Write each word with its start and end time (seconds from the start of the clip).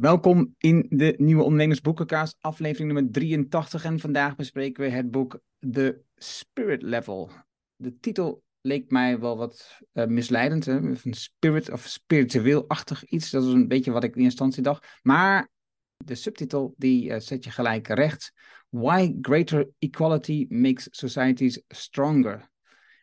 Welkom 0.00 0.54
in 0.58 0.86
de 0.88 1.14
nieuwe 1.16 1.42
Ondernemersboekenkaast, 1.42 2.36
aflevering 2.40 2.92
nummer 2.92 3.12
83. 3.12 3.84
En 3.84 4.00
vandaag 4.00 4.36
bespreken 4.36 4.84
we 4.84 4.90
het 4.90 5.10
boek 5.10 5.40
The 5.70 6.00
Spirit 6.16 6.82
Level. 6.82 7.30
De 7.76 7.98
titel 7.98 8.42
leek 8.60 8.90
mij 8.90 9.18
wel 9.18 9.36
wat 9.36 9.78
uh, 9.92 10.06
misleidend, 10.06 10.64
hè? 10.64 10.72
een 10.72 11.14
spirit 11.14 11.70
of 11.70 11.86
spiritueel-achtig 11.86 13.04
iets. 13.04 13.30
Dat 13.30 13.44
is 13.44 13.52
een 13.52 13.68
beetje 13.68 13.90
wat 13.90 14.04
ik 14.04 14.16
in 14.16 14.22
instantie 14.22 14.62
dacht. 14.62 14.98
Maar 15.02 15.48
de 15.96 16.14
subtitel 16.14 16.74
die 16.76 17.10
uh, 17.10 17.18
zet 17.18 17.44
je 17.44 17.50
gelijk 17.50 17.88
recht. 17.88 18.32
Why 18.68 19.14
Greater 19.20 19.68
Equality 19.78 20.46
Makes 20.48 20.88
Societies 20.90 21.62
Stronger. 21.68 22.50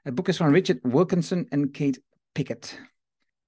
Het 0.02 0.16
boek 0.16 0.27
is 0.27 0.38
van 0.38 0.54
Richard 0.54 0.79
Wilkinson 0.82 1.48
en 1.48 1.71
Kate 1.71 2.02
Pickett. 2.32 2.82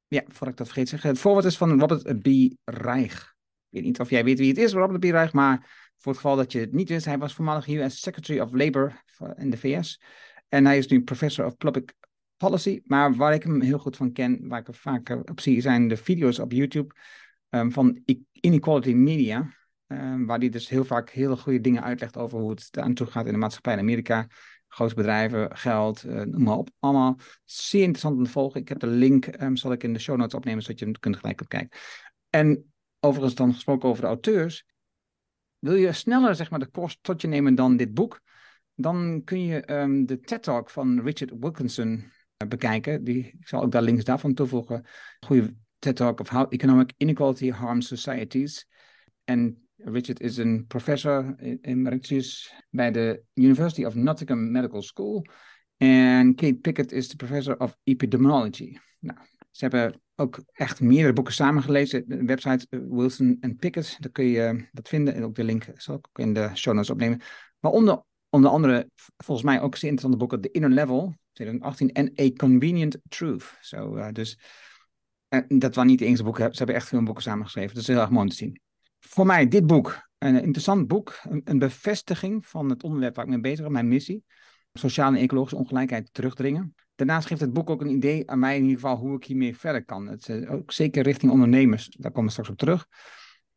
Ja, 0.07 0.23
voordat 0.27 0.49
ik 0.49 0.57
dat 0.57 0.67
vergeet 0.67 0.89
zeggen. 0.89 1.09
Het 1.09 1.19
voorwoord 1.19 1.45
is 1.45 1.57
van 1.57 1.79
Robert 1.79 2.21
B. 2.21 2.27
Reich. 2.63 3.28
Ik 3.69 3.75
weet 3.75 3.83
niet 3.83 3.99
of 3.99 4.09
jij 4.09 4.23
weet 4.23 4.39
wie 4.39 4.49
het 4.49 4.57
is, 4.57 4.73
Robert 4.73 4.99
B. 4.99 5.03
Reich, 5.03 5.33
maar 5.33 5.57
voor 5.97 6.11
het 6.11 6.21
geval 6.21 6.35
dat 6.35 6.51
je 6.51 6.59
het 6.59 6.73
niet 6.73 6.89
wist, 6.89 7.05
hij 7.05 7.17
was 7.17 7.33
voormalig 7.33 7.67
US 7.67 8.01
Secretary 8.01 8.39
of 8.39 8.51
Labor 8.51 9.03
in 9.35 9.49
de 9.49 9.57
VS. 9.57 10.01
En 10.47 10.65
hij 10.65 10.77
is 10.77 10.87
nu 10.87 11.03
Professor 11.03 11.45
of 11.45 11.57
Public 11.57 11.93
Policy. 12.37 12.81
Maar 12.85 13.15
waar 13.15 13.33
ik 13.33 13.43
hem 13.43 13.61
heel 13.61 13.77
goed 13.77 13.95
van 13.95 14.11
ken, 14.11 14.47
waar 14.47 14.59
ik 14.59 14.67
er 14.67 14.73
vaak 14.73 15.09
op 15.09 15.39
zie, 15.39 15.61
zijn 15.61 15.87
de 15.87 15.97
video's 15.97 16.39
op 16.39 16.51
YouTube 16.51 16.95
um, 17.49 17.71
van 17.71 18.01
Inequality 18.31 18.93
Media. 18.93 19.57
Um, 19.87 20.25
waar 20.25 20.39
hij 20.39 20.49
dus 20.49 20.69
heel 20.69 20.85
vaak 20.85 21.09
hele 21.09 21.37
goede 21.37 21.61
dingen 21.61 21.83
uitlegt 21.83 22.17
over 22.17 22.39
hoe 22.39 22.49
het 22.49 22.69
aan 22.71 22.93
toe 22.93 23.07
gaat 23.07 23.25
in 23.25 23.31
de 23.31 23.37
maatschappij 23.37 23.73
in 23.73 23.79
Amerika. 23.79 24.27
Grote 24.67 24.95
bedrijven, 24.95 25.57
geld, 25.57 26.03
uh, 26.05 26.21
noem 26.21 26.43
maar 26.43 26.57
op. 26.57 26.69
Allemaal 26.79 27.17
zeer 27.45 27.81
interessant 27.81 28.17
om 28.17 28.23
te 28.23 28.29
volgen. 28.29 28.61
Ik 28.61 28.69
heb 28.69 28.79
de 28.79 28.87
link, 28.87 29.41
um, 29.41 29.55
zal 29.55 29.71
ik 29.71 29.83
in 29.83 29.93
de 29.93 29.99
show 29.99 30.17
notes 30.17 30.33
opnemen, 30.33 30.61
zodat 30.61 30.79
je 30.79 30.85
hem 30.85 30.99
kunt 30.99 31.17
gelijk 31.17 31.41
kijken. 31.47 31.79
En 32.29 32.71
overigens 32.99 33.35
dan 33.35 33.53
gesproken 33.53 33.89
over 33.89 34.01
de 34.01 34.07
auteurs. 34.07 34.65
Wil 35.59 35.75
je 35.75 35.91
sneller 35.91 36.35
zeg 36.35 36.49
maar, 36.49 36.59
de 36.59 36.67
kost 36.67 36.97
tot 37.01 37.21
je 37.21 37.27
nemen 37.27 37.55
dan 37.55 37.77
dit 37.77 37.93
boek? 37.93 38.21
Dan 38.75 39.21
kun 39.23 39.43
je 39.43 39.71
um, 39.71 40.05
de 40.05 40.19
TED-talk 40.19 40.69
van 40.69 41.01
Richard 41.01 41.31
Wilkinson 41.39 41.89
uh, 41.89 42.47
bekijken. 42.47 43.03
Die, 43.03 43.25
ik 43.39 43.47
zal 43.47 43.61
ook 43.61 43.71
daar 43.71 43.81
links 43.81 44.03
daarvan 44.03 44.33
toevoegen. 44.33 44.85
Goede 45.19 45.55
TED-talk 45.79 46.19
of 46.19 46.29
How 46.29 46.53
Economic 46.53 46.93
Inequality 46.97 47.51
Harms 47.51 47.87
Societies. 47.87 48.67
En 49.23 49.67
Richard 49.75 50.19
is 50.19 50.37
een 50.37 50.65
professor 50.67 51.35
emeritus 51.61 52.53
bij 52.69 52.91
de 52.91 53.23
University 53.33 53.85
of 53.85 53.95
Nottingham 53.95 54.51
Medical 54.51 54.81
School. 54.81 55.25
En 55.77 56.35
Kate 56.35 56.55
Pickett 56.55 56.91
is 56.91 57.09
de 57.09 57.15
professor 57.15 57.59
of 57.59 57.77
epidemiology. 57.83 58.77
Nou, 58.99 59.19
ze 59.51 59.65
hebben 59.67 60.01
ook 60.19 60.43
echt 60.51 60.81
meerdere 60.81 61.13
boeken 61.13 61.33
samengelezen. 61.33 62.03
De 62.07 62.23
website 62.25 62.67
eh, 62.69 62.79
Wilson 62.89 63.37
en 63.39 63.55
Pickett, 63.55 63.97
daar 63.99 64.11
kun 64.11 64.25
je 64.25 64.41
eh, 64.41 64.63
dat 64.71 64.87
vinden. 64.87 65.13
En 65.13 65.23
ook 65.23 65.35
de 65.35 65.43
link 65.43 65.65
zal 65.75 65.95
ik 65.95 66.07
in 66.13 66.33
de 66.33 66.49
show 66.55 66.73
notes 66.73 66.89
opnemen. 66.89 67.21
Maar 67.59 67.71
onder, 67.71 68.03
onder 68.29 68.51
andere, 68.51 68.89
volgens 69.17 69.47
mij 69.47 69.61
ook 69.61 69.75
zeer 69.75 69.89
interessante 69.89 70.17
boeken, 70.17 70.41
The 70.41 70.51
Inner 70.51 70.69
Level, 70.69 71.15
2018, 71.33 71.91
en 71.91 72.13
A 72.19 72.29
Convenient 72.31 72.97
Truth. 73.07 73.57
Uh, 73.75 74.07
dus 74.11 74.39
dat 75.47 75.75
waren 75.75 75.89
niet 75.89 75.99
de 75.99 76.05
enige 76.05 76.23
boeken, 76.23 76.51
ze 76.51 76.57
hebben 76.57 76.75
echt 76.75 76.87
veel 76.87 77.03
boeken 77.03 77.23
samengeschreven. 77.23 77.73
Dat 77.73 77.81
is 77.81 77.87
heel 77.87 77.99
erg 77.99 78.09
mooi 78.09 78.23
om 78.23 78.29
te 78.29 78.35
zien 78.35 78.61
voor 78.99 79.25
mij 79.25 79.47
dit 79.47 79.67
boek 79.67 80.07
een 80.17 80.41
interessant 80.41 80.87
boek, 80.87 81.19
een, 81.23 81.41
een, 81.43 81.59
bevestiging 81.59 82.47
van 82.47 82.69
het 82.69 82.83
onderwerp 82.83 83.15
waar 83.15 83.25
ik 83.25 83.31
mee 83.31 83.39
bezig 83.39 83.61
ben, 83.61 83.71
mijn 83.71 83.87
missie. 83.87 84.23
Sociale 84.73 85.17
en 85.17 85.23
ecologische 85.23 85.57
ongelijkheid 85.57 86.13
terugdringen. 86.13 86.75
Daarnaast 86.99 87.27
geeft 87.27 87.41
het 87.41 87.53
boek 87.53 87.69
ook 87.69 87.81
een 87.81 87.91
idee 87.91 88.29
aan 88.29 88.39
mij 88.39 88.55
in 88.55 88.63
ieder 88.63 88.79
geval 88.79 88.97
hoe 88.97 89.15
ik 89.15 89.23
hiermee 89.23 89.57
verder 89.57 89.85
kan. 89.85 90.07
Het 90.07 90.29
is 90.29 90.47
ook 90.47 90.71
zeker 90.71 91.03
richting 91.03 91.31
ondernemers, 91.31 91.87
daar 91.87 92.11
komen 92.11 92.25
we 92.25 92.31
straks 92.31 92.49
op 92.49 92.57
terug. 92.57 92.87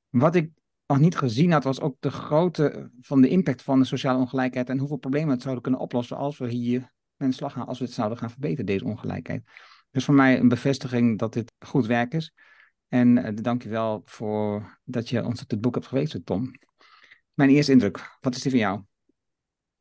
Wat 0.09 0.35
ik 0.35 0.51
nog 0.87 0.99
niet 0.99 1.17
gezien 1.17 1.53
had, 1.53 1.65
was 1.65 1.81
ook 1.81 1.97
de 2.01 2.11
grootte 2.11 2.91
van 3.01 3.21
de 3.21 3.29
impact 3.29 3.63
van 3.63 3.79
de 3.79 3.85
sociale 3.85 4.19
ongelijkheid 4.19 4.69
en 4.69 4.79
hoeveel 4.79 4.97
problemen 4.97 5.31
het 5.31 5.43
zouden 5.43 5.63
kunnen 5.63 5.81
oplossen 5.81 6.17
als 6.17 6.39
we 6.39 6.49
hier 6.49 6.93
de 7.17 7.33
slag 7.33 7.53
gaan, 7.53 7.67
als 7.67 7.79
we 7.79 7.85
het 7.85 7.95
zouden 7.95 8.19
gaan 8.19 8.31
verbeteren, 8.31 8.67
deze 8.67 8.85
ongelijkheid. 8.85 9.43
Dus 9.91 10.05
voor 10.05 10.15
mij 10.15 10.39
een 10.39 10.49
bevestiging 10.49 11.19
dat 11.19 11.33
dit 11.33 11.53
goed 11.67 11.87
werk 11.87 12.15
is. 12.15 12.35
En 12.89 13.17
uh, 13.17 13.29
dank 13.35 13.63
je 13.63 13.69
wel 13.69 14.03
voor 14.05 14.79
dat 14.85 15.09
je 15.09 15.25
ons 15.25 15.43
op 15.43 15.49
dit 15.49 15.61
boek 15.61 15.75
hebt 15.75 15.87
gewezen, 15.87 16.25
Tom. 16.25 16.51
Mijn 17.35 17.51
eerste 17.51 17.73
indruk, 17.73 18.17
wat 18.21 18.35
is 18.35 18.43
die 18.43 18.51
van 18.51 18.61
jou? 18.61 18.83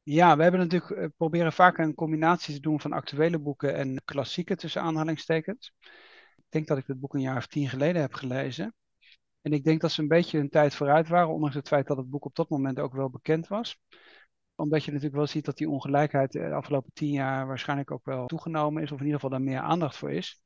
Ja, 0.04 0.36
we 0.38 0.42
hebben 0.42 0.60
natuurlijk 0.62 0.92
uh, 0.92 1.08
proberen 1.18 1.54
vaak 1.54 1.78
een 1.78 1.94
combinatie 1.94 2.54
te 2.54 2.60
doen 2.60 2.82
van 2.82 2.92
actuele 2.92 3.40
boeken 3.40 3.76
en 3.76 4.02
klassieke 4.06 4.56
tussen 4.56 4.82
aanhalingstekens. 4.82 5.74
Ik 6.36 6.46
denk 6.50 6.68
dat 6.68 6.78
ik 6.78 6.86
dit 6.86 7.00
boek 7.00 7.14
een 7.14 7.22
jaar 7.22 7.38
of 7.38 7.48
tien 7.48 7.70
geleden 7.70 8.02
heb 8.02 8.14
gelezen. 8.14 8.76
En 9.42 9.52
ik 9.54 9.64
denk 9.64 9.82
dat 9.82 9.92
ze 9.92 10.02
een 10.02 10.08
beetje 10.08 10.40
een 10.40 10.50
tijd 10.50 10.76
vooruit 10.76 11.08
waren, 11.08 11.34
ondanks 11.34 11.56
het 11.56 11.68
feit 11.68 11.88
dat 11.88 11.98
het 11.98 12.10
boek 12.10 12.26
op 12.26 12.36
dat 12.36 12.50
moment 12.50 12.80
ook 12.80 12.94
wel 12.94 13.10
bekend 13.10 13.48
was. 13.48 13.80
Omdat 14.56 14.84
je 14.84 14.92
natuurlijk 14.92 15.18
wel 15.18 15.28
ziet 15.28 15.46
dat 15.46 15.58
die 15.58 15.70
ongelijkheid 15.70 16.32
de 16.32 16.54
afgelopen 16.54 16.94
tien 16.94 17.12
jaar 17.12 17.48
waarschijnlijk 17.48 17.92
ook 17.92 18.06
wel 18.06 18.26
toegenomen 18.26 18.84
is, 18.84 18.92
of 18.92 19.00
in 19.00 19.06
ieder 19.06 19.20
geval 19.20 19.38
daar 19.38 19.48
meer 19.48 19.60
aandacht 19.60 19.98
voor 19.98 20.12
is. 20.12 20.42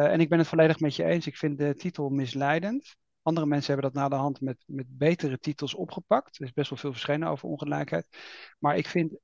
Uh, 0.00 0.12
en 0.12 0.20
ik 0.20 0.28
ben 0.28 0.38
het 0.38 0.48
volledig 0.48 0.80
met 0.80 0.96
je 0.96 1.04
eens. 1.04 1.26
Ik 1.26 1.36
vind 1.36 1.58
de 1.58 1.74
titel 1.74 2.08
misleidend. 2.08 2.96
Andere 3.22 3.46
mensen 3.46 3.72
hebben 3.72 3.92
dat 3.92 4.02
na 4.02 4.08
de 4.08 4.22
hand 4.22 4.40
met, 4.40 4.64
met 4.66 4.86
betere 4.88 5.38
titels 5.38 5.74
opgepakt. 5.74 6.38
Er 6.38 6.44
is 6.44 6.52
best 6.52 6.70
wel 6.70 6.78
veel 6.78 6.92
verschenen 6.92 7.28
over 7.28 7.48
ongelijkheid. 7.48 8.08
Maar 8.58 8.76
ik 8.76 8.86
vind 8.86 9.18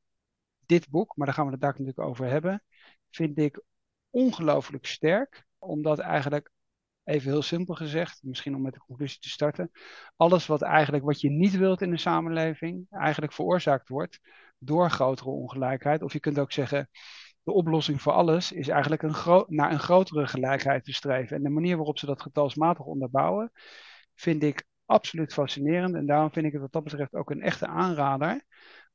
dit 0.67 0.89
boek, 0.89 1.17
maar 1.17 1.27
daar 1.27 1.35
gaan 1.35 1.45
we 1.45 1.53
het 1.53 1.61
daar 1.61 1.71
natuurlijk 1.71 1.99
over 1.99 2.27
hebben, 2.27 2.63
vind 3.11 3.39
ik 3.39 3.63
ongelooflijk 4.11 4.87
sterk. 4.87 5.47
Omdat 5.59 5.99
eigenlijk, 5.99 6.51
even 7.05 7.31
heel 7.31 7.43
simpel 7.43 7.75
gezegd, 7.75 8.23
misschien 8.23 8.55
om 8.55 8.63
met 8.63 8.73
de 8.73 8.79
conclusie 8.87 9.19
te 9.19 9.29
starten, 9.29 9.71
alles 10.17 10.47
wat 10.47 10.63
eigenlijk 10.63 11.05
wat 11.05 11.21
je 11.21 11.31
niet 11.31 11.57
wilt 11.57 11.83
in 11.83 11.93
een 11.93 11.99
samenleving, 11.99 12.87
eigenlijk 12.91 13.33
veroorzaakt 13.33 13.89
wordt 13.89 14.21
door 14.59 14.91
grotere 14.91 15.31
ongelijkheid. 15.31 16.03
Of 16.03 16.13
je 16.13 16.21
kunt 16.21 16.39
ook 16.39 16.53
zeggen, 16.53 16.89
de 17.45 17.53
oplossing 17.53 18.03
voor 18.03 18.13
alles 18.13 18.53
is 18.53 18.69
eigenlijk 18.69 19.03
een 19.03 19.45
naar 19.49 19.73
een 19.73 19.79
grotere 19.79 20.27
gelijkheid 20.27 20.85
te 20.85 20.93
streven. 20.93 21.37
En 21.37 21.43
de 21.43 21.49
manier 21.49 21.77
waarop 21.77 21.99
ze 21.99 22.07
dat 22.07 22.23
getalsmatig 22.23 22.85
onderbouwen, 22.85 23.53
vind 24.15 24.43
ik 24.43 24.65
absoluut 24.85 25.33
fascinerend. 25.33 25.95
En 25.95 26.07
daarom 26.07 26.33
vind 26.33 26.47
ik 26.47 26.53
het 26.53 26.61
wat 26.61 26.73
dat 26.73 26.85
betreft 26.85 27.15
ook 27.15 27.31
een 27.31 27.43
echte 27.43 27.67
aanrader, 27.67 28.45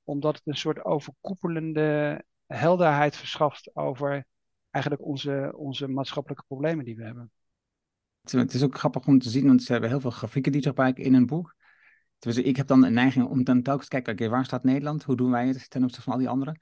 omdat 0.04 0.36
het 0.36 0.48
een 0.48 0.58
soort 0.58 0.86
overkoepelende 0.86 2.24
helderheid 2.46 3.16
verschaft 3.16 3.76
over 3.76 4.26
eigenlijk 4.70 5.06
onze, 5.06 5.54
onze 5.56 5.88
maatschappelijke 5.88 6.44
problemen 6.48 6.86
die 6.86 6.96
we 6.96 7.04
hebben. 7.04 7.32
Het 8.22 8.54
is 8.54 8.64
ook 8.64 8.78
grappig 8.78 9.08
om 9.08 9.20
te 9.20 9.30
zien, 9.30 9.48
want 9.48 9.64
ze 9.64 9.72
hebben 9.72 9.90
heel 9.90 10.00
veel 10.00 10.10
grafieken 10.10 10.52
die 10.52 10.62
ze 10.62 10.68
gebruiken 10.68 11.04
in 11.04 11.14
een 11.14 11.26
boek. 11.26 11.56
Dus 12.20 12.38
ik 12.38 12.56
heb 12.56 12.68
dan 12.68 12.84
een 12.84 12.94
neiging 12.94 13.28
om 13.28 13.44
dan 13.44 13.62
telkens 13.62 13.88
te 13.88 13.96
kijken, 13.96 14.14
oké, 14.14 14.30
waar 14.30 14.46
staat 14.46 14.64
Nederland? 14.64 15.04
Hoe 15.04 15.16
doen 15.16 15.32
wij 15.32 15.48
het 15.48 15.70
ten 15.70 15.84
opzichte 15.84 16.04
van 16.04 16.14
al 16.14 16.20
die 16.20 16.30
anderen? 16.30 16.60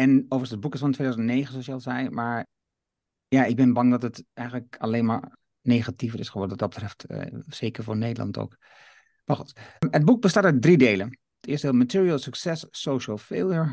En 0.00 0.18
overigens, 0.18 0.50
het 0.50 0.60
boek 0.60 0.74
is 0.74 0.80
van 0.80 0.92
2009, 0.92 1.50
zoals 1.50 1.66
je 1.66 1.72
al 1.72 1.80
zei. 1.80 2.10
Maar 2.10 2.46
ja, 3.28 3.44
ik 3.44 3.56
ben 3.56 3.72
bang 3.72 3.90
dat 3.90 4.02
het 4.02 4.24
eigenlijk 4.34 4.76
alleen 4.78 5.04
maar 5.04 5.36
negatiever 5.60 6.18
is 6.18 6.28
geworden. 6.28 6.58
Wat 6.58 6.70
dat 6.70 6.80
betreft, 6.80 7.32
uh, 7.32 7.40
zeker 7.46 7.84
voor 7.84 7.96
Nederland 7.96 8.38
ook. 8.38 8.56
Maar 9.24 9.36
goed, 9.36 9.60
het 9.90 10.04
boek 10.04 10.20
bestaat 10.20 10.44
uit 10.44 10.62
drie 10.62 10.78
delen. 10.78 11.18
Het 11.40 11.50
eerste 11.50 11.66
deel, 11.66 11.76
Material 11.76 12.18
Success, 12.18 12.66
Social 12.70 13.18
Failure. 13.18 13.64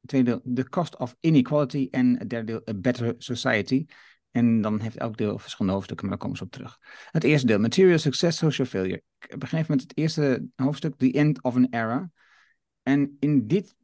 Het 0.00 0.10
tweede 0.10 0.40
deel, 0.44 0.54
The 0.54 0.68
Cost 0.68 0.98
of 0.98 1.16
Inequality. 1.20 1.88
En 1.90 2.18
het 2.18 2.30
derde 2.30 2.46
deel, 2.46 2.74
A 2.74 2.80
Better 2.80 3.14
Society. 3.18 3.86
En 4.30 4.60
dan 4.60 4.80
heeft 4.80 4.96
elk 4.96 5.16
deel 5.16 5.38
verschillende 5.38 5.72
hoofdstukken, 5.72 6.08
maar 6.08 6.18
daar 6.18 6.26
komen 6.26 6.38
ze 6.38 6.44
op 6.44 6.52
terug. 6.52 6.78
Het 7.10 7.24
eerste 7.24 7.46
deel, 7.46 7.58
Material 7.58 7.98
Success, 7.98 8.38
Social 8.38 8.66
Failure. 8.66 9.02
Ik 9.18 9.38
begin 9.38 9.64
met 9.68 9.80
het 9.80 9.96
eerste 9.96 10.46
hoofdstuk, 10.56 10.94
The 10.96 11.12
End 11.12 11.42
of 11.42 11.54
an 11.54 11.66
Era. 11.70 12.10
En 12.82 13.16
in 13.20 13.46
dit 13.46 13.74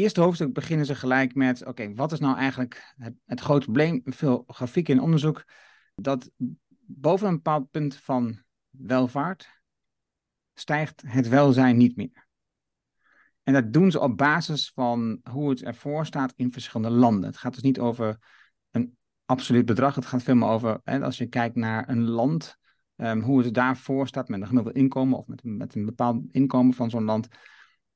eerste 0.00 0.20
hoofdstuk 0.20 0.52
beginnen 0.52 0.86
ze 0.86 0.94
gelijk 0.94 1.34
met: 1.34 1.66
oké, 1.66 1.94
wat 1.94 2.12
is 2.12 2.18
nou 2.18 2.36
eigenlijk 2.36 2.94
het, 2.96 3.14
het 3.24 3.40
grote 3.40 3.64
probleem? 3.64 4.00
Veel 4.04 4.44
grafieken 4.46 4.94
en 4.96 5.02
onderzoek 5.02 5.44
dat 5.94 6.30
boven 6.86 7.28
een 7.28 7.34
bepaald 7.34 7.70
punt 7.70 7.96
van 7.96 8.42
welvaart 8.70 9.48
stijgt 10.54 11.02
het 11.06 11.28
welzijn 11.28 11.76
niet 11.76 11.96
meer. 11.96 12.26
En 13.42 13.52
dat 13.52 13.72
doen 13.72 13.90
ze 13.90 14.00
op 14.00 14.16
basis 14.16 14.70
van 14.70 15.20
hoe 15.30 15.50
het 15.50 15.62
ervoor 15.62 16.06
staat 16.06 16.32
in 16.36 16.52
verschillende 16.52 16.96
landen. 16.96 17.28
Het 17.28 17.38
gaat 17.38 17.54
dus 17.54 17.62
niet 17.62 17.80
over 17.80 18.18
een 18.70 18.96
absoluut 19.24 19.64
bedrag. 19.64 19.94
Het 19.94 20.06
gaat 20.06 20.22
veel 20.22 20.34
meer 20.34 20.48
over, 20.48 20.80
als 20.82 21.18
je 21.18 21.26
kijkt 21.26 21.56
naar 21.56 21.88
een 21.88 22.08
land, 22.08 22.58
um, 22.96 23.20
hoe 23.20 23.42
het 23.42 23.54
daarvoor 23.54 24.06
staat 24.06 24.28
met 24.28 24.40
een 24.40 24.46
gemiddeld 24.46 24.76
inkomen 24.76 25.18
of 25.18 25.26
met, 25.26 25.44
met 25.44 25.74
een 25.74 25.84
bepaald 25.84 26.22
inkomen 26.30 26.74
van 26.74 26.90
zo'n 26.90 27.04
land 27.04 27.28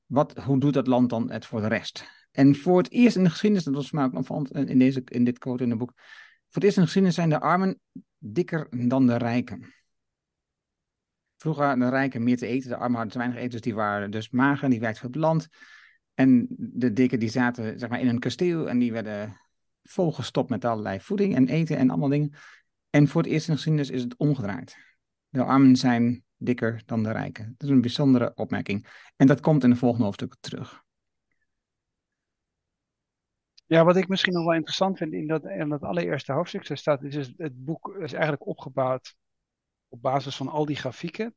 wat, 0.06 0.38
hoe 0.38 0.60
doet 0.60 0.74
dat 0.74 0.86
land 0.86 1.10
dan 1.10 1.30
het 1.30 1.46
voor 1.46 1.60
de 1.60 1.66
rest? 1.66 2.04
En 2.30 2.56
voor 2.56 2.78
het 2.78 2.90
eerst 2.90 3.16
in 3.16 3.22
de 3.22 3.30
geschiedenis, 3.30 3.64
dat 3.64 3.74
was 3.74 3.90
mij 3.90 4.04
ook 4.04 4.14
opvallend 4.14 4.50
in, 4.50 4.78
deze, 4.78 5.02
in 5.04 5.24
dit 5.24 5.38
quote 5.38 5.62
in 5.62 5.70
het 5.70 5.78
boek, 5.78 5.92
voor 5.96 6.62
het 6.62 6.64
eerst 6.64 6.76
in 6.76 6.82
de 6.82 6.88
geschiedenis 6.88 7.14
zijn 7.14 7.28
de 7.28 7.40
armen 7.40 7.80
dikker 8.18 8.88
dan 8.88 9.06
de 9.06 9.16
rijken. 9.16 9.74
Vroeger 11.36 11.64
hadden 11.64 11.84
de 11.84 11.94
rijken 11.96 12.22
meer 12.22 12.36
te 12.36 12.46
eten, 12.46 12.68
de 12.68 12.76
armen 12.76 12.94
hadden 12.94 13.12
te 13.12 13.18
weinig 13.18 13.38
eten, 13.38 13.50
dus 13.50 13.60
die 13.60 13.74
waren 13.74 14.10
dus 14.10 14.30
mager, 14.30 14.70
die 14.70 14.80
werkten 14.80 15.00
voor 15.00 15.10
het 15.10 15.20
land. 15.20 15.48
En 16.14 16.46
de 16.58 16.92
dikken 16.92 17.18
die 17.18 17.30
zaten 17.30 17.78
zeg 17.78 17.88
maar, 17.88 18.00
in 18.00 18.08
een 18.08 18.18
kasteel 18.18 18.68
en 18.68 18.78
die 18.78 18.92
werden 18.92 19.40
volgestopt 19.82 20.50
met 20.50 20.64
allerlei 20.64 21.00
voeding 21.00 21.34
en 21.34 21.48
eten 21.48 21.76
en 21.76 21.90
allemaal 21.90 22.08
dingen. 22.08 22.34
En 22.90 23.08
voor 23.08 23.22
het 23.22 23.30
eerst 23.30 23.48
in 23.48 23.52
de 23.52 23.60
geschiedenis 23.60 23.90
is 23.90 24.02
het 24.02 24.16
omgedraaid. 24.16 24.76
De 25.28 25.42
armen 25.42 25.76
zijn 25.76 26.24
dikker 26.44 26.82
dan 26.86 27.02
de 27.02 27.12
rijken. 27.12 27.54
Dat 27.56 27.68
is 27.68 27.74
een 27.74 27.80
bijzondere 27.80 28.32
opmerking. 28.34 28.88
En 29.16 29.26
dat 29.26 29.40
komt 29.40 29.64
in 29.64 29.70
de 29.70 29.76
volgende 29.76 30.04
hoofdstukken 30.04 30.40
terug. 30.40 30.82
Ja, 33.66 33.84
wat 33.84 33.96
ik 33.96 34.08
misschien 34.08 34.32
nog 34.32 34.44
wel 34.44 34.54
interessant 34.54 34.98
vind 34.98 35.12
in 35.12 35.26
dat, 35.26 35.44
in 35.44 35.68
dat 35.68 35.82
allereerste 35.82 36.32
hoofdstuk, 36.32 36.68
daar 36.68 36.76
staat, 36.76 37.02
is 37.02 37.14
dus 37.14 37.32
het 37.36 37.64
boek 37.64 37.96
is 37.98 38.12
eigenlijk 38.12 38.46
opgebouwd 38.46 39.14
op 39.88 40.02
basis 40.02 40.36
van 40.36 40.48
al 40.48 40.66
die 40.66 40.76
grafieken. 40.76 41.34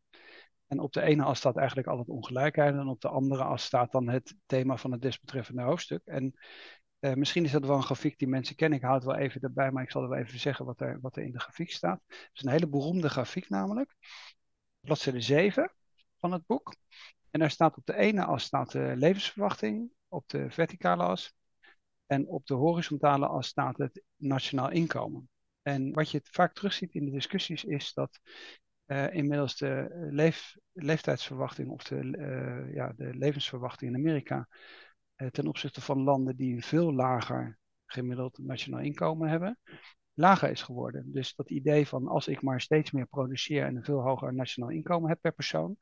En 0.67 0.79
op 0.79 0.93
de 0.93 1.01
ene 1.01 1.23
as 1.23 1.37
staat 1.37 1.57
eigenlijk 1.57 1.87
altijd 1.87 2.09
ongelijkheid 2.09 2.75
en 2.75 2.87
op 2.87 3.01
de 3.01 3.09
andere 3.09 3.43
as 3.43 3.63
staat 3.63 3.91
dan 3.91 4.09
het 4.09 4.35
thema 4.45 4.77
van 4.77 4.91
het 4.91 5.01
desbetreffende 5.01 5.61
hoofdstuk. 5.61 6.01
En 6.05 6.33
uh, 6.99 7.13
misschien 7.13 7.43
is 7.43 7.51
dat 7.51 7.65
wel 7.65 7.75
een 7.75 7.83
grafiek 7.83 8.17
die 8.17 8.27
mensen 8.27 8.55
kennen. 8.55 8.77
Ik 8.77 8.83
houd 8.83 9.03
het 9.03 9.11
wel 9.11 9.21
even 9.21 9.41
erbij, 9.41 9.71
maar 9.71 9.83
ik 9.83 9.91
zal 9.91 10.03
er 10.03 10.09
wel 10.09 10.17
even 10.17 10.39
zeggen 10.39 10.65
wat 10.65 10.81
er, 10.81 10.99
wat 11.01 11.15
er 11.15 11.23
in 11.23 11.31
de 11.31 11.39
grafiek 11.39 11.71
staat. 11.71 12.01
Het 12.07 12.29
is 12.33 12.43
een 12.43 12.51
hele 12.51 12.67
beroemde 12.67 13.09
grafiek 13.09 13.49
namelijk. 13.49 13.95
Bladzijde 14.85 15.21
7 15.21 15.71
van 16.19 16.31
het 16.31 16.45
boek. 16.45 16.75
En 17.31 17.39
daar 17.39 17.51
staat 17.51 17.77
op 17.77 17.85
de 17.85 17.95
ene 17.95 18.25
as 18.25 18.43
staat 18.43 18.71
de 18.71 18.93
levensverwachting, 18.95 19.91
op 20.07 20.29
de 20.29 20.49
verticale 20.49 21.03
as. 21.03 21.33
En 22.05 22.27
op 22.27 22.45
de 22.45 22.53
horizontale 22.53 23.27
as 23.27 23.47
staat 23.47 23.77
het 23.77 24.03
nationaal 24.15 24.69
inkomen. 24.69 25.29
En 25.61 25.93
wat 25.93 26.11
je 26.11 26.19
vaak 26.23 26.53
terugziet 26.53 26.93
in 26.93 27.05
de 27.05 27.11
discussies 27.11 27.63
is 27.63 27.93
dat 27.93 28.19
uh, 28.85 29.13
inmiddels 29.13 29.57
de 29.57 30.07
leef, 30.09 30.55
leeftijdsverwachting 30.71 31.69
of 31.69 31.83
de, 31.83 31.95
uh, 31.95 32.73
ja, 32.73 32.93
de 32.95 33.15
levensverwachting 33.15 33.91
in 33.91 33.97
Amerika 33.97 34.47
uh, 35.17 35.27
ten 35.27 35.47
opzichte 35.47 35.81
van 35.81 36.03
landen 36.03 36.35
die 36.35 36.55
een 36.55 36.61
veel 36.61 36.93
lager 36.93 37.57
gemiddeld 37.85 38.37
nationaal 38.37 38.79
inkomen 38.79 39.29
hebben, 39.29 39.59
lager 40.15 40.49
is 40.49 40.61
geworden. 40.61 41.11
Dus 41.11 41.35
dat 41.35 41.49
idee 41.49 41.87
van 41.87 42.07
als 42.07 42.27
ik 42.27 42.41
maar 42.41 42.61
steeds 42.61 42.91
meer 42.91 43.05
produceer 43.05 43.65
en 43.65 43.75
een 43.75 43.83
veel 43.83 44.01
hoger 44.01 44.33
nationaal 44.33 44.69
inkomen 44.69 45.09
heb 45.09 45.21
per 45.21 45.33
persoon, 45.33 45.77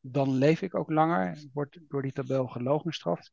dan 0.00 0.34
leef 0.34 0.62
ik 0.62 0.74
ook 0.74 0.90
langer, 0.90 1.44
wordt 1.52 1.78
door 1.88 2.02
die 2.02 2.12
tabel 2.12 2.46
gelogenstraft. 2.46 3.32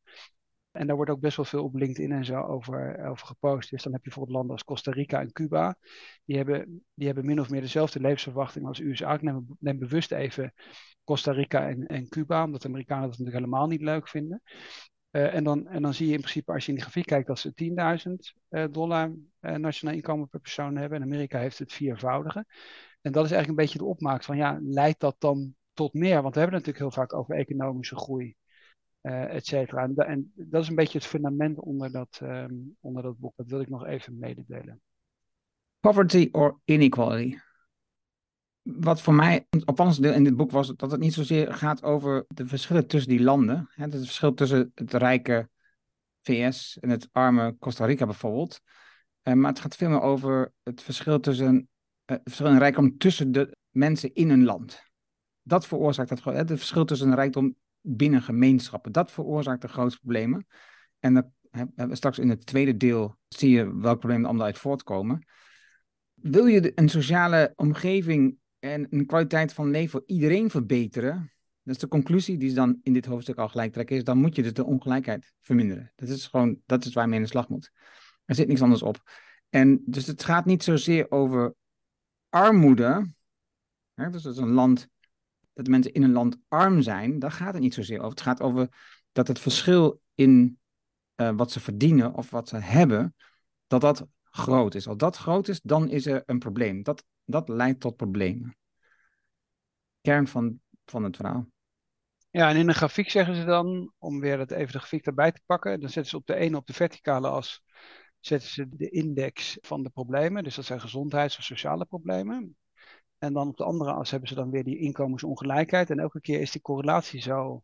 En 0.71 0.87
daar 0.87 0.95
wordt 0.95 1.11
ook 1.11 1.19
best 1.19 1.35
wel 1.35 1.45
veel 1.45 1.63
op 1.63 1.75
LinkedIn 1.75 2.11
en 2.11 2.25
zo 2.25 2.41
over, 2.41 2.99
gepost. 3.15 3.69
Dus 3.69 3.83
dan 3.83 3.93
heb 3.93 4.03
je 4.03 4.09
bijvoorbeeld 4.09 4.37
landen 4.37 4.51
als 4.51 4.63
Costa 4.63 4.91
Rica 4.91 5.19
en 5.19 5.31
Cuba. 5.31 5.77
Die 6.25 6.37
hebben, 6.37 6.85
die 6.93 7.05
hebben 7.05 7.25
min 7.25 7.39
of 7.39 7.49
meer 7.49 7.61
dezelfde 7.61 7.99
levensverwachting 7.99 8.65
als 8.65 8.79
USA. 8.79 9.13
Ik 9.13 9.21
neem, 9.21 9.45
neem 9.59 9.79
bewust 9.79 10.11
even 10.11 10.53
Costa 11.03 11.31
Rica 11.31 11.69
en, 11.69 11.87
en 11.87 12.09
Cuba, 12.09 12.43
omdat 12.43 12.61
de 12.61 12.67
Amerikanen 12.67 13.01
dat 13.01 13.11
natuurlijk 13.11 13.37
helemaal 13.37 13.67
niet 13.67 13.81
leuk 13.81 14.07
vinden. 14.07 14.41
Uh, 15.15 15.33
en, 15.33 15.43
dan, 15.43 15.67
en 15.67 15.81
dan 15.81 15.93
zie 15.93 16.07
je 16.07 16.13
in 16.13 16.19
principe, 16.19 16.51
als 16.51 16.63
je 16.63 16.69
in 16.69 16.75
die 16.75 16.83
grafiek 16.83 17.05
kijkt, 17.05 17.27
dat 17.27 17.39
ze 17.39 17.53
10.000 18.07 18.13
uh, 18.49 18.65
dollar 18.71 19.11
uh, 19.41 19.55
nationaal 19.55 19.95
inkomen 19.95 20.29
per 20.29 20.39
persoon 20.39 20.75
hebben. 20.75 20.97
En 20.97 21.03
Amerika 21.03 21.39
heeft 21.39 21.59
het 21.59 21.73
viervoudige. 21.73 22.45
En 23.01 23.11
dat 23.11 23.25
is 23.25 23.31
eigenlijk 23.31 23.47
een 23.47 23.65
beetje 23.65 23.77
de 23.77 23.85
opmaak 23.85 24.23
van, 24.23 24.37
ja, 24.37 24.59
leidt 24.61 24.99
dat 24.99 25.15
dan 25.19 25.55
tot 25.73 25.93
meer? 25.93 26.21
Want 26.21 26.33
we 26.33 26.39
hebben 26.39 26.57
het 26.57 26.65
natuurlijk 26.65 26.95
heel 26.95 27.03
vaak 27.03 27.13
over 27.13 27.35
economische 27.35 27.95
groei 27.95 28.35
uh, 29.01 29.35
et 29.35 29.45
cetera. 29.45 29.89
En, 29.95 30.31
dat 30.35 30.61
is 30.61 30.69
een 30.69 30.75
beetje 30.75 30.97
het 30.97 31.07
fundament 31.07 31.59
onder 31.59 31.91
dat, 31.91 32.19
um, 32.23 32.75
onder 32.79 33.03
dat 33.03 33.17
boek. 33.17 33.33
Dat 33.35 33.47
wil 33.49 33.59
ik 33.59 33.69
nog 33.69 33.85
even 33.85 34.19
mededelen. 34.19 34.81
Poverty 35.79 36.29
or 36.31 36.59
inequality. 36.65 37.37
Wat 38.65 39.01
voor 39.01 39.13
mij 39.13 39.47
het 39.49 39.65
opvallendste 39.65 40.03
deel 40.03 40.13
in 40.13 40.23
dit 40.23 40.35
boek 40.35 40.51
was 40.51 40.75
dat 40.75 40.91
het 40.91 40.99
niet 40.99 41.13
zozeer 41.13 41.53
gaat 41.53 41.83
over 41.83 42.25
de 42.27 42.45
verschillen 42.45 42.87
tussen 42.87 43.09
die 43.11 43.23
landen. 43.23 43.69
Het 43.71 43.95
verschil 43.95 44.33
tussen 44.33 44.71
het 44.75 44.93
rijke 44.93 45.49
VS 46.21 46.77
en 46.79 46.89
het 46.89 47.09
arme 47.11 47.55
Costa 47.59 47.85
Rica 47.85 48.05
bijvoorbeeld. 48.05 48.61
Uh, 49.23 49.33
maar 49.33 49.49
het 49.49 49.59
gaat 49.59 49.75
veel 49.75 49.89
meer 49.89 50.01
over 50.01 50.53
het 50.63 50.81
verschil 50.81 51.19
tussen 51.19 51.55
uh, 51.55 51.61
het 52.05 52.21
verschil 52.23 52.47
in 52.47 52.57
rijkdom 52.57 52.97
tussen 52.97 53.31
de 53.31 53.57
mensen 53.69 54.13
in 54.13 54.29
een 54.29 54.43
land. 54.43 54.83
Dat 55.41 55.67
veroorzaakt 55.67 56.09
het, 56.09 56.23
het 56.23 56.47
verschil 56.47 56.85
tussen 56.85 57.07
een 57.07 57.15
rijkdom 57.15 57.55
binnen 57.81 58.21
gemeenschappen. 58.21 58.91
Dat 58.91 59.11
veroorzaakt 59.11 59.61
de 59.61 59.67
grootste 59.67 59.99
problemen. 59.99 60.47
En 60.99 61.33
hebben 61.51 61.89
we 61.89 61.95
straks 61.95 62.19
in 62.19 62.29
het 62.29 62.45
tweede 62.45 62.77
deel 62.77 63.17
zie 63.27 63.49
je 63.49 63.77
welke 63.77 63.99
problemen 63.99 64.25
allemaal 64.25 64.45
uit 64.45 64.57
voortkomen. 64.57 65.27
Wil 66.13 66.45
je 66.45 66.71
een 66.75 66.89
sociale 66.89 67.53
omgeving 67.55 68.37
en 68.65 68.87
een 68.89 69.05
kwaliteit 69.05 69.53
van 69.53 69.69
leven 69.69 69.89
voor 69.89 70.03
iedereen 70.05 70.49
verbeteren, 70.49 71.31
dat 71.63 71.75
is 71.75 71.81
de 71.81 71.87
conclusie 71.87 72.37
die 72.37 72.49
ze 72.49 72.55
dan 72.55 72.79
in 72.83 72.93
dit 72.93 73.05
hoofdstuk 73.05 73.37
al 73.37 73.49
gelijk 73.49 73.73
trekken, 73.73 73.95
is 73.95 74.03
dan 74.03 74.17
moet 74.17 74.35
je 74.35 74.43
dus 74.43 74.53
de 74.53 74.65
ongelijkheid 74.65 75.33
verminderen. 75.41 75.91
Dat 75.95 76.09
is 76.09 76.27
gewoon, 76.27 76.61
dat 76.65 76.85
is 76.85 76.93
waar 76.93 77.07
mee 77.07 77.17
in 77.17 77.23
de 77.23 77.29
slag 77.29 77.49
moet. 77.49 77.71
Er 78.25 78.35
zit 78.35 78.47
niks 78.47 78.61
anders 78.61 78.81
op. 78.81 79.09
En 79.49 79.81
dus 79.85 80.07
het 80.07 80.23
gaat 80.23 80.45
niet 80.45 80.63
zozeer 80.63 81.11
over 81.11 81.55
armoede. 82.29 83.13
Hè, 83.93 84.09
dus 84.09 84.21
dat 84.21 84.37
een 84.37 84.51
land 84.51 84.87
dat 85.53 85.67
mensen 85.67 85.93
in 85.93 86.03
een 86.03 86.11
land 86.11 86.37
arm 86.47 86.81
zijn, 86.81 87.19
daar 87.19 87.31
gaat 87.31 87.53
het 87.53 87.61
niet 87.61 87.73
zozeer 87.73 87.97
over. 87.97 88.09
Het 88.09 88.21
gaat 88.21 88.41
over 88.41 88.67
dat 89.11 89.27
het 89.27 89.39
verschil 89.39 90.01
in 90.15 90.59
uh, 91.15 91.31
wat 91.35 91.51
ze 91.51 91.59
verdienen 91.59 92.13
of 92.13 92.29
wat 92.29 92.49
ze 92.49 92.57
hebben, 92.57 93.15
dat 93.67 93.81
dat 93.81 94.07
groot 94.23 94.75
is. 94.75 94.87
Als 94.87 94.97
dat 94.97 95.17
groot 95.17 95.47
is, 95.47 95.61
dan 95.61 95.89
is 95.89 96.05
er 96.05 96.23
een 96.25 96.39
probleem. 96.39 96.83
Dat, 96.83 97.03
dat 97.25 97.49
leidt 97.49 97.79
tot 97.79 97.95
problemen. 97.95 98.57
Kern 100.01 100.27
van, 100.27 100.59
van 100.85 101.03
het 101.03 101.15
verhaal. 101.15 101.47
Ja, 102.29 102.49
en 102.49 102.55
in 102.55 102.67
de 102.67 102.73
grafiek 102.73 103.09
zeggen 103.09 103.35
ze 103.35 103.43
dan, 103.45 103.93
om 103.97 104.19
weer 104.19 104.39
het 104.39 104.51
even 104.51 104.71
de 104.71 104.77
grafiek 104.77 105.05
erbij 105.05 105.31
te 105.31 105.41
pakken, 105.45 105.79
dan 105.79 105.89
zetten 105.89 106.11
ze 106.11 106.17
op 106.17 106.25
de 106.25 106.35
ene 106.35 106.57
op 106.57 106.67
de 106.67 106.73
verticale 106.73 107.29
as, 107.29 107.63
zetten 108.19 108.49
ze 108.49 108.69
de 108.69 108.89
index 108.89 109.57
van 109.61 109.83
de 109.83 109.89
problemen. 109.89 110.43
Dus 110.43 110.55
dat 110.55 110.65
zijn 110.65 110.81
gezondheids- 110.81 111.37
of 111.37 111.43
sociale 111.43 111.85
problemen. 111.85 112.57
En 113.17 113.33
dan 113.33 113.47
op 113.47 113.57
de 113.57 113.63
andere 113.63 113.91
as 113.91 114.11
hebben 114.11 114.29
ze 114.29 114.35
dan 114.35 114.49
weer 114.49 114.63
die 114.63 114.77
inkomensongelijkheid. 114.77 115.89
En 115.89 115.99
elke 115.99 116.21
keer 116.21 116.41
is 116.41 116.51
die 116.51 116.61
correlatie 116.61 117.21
zo, 117.21 117.63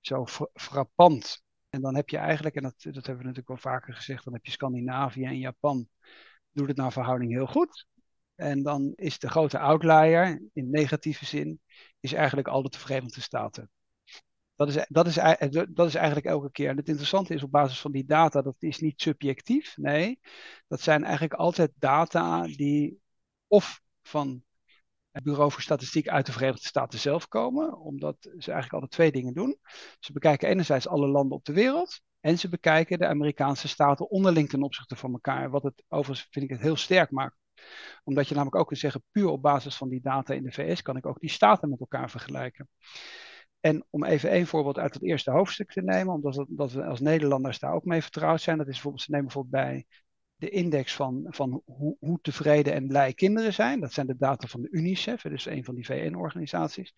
zo 0.00 0.24
frappant. 0.54 1.42
En 1.70 1.80
dan 1.80 1.94
heb 1.94 2.08
je 2.08 2.16
eigenlijk, 2.16 2.54
en 2.54 2.62
dat, 2.62 2.74
dat 2.78 2.94
hebben 2.94 3.16
we 3.16 3.22
natuurlijk 3.22 3.48
wel 3.48 3.72
vaker 3.72 3.94
gezegd, 3.94 4.24
dan 4.24 4.32
heb 4.32 4.44
je 4.44 4.52
Scandinavië 4.52 5.24
en 5.24 5.38
Japan. 5.38 5.88
Doet 6.50 6.68
het 6.68 6.76
naar 6.76 6.92
verhouding 6.92 7.32
heel 7.32 7.46
goed. 7.46 7.86
En 8.34 8.62
dan 8.62 8.92
is 8.94 9.18
de 9.18 9.30
grote 9.30 9.58
outlier, 9.58 10.42
in 10.52 10.70
negatieve 10.70 11.24
zin, 11.24 11.60
is 12.00 12.12
eigenlijk 12.12 12.48
al 12.48 12.62
de 12.62 12.78
Verenigde 12.78 13.20
Staten. 13.20 13.70
Dat 14.56 14.68
is, 14.68 14.86
dat, 14.88 15.06
is, 15.06 15.14
dat 15.70 15.86
is 15.86 15.94
eigenlijk 15.94 16.26
elke 16.26 16.50
keer. 16.50 16.68
En 16.68 16.76
het 16.76 16.88
interessante 16.88 17.34
is 17.34 17.42
op 17.42 17.50
basis 17.50 17.80
van 17.80 17.92
die 17.92 18.04
data, 18.04 18.42
dat 18.42 18.56
is 18.58 18.78
niet 18.78 19.00
subjectief. 19.00 19.76
Nee, 19.76 20.20
dat 20.68 20.80
zijn 20.80 21.04
eigenlijk 21.04 21.34
altijd 21.34 21.70
data 21.74 22.46
die 22.46 23.00
of 23.46 23.80
van 24.02 24.44
het 25.10 25.22
Bureau 25.22 25.50
voor 25.52 25.62
Statistiek 25.62 26.08
uit 26.08 26.26
de 26.26 26.32
Verenigde 26.32 26.66
Staten 26.66 26.98
zelf 26.98 27.28
komen, 27.28 27.78
omdat 27.78 28.16
ze 28.20 28.28
eigenlijk 28.30 28.72
altijd 28.72 28.90
twee 28.90 29.12
dingen 29.12 29.34
doen. 29.34 29.58
Ze 29.98 30.12
bekijken 30.12 30.48
enerzijds 30.48 30.88
alle 30.88 31.06
landen 31.06 31.36
op 31.36 31.44
de 31.44 31.52
wereld 31.52 32.00
en 32.20 32.38
ze 32.38 32.48
bekijken 32.48 32.98
de 32.98 33.06
Amerikaanse 33.06 33.68
staten 33.68 34.10
onderling 34.10 34.48
ten 34.48 34.62
opzichte 34.62 34.96
van 34.96 35.12
elkaar, 35.12 35.50
wat 35.50 35.62
het 35.62 35.84
overigens 35.88 36.28
vind 36.30 36.44
ik 36.44 36.50
het 36.50 36.60
heel 36.60 36.76
sterk 36.76 37.10
maakt. 37.10 37.36
Omdat 38.04 38.28
je 38.28 38.34
namelijk 38.34 38.56
ook 38.56 38.66
kunt 38.66 38.80
zeggen, 38.80 39.04
puur 39.10 39.28
op 39.28 39.42
basis 39.42 39.76
van 39.76 39.88
die 39.88 40.00
data 40.00 40.34
in 40.34 40.42
de 40.42 40.52
VS 40.52 40.82
kan 40.82 40.96
ik 40.96 41.06
ook 41.06 41.20
die 41.20 41.30
staten 41.30 41.68
met 41.68 41.80
elkaar 41.80 42.10
vergelijken. 42.10 42.68
En 43.60 43.86
om 43.90 44.04
even 44.04 44.30
één 44.30 44.46
voorbeeld 44.46 44.78
uit 44.78 44.94
het 44.94 45.02
eerste 45.02 45.30
hoofdstuk 45.30 45.72
te 45.72 45.82
nemen, 45.82 46.14
omdat 46.14 46.46
dat 46.48 46.72
we 46.72 46.84
als 46.84 47.00
Nederlanders 47.00 47.58
daar 47.58 47.72
ook 47.72 47.84
mee 47.84 48.02
vertrouwd 48.02 48.40
zijn. 48.40 48.58
Dat 48.58 48.66
is 48.66 48.72
bijvoorbeeld, 48.72 49.02
ze 49.02 49.10
nemen 49.10 49.26
bijvoorbeeld 49.26 49.64
bij 49.64 49.86
de 50.36 50.48
index 50.48 50.94
van, 50.94 51.26
van 51.28 51.62
hoe, 51.64 51.96
hoe, 51.98 52.18
tevreden 52.20 52.72
en 52.72 52.86
blij 52.86 53.12
kinderen 53.12 53.52
zijn. 53.52 53.80
Dat 53.80 53.92
zijn 53.92 54.06
de 54.06 54.16
data 54.16 54.46
van 54.46 54.62
de 54.62 54.68
UNICEF, 54.70 55.22
dus 55.22 55.46
een 55.46 55.64
van 55.64 55.74
die 55.74 55.86
VN-organisaties. 55.86 56.94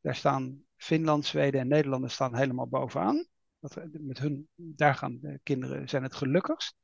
Daar 0.00 0.14
staan 0.14 0.62
Finland, 0.76 1.24
Zweden 1.24 1.60
en 1.60 1.68
Nederland 1.68 2.10
staan 2.10 2.36
helemaal 2.36 2.68
bovenaan. 2.68 3.26
Dat, 3.60 3.86
met 3.92 4.18
hun, 4.18 4.48
daar 4.54 4.94
gaan 4.94 5.18
de 5.20 5.40
kinderen 5.42 5.88
zijn 5.88 6.02
het 6.02 6.14
gelukkigst. 6.14 6.76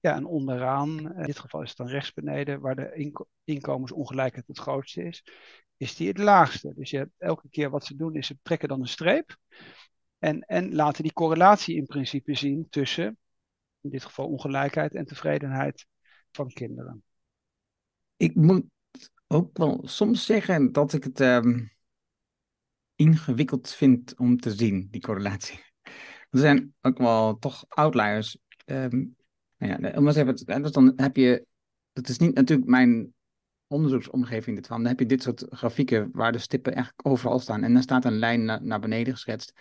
Ja, 0.00 0.14
en 0.14 0.24
onderaan, 0.24 1.14
in 1.16 1.22
dit 1.22 1.38
geval 1.38 1.62
is 1.62 1.68
het 1.68 1.78
dan 1.78 1.88
rechts 1.88 2.12
beneden, 2.12 2.60
waar 2.60 2.76
de 2.76 3.12
inkomensongelijkheid 3.44 4.46
het 4.46 4.58
grootste 4.58 5.02
is, 5.02 5.24
is 5.76 5.96
die 5.96 6.08
het 6.08 6.18
laagste. 6.18 6.74
Dus 6.74 6.90
je 6.90 7.10
elke 7.18 7.48
keer 7.48 7.70
wat 7.70 7.84
ze 7.84 7.96
doen, 7.96 8.14
is 8.14 8.26
ze 8.26 8.38
trekken 8.42 8.68
dan 8.68 8.80
een 8.80 8.88
streep. 8.88 9.36
En, 10.18 10.40
en 10.40 10.74
laten 10.74 11.02
die 11.02 11.12
correlatie 11.12 11.76
in 11.76 11.86
principe 11.86 12.34
zien 12.34 12.66
tussen 12.70 13.18
in 13.80 13.90
dit 13.90 14.04
geval 14.04 14.28
ongelijkheid 14.28 14.94
en 14.94 15.06
tevredenheid 15.06 15.86
van 16.30 16.48
kinderen. 16.48 17.02
Ik 18.16 18.34
moet 18.34 18.64
ook 19.26 19.56
wel 19.56 19.80
soms 19.84 20.26
zeggen 20.26 20.72
dat 20.72 20.92
ik 20.92 21.04
het 21.04 21.20
um, 21.20 21.72
ingewikkeld 22.94 23.70
vind 23.70 24.18
om 24.18 24.36
te 24.36 24.54
zien, 24.54 24.88
die 24.90 25.00
correlatie. 25.00 25.60
Er 26.32 26.38
zijn 26.38 26.74
ook 26.80 26.98
wel 26.98 27.38
toch 27.38 27.64
outliers. 27.68 28.38
Um, 28.64 29.16
nou 29.56 29.82
ja, 29.82 29.98
om 29.98 30.08
even, 30.08 30.62
dus 30.62 30.72
dan 30.72 30.92
heb 30.96 31.16
je, 31.16 31.46
dat 31.92 32.08
is 32.08 32.18
niet 32.18 32.34
natuurlijk 32.34 32.68
mijn 32.68 33.14
onderzoeksomgeving 33.66 34.56
dit 34.56 34.66
van. 34.66 34.78
Dan 34.78 34.86
heb 34.86 34.98
je 34.98 35.06
dit 35.06 35.22
soort 35.22 35.46
grafieken 35.50 36.08
waar 36.12 36.32
de 36.32 36.38
stippen 36.38 36.74
eigenlijk 36.74 37.06
overal 37.06 37.38
staan. 37.38 37.62
En 37.62 37.72
dan 37.72 37.82
staat 37.82 38.04
een 38.04 38.18
lijn 38.18 38.44
na, 38.44 38.58
naar 38.62 38.80
beneden 38.80 39.12
geschetst. 39.12 39.52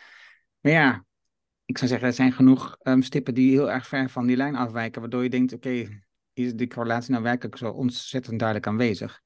Maar 0.60 0.72
ja, 0.72 1.06
ik 1.66 1.78
zou 1.78 1.90
zeggen, 1.90 2.08
er 2.08 2.14
zijn 2.14 2.32
genoeg 2.32 2.78
um, 2.84 3.02
stippen 3.02 3.34
die 3.34 3.52
heel 3.52 3.72
erg 3.72 3.88
ver 3.88 4.10
van 4.10 4.28
die 4.28 4.38
lijn 4.38 4.56
afwijken, 4.56 5.02
waardoor 5.02 5.24
je 5.24 5.30
denkt, 5.30 5.54
oké, 5.54 6.02
is 6.34 6.56
die 6.56 6.68
correlatie 6.68 7.12
nou 7.12 7.24
werkelijk 7.24 7.58
zo 7.58 7.70
ontzettend 7.70 8.40
duidelijk 8.40 8.68
aanwezig? 8.68 9.22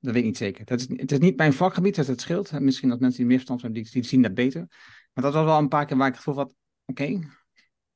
Dat 0.00 0.12
weet 0.12 0.22
ik 0.22 0.28
niet 0.28 0.36
zeker. 0.36 0.64
Dat 0.64 0.80
is, 0.80 0.88
het 0.88 1.12
is 1.12 1.18
niet 1.18 1.36
mijn 1.36 1.52
vakgebied, 1.52 2.06
dat 2.06 2.20
scheelt. 2.20 2.60
Misschien 2.60 2.88
dat 2.88 3.00
mensen 3.00 3.18
die 3.18 3.26
meer 3.26 3.36
verstand 3.36 3.62
hebben, 3.62 3.82
die, 3.82 3.92
die 3.92 4.02
zien 4.02 4.22
dat 4.22 4.34
beter. 4.34 4.66
Maar 5.12 5.24
dat 5.24 5.34
was 5.34 5.44
wel 5.44 5.58
een 5.58 5.68
paar 5.68 5.86
keer 5.86 5.96
waar 5.96 6.06
ik 6.06 6.14
het 6.14 6.22
gevoel 6.22 6.42
had, 6.42 6.54
oké, 6.90 7.18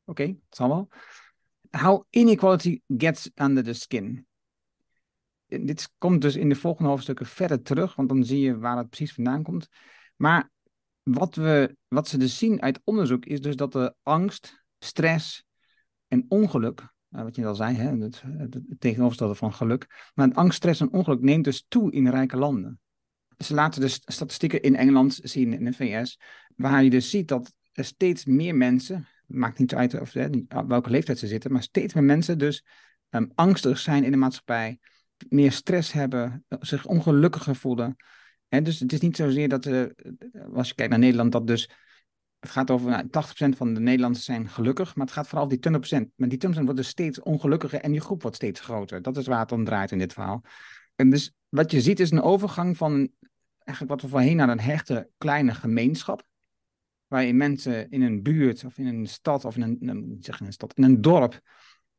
oké, 0.04 0.22
het 0.22 0.56
zal 0.56 0.68
wel. 0.68 0.88
How 1.70 2.04
inequality 2.10 2.80
gets 2.96 3.30
under 3.34 3.64
the 3.64 3.72
skin. 3.72 4.26
Dit 5.46 5.92
komt 5.98 6.20
dus 6.20 6.36
in 6.36 6.48
de 6.48 6.54
volgende 6.54 6.90
hoofdstukken 6.90 7.26
verder 7.26 7.62
terug, 7.62 7.94
want 7.94 8.08
dan 8.08 8.24
zie 8.24 8.40
je 8.40 8.58
waar 8.58 8.76
het 8.76 8.88
precies 8.88 9.14
vandaan 9.14 9.42
komt. 9.42 9.68
Maar 10.16 10.50
wat, 11.02 11.34
we, 11.34 11.76
wat 11.88 12.08
ze 12.08 12.18
dus 12.18 12.38
zien 12.38 12.62
uit 12.62 12.80
onderzoek 12.84 13.24
is 13.24 13.40
dus 13.40 13.56
dat 13.56 13.72
de 13.72 13.94
angst, 14.02 14.64
stress 14.78 15.44
en 16.08 16.24
ongeluk 16.28 16.92
uh, 17.10 17.22
wat 17.22 17.36
je 17.36 17.46
al 17.46 17.54
zei, 17.54 17.76
hè, 17.76 17.96
het, 17.96 18.22
het, 18.22 18.60
tegenovergestelde 18.78 19.34
van 19.34 19.52
geluk. 19.52 20.10
Maar 20.14 20.32
angst, 20.32 20.56
stress 20.56 20.80
en 20.80 20.92
ongeluk 20.92 21.20
neemt 21.20 21.44
dus 21.44 21.64
toe 21.68 21.92
in 21.92 22.08
rijke 22.08 22.36
landen. 22.36 22.80
Ze 23.38 23.54
laten 23.54 23.80
dus 23.80 24.00
statistieken 24.04 24.62
in 24.62 24.76
Engeland 24.76 25.18
zien, 25.22 25.52
in 25.52 25.64
de 25.64 25.72
VS, 25.72 26.18
waar 26.56 26.84
je 26.84 26.90
dus 26.90 27.10
ziet 27.10 27.28
dat 27.28 27.54
steeds 27.74 28.24
meer 28.24 28.54
mensen, 28.54 29.06
maakt 29.26 29.58
niet 29.58 29.74
uit 29.74 30.00
of, 30.00 30.12
hè, 30.12 30.28
welke 30.66 30.90
leeftijd 30.90 31.18
ze 31.18 31.26
zitten, 31.26 31.52
maar 31.52 31.62
steeds 31.62 31.94
meer 31.94 32.04
mensen 32.04 32.38
dus 32.38 32.64
um, 33.10 33.30
angstig 33.34 33.78
zijn 33.78 34.04
in 34.04 34.10
de 34.10 34.16
maatschappij, 34.16 34.78
meer 35.28 35.52
stress 35.52 35.92
hebben, 35.92 36.44
zich 36.60 36.86
ongelukkiger 36.86 37.56
voelen. 37.56 37.96
En 38.48 38.64
dus 38.64 38.80
het 38.80 38.92
is 38.92 39.00
niet 39.00 39.16
zozeer 39.16 39.48
dat, 39.48 39.66
uh, 39.66 39.84
als 40.54 40.68
je 40.68 40.74
kijkt 40.74 40.90
naar 40.90 41.00
Nederland, 41.00 41.32
dat 41.32 41.46
dus 41.46 41.70
het 42.40 42.50
gaat 42.50 42.70
over 42.70 42.90
nou, 42.90 43.06
80% 43.06 43.56
van 43.56 43.74
de 43.74 43.80
Nederlanders 43.80 44.24
zijn 44.24 44.48
gelukkig, 44.48 44.94
maar 44.94 45.06
het 45.06 45.14
gaat 45.14 45.28
vooral 45.28 45.48
die 45.48 45.58
20%. 45.58 46.10
Maar 46.14 46.28
die 46.28 46.38
20% 46.38 46.50
wordt 46.50 46.76
dus 46.76 46.88
steeds 46.88 47.20
ongelukkiger 47.20 47.80
en 47.80 47.90
die 47.90 48.00
groep 48.00 48.22
wordt 48.22 48.36
steeds 48.36 48.60
groter. 48.60 49.02
Dat 49.02 49.16
is 49.16 49.26
waar 49.26 49.40
het 49.40 49.52
om 49.52 49.64
draait 49.64 49.90
in 49.90 49.98
dit 49.98 50.12
verhaal. 50.12 50.42
En 50.96 51.10
dus 51.10 51.34
wat 51.48 51.70
je 51.70 51.80
ziet 51.80 52.00
is 52.00 52.10
een 52.10 52.22
overgang 52.22 52.76
van 52.76 53.10
eigenlijk 53.58 53.90
wat 53.90 54.02
we 54.02 54.16
voorheen 54.16 54.36
naar 54.36 54.48
een 54.48 54.60
hechte 54.60 55.10
kleine 55.18 55.54
gemeenschap. 55.54 56.22
Waarin 57.14 57.36
mensen 57.36 57.90
in 57.90 58.02
een 58.02 58.22
buurt 58.22 58.64
of 58.64 58.78
in 58.78 58.86
een 58.86 59.06
stad 59.06 59.44
of 59.44 59.56
in 59.56 59.62
een, 59.62 60.16
zeg 60.20 60.40
in 60.40 60.46
een 60.46 60.52
stad, 60.52 60.74
in 60.74 60.82
een 60.82 61.00
dorp 61.00 61.40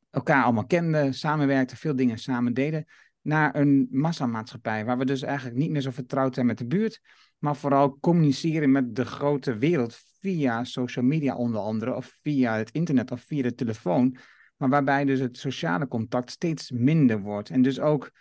elkaar 0.09 0.43
allemaal 0.43 0.65
kenden, 0.65 1.13
samenwerkten, 1.13 1.77
veel 1.77 1.95
dingen 1.95 2.17
samen 2.17 2.53
deden. 2.53 2.85
Naar 3.21 3.55
een 3.55 3.87
massamaatschappij, 3.91 4.85
waar 4.85 4.97
we 4.97 5.05
dus 5.05 5.21
eigenlijk 5.21 5.57
niet 5.57 5.69
meer 5.69 5.81
zo 5.81 5.91
vertrouwd 5.91 6.33
zijn 6.33 6.45
met 6.45 6.57
de 6.57 6.65
buurt, 6.65 7.01
maar 7.37 7.55
vooral 7.55 7.97
communiceren 7.99 8.71
met 8.71 8.95
de 8.95 9.05
grote 9.05 9.57
wereld 9.57 9.97
via 10.19 10.63
social 10.63 11.05
media 11.05 11.35
onder 11.35 11.61
andere, 11.61 11.95
of 11.95 12.17
via 12.21 12.55
het 12.55 12.71
internet 12.71 13.11
of 13.11 13.21
via 13.21 13.41
de 13.41 13.55
telefoon, 13.55 14.17
maar 14.57 14.69
waarbij 14.69 15.05
dus 15.05 15.19
het 15.19 15.37
sociale 15.37 15.87
contact 15.87 16.31
steeds 16.31 16.71
minder 16.71 17.19
wordt. 17.19 17.49
En 17.49 17.61
dus 17.61 17.79
ook 17.79 18.11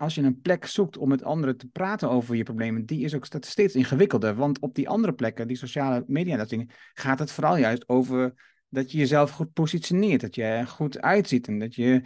als 0.00 0.14
je 0.14 0.22
een 0.22 0.40
plek 0.40 0.66
zoekt 0.66 0.96
om 0.96 1.08
met 1.08 1.22
anderen 1.22 1.56
te 1.56 1.66
praten 1.66 2.10
over 2.10 2.36
je 2.36 2.42
problemen, 2.42 2.86
die 2.86 3.04
is 3.04 3.14
ook 3.14 3.26
steeds 3.40 3.74
ingewikkelder. 3.74 4.34
Want 4.34 4.58
op 4.58 4.74
die 4.74 4.88
andere 4.88 5.12
plekken, 5.12 5.48
die 5.48 5.56
sociale 5.56 6.04
media, 6.06 6.36
dat 6.36 6.48
dingen, 6.48 6.70
gaat 6.94 7.18
het 7.18 7.32
vooral 7.32 7.56
juist 7.56 7.88
over 7.88 8.32
dat 8.68 8.92
je 8.92 8.98
jezelf 8.98 9.30
goed 9.30 9.52
positioneert, 9.52 10.20
dat 10.20 10.34
je 10.34 10.64
goed 10.66 11.00
uitziet 11.00 11.48
en 11.48 11.58
dat 11.58 11.74
je 11.74 12.00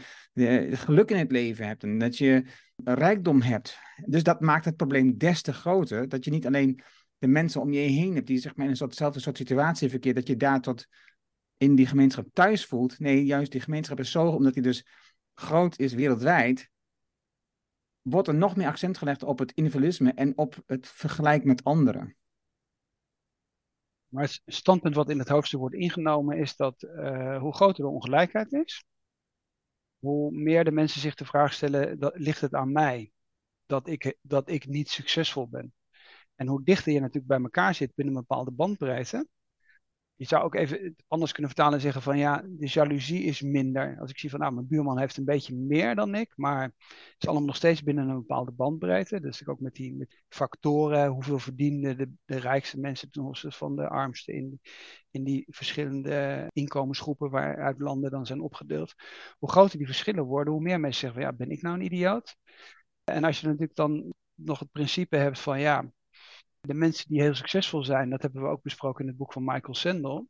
geluk 0.70 1.10
in 1.10 1.16
het 1.16 1.30
leven 1.30 1.66
hebt 1.66 1.82
en 1.82 1.98
dat 1.98 2.18
je 2.18 2.44
rijkdom 2.84 3.42
hebt. 3.42 3.78
Dus 4.06 4.22
dat 4.22 4.40
maakt 4.40 4.64
het 4.64 4.76
probleem 4.76 5.18
des 5.18 5.42
te 5.42 5.52
groter, 5.52 6.08
dat 6.08 6.24
je 6.24 6.30
niet 6.30 6.46
alleen 6.46 6.80
de 7.18 7.26
mensen 7.26 7.60
om 7.60 7.72
je 7.72 7.80
heen 7.80 8.14
hebt 8.14 8.26
die 8.26 8.38
zeg 8.38 8.56
maar, 8.56 8.64
in 8.64 8.70
eenzelfde 8.70 9.20
soort 9.20 9.36
situatie 9.36 9.88
verkeert, 9.88 10.16
dat 10.16 10.26
je 10.26 10.36
daar 10.36 10.60
tot 10.60 10.86
in 11.56 11.74
die 11.74 11.86
gemeenschap 11.86 12.26
thuis 12.32 12.66
voelt. 12.66 12.98
Nee, 12.98 13.24
juist 13.24 13.52
die 13.52 13.60
gemeenschap 13.60 13.98
is 13.98 14.10
zo, 14.10 14.26
omdat 14.26 14.54
die 14.54 14.62
dus 14.62 14.86
groot 15.34 15.78
is 15.78 15.94
wereldwijd, 15.94 16.72
wordt 18.04 18.28
er 18.28 18.34
nog 18.34 18.56
meer 18.56 18.66
accent 18.66 18.98
gelegd 18.98 19.22
op 19.22 19.38
het 19.38 19.52
individualisme 19.52 20.12
en 20.12 20.38
op 20.38 20.62
het 20.66 20.88
vergelijk 20.88 21.44
met 21.44 21.64
anderen. 21.64 22.16
Maar 24.08 24.22
het 24.22 24.42
standpunt 24.46 24.94
wat 24.94 25.10
in 25.10 25.18
het 25.18 25.28
hoofdstuk 25.28 25.58
wordt 25.58 25.74
ingenomen 25.74 26.38
is 26.38 26.56
dat 26.56 26.82
uh, 26.82 27.38
hoe 27.38 27.54
groter 27.54 27.84
de 27.84 27.90
ongelijkheid 27.90 28.52
is, 28.52 28.84
hoe 29.98 30.32
meer 30.32 30.64
de 30.64 30.70
mensen 30.70 31.00
zich 31.00 31.14
de 31.14 31.24
vraag 31.24 31.52
stellen, 31.52 31.98
dat, 31.98 32.18
ligt 32.18 32.40
het 32.40 32.54
aan 32.54 32.72
mij 32.72 33.12
dat 33.66 33.86
ik, 33.88 34.16
dat 34.20 34.48
ik 34.48 34.66
niet 34.66 34.88
succesvol 34.90 35.48
ben? 35.48 35.74
En 36.34 36.46
hoe 36.46 36.64
dichter 36.64 36.92
je 36.92 37.00
natuurlijk 37.00 37.26
bij 37.26 37.40
elkaar 37.40 37.74
zit 37.74 37.94
binnen 37.94 38.14
een 38.14 38.20
bepaalde 38.20 38.50
bandbreedte. 38.50 39.28
Je 40.16 40.24
zou 40.26 40.42
ook 40.42 40.54
even 40.54 40.96
anders 41.08 41.32
kunnen 41.32 41.50
vertalen 41.50 41.74
en 41.74 41.80
zeggen 41.80 42.02
van 42.02 42.18
ja, 42.18 42.42
de 42.46 42.66
jaloezie 42.66 43.22
is 43.22 43.42
minder. 43.42 43.96
Als 44.00 44.10
ik 44.10 44.18
zie 44.18 44.30
van 44.30 44.40
nou, 44.40 44.54
mijn 44.54 44.66
buurman 44.68 44.98
heeft 44.98 45.16
een 45.16 45.24
beetje 45.24 45.54
meer 45.54 45.94
dan 45.94 46.14
ik, 46.14 46.32
maar 46.36 46.62
het 46.62 47.16
is 47.18 47.28
allemaal 47.28 47.46
nog 47.46 47.56
steeds 47.56 47.82
binnen 47.82 48.08
een 48.08 48.14
bepaalde 48.14 48.52
bandbreedte. 48.52 49.20
Dus 49.20 49.46
ook 49.46 49.60
met 49.60 49.74
die 49.74 49.94
met 49.94 50.22
factoren, 50.28 51.08
hoeveel 51.08 51.38
verdienen 51.38 51.96
de, 51.96 52.10
de 52.24 52.38
rijkste 52.38 52.80
mensen 52.80 53.10
ten 53.10 53.24
opzichte 53.24 53.58
van 53.58 53.76
de 53.76 53.88
armste 53.88 54.32
in, 54.32 54.60
in 55.10 55.24
die 55.24 55.44
verschillende 55.48 56.46
inkomensgroepen 56.52 57.30
waaruit 57.30 57.78
landen 57.78 58.10
dan 58.10 58.26
zijn 58.26 58.40
opgedeeld. 58.40 58.94
Hoe 59.38 59.50
groter 59.50 59.78
die 59.78 59.86
verschillen 59.86 60.24
worden, 60.24 60.52
hoe 60.52 60.62
meer 60.62 60.80
mensen 60.80 61.00
zeggen 61.00 61.22
van 61.22 61.30
ja, 61.30 61.36
ben 61.36 61.50
ik 61.50 61.62
nou 61.62 61.74
een 61.74 61.84
idioot? 61.84 62.36
En 63.04 63.24
als 63.24 63.40
je 63.40 63.46
natuurlijk 63.46 63.74
dan 63.74 64.14
nog 64.34 64.58
het 64.58 64.70
principe 64.70 65.16
hebt 65.16 65.40
van 65.40 65.60
ja, 65.60 65.90
de 66.66 66.74
mensen 66.74 67.08
die 67.08 67.20
heel 67.20 67.34
succesvol 67.34 67.84
zijn, 67.84 68.10
dat 68.10 68.22
hebben 68.22 68.42
we 68.42 68.48
ook 68.48 68.62
besproken 68.62 69.00
in 69.00 69.08
het 69.08 69.16
boek 69.16 69.32
van 69.32 69.44
Michael 69.44 69.74
Sandel, 69.74 70.28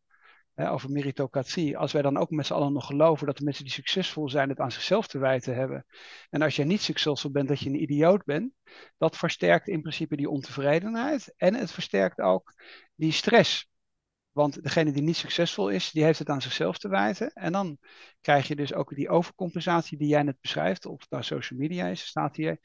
hè, 0.54 0.70
over 0.70 0.90
meritocratie. 0.90 1.78
Als 1.78 1.92
wij 1.92 2.02
dan 2.02 2.16
ook 2.16 2.30
met 2.30 2.46
z'n 2.46 2.52
allen 2.52 2.72
nog 2.72 2.86
geloven 2.86 3.26
dat 3.26 3.36
de 3.36 3.44
mensen 3.44 3.64
die 3.64 3.72
succesvol 3.72 4.28
zijn 4.28 4.48
het 4.48 4.60
aan 4.60 4.72
zichzelf 4.72 5.06
te 5.06 5.18
wijten 5.18 5.54
hebben. 5.54 5.86
En 6.30 6.42
als 6.42 6.56
jij 6.56 6.64
niet 6.64 6.80
succesvol 6.82 7.30
bent, 7.30 7.48
dat 7.48 7.60
je 7.60 7.68
een 7.68 7.82
idioot 7.82 8.24
bent, 8.24 8.52
dat 8.98 9.16
versterkt 9.16 9.68
in 9.68 9.80
principe 9.80 10.16
die 10.16 10.30
ontevredenheid. 10.30 11.34
En 11.36 11.54
het 11.54 11.72
versterkt 11.72 12.20
ook 12.20 12.54
die 12.94 13.12
stress. 13.12 13.68
Want 14.32 14.62
degene 14.62 14.92
die 14.92 15.02
niet 15.02 15.16
succesvol 15.16 15.68
is, 15.68 15.90
die 15.90 16.04
heeft 16.04 16.18
het 16.18 16.28
aan 16.28 16.42
zichzelf 16.42 16.78
te 16.78 16.88
wijten. 16.88 17.32
En 17.32 17.52
dan 17.52 17.78
krijg 18.20 18.48
je 18.48 18.56
dus 18.56 18.74
ook 18.74 18.94
die 18.94 19.08
overcompensatie 19.08 19.98
die 19.98 20.08
jij 20.08 20.22
net 20.22 20.40
beschrijft, 20.40 20.86
of 20.86 21.06
daar 21.08 21.24
social 21.24 21.58
media 21.58 21.86
is, 21.86 22.06
staat 22.06 22.36
hier. 22.36 22.58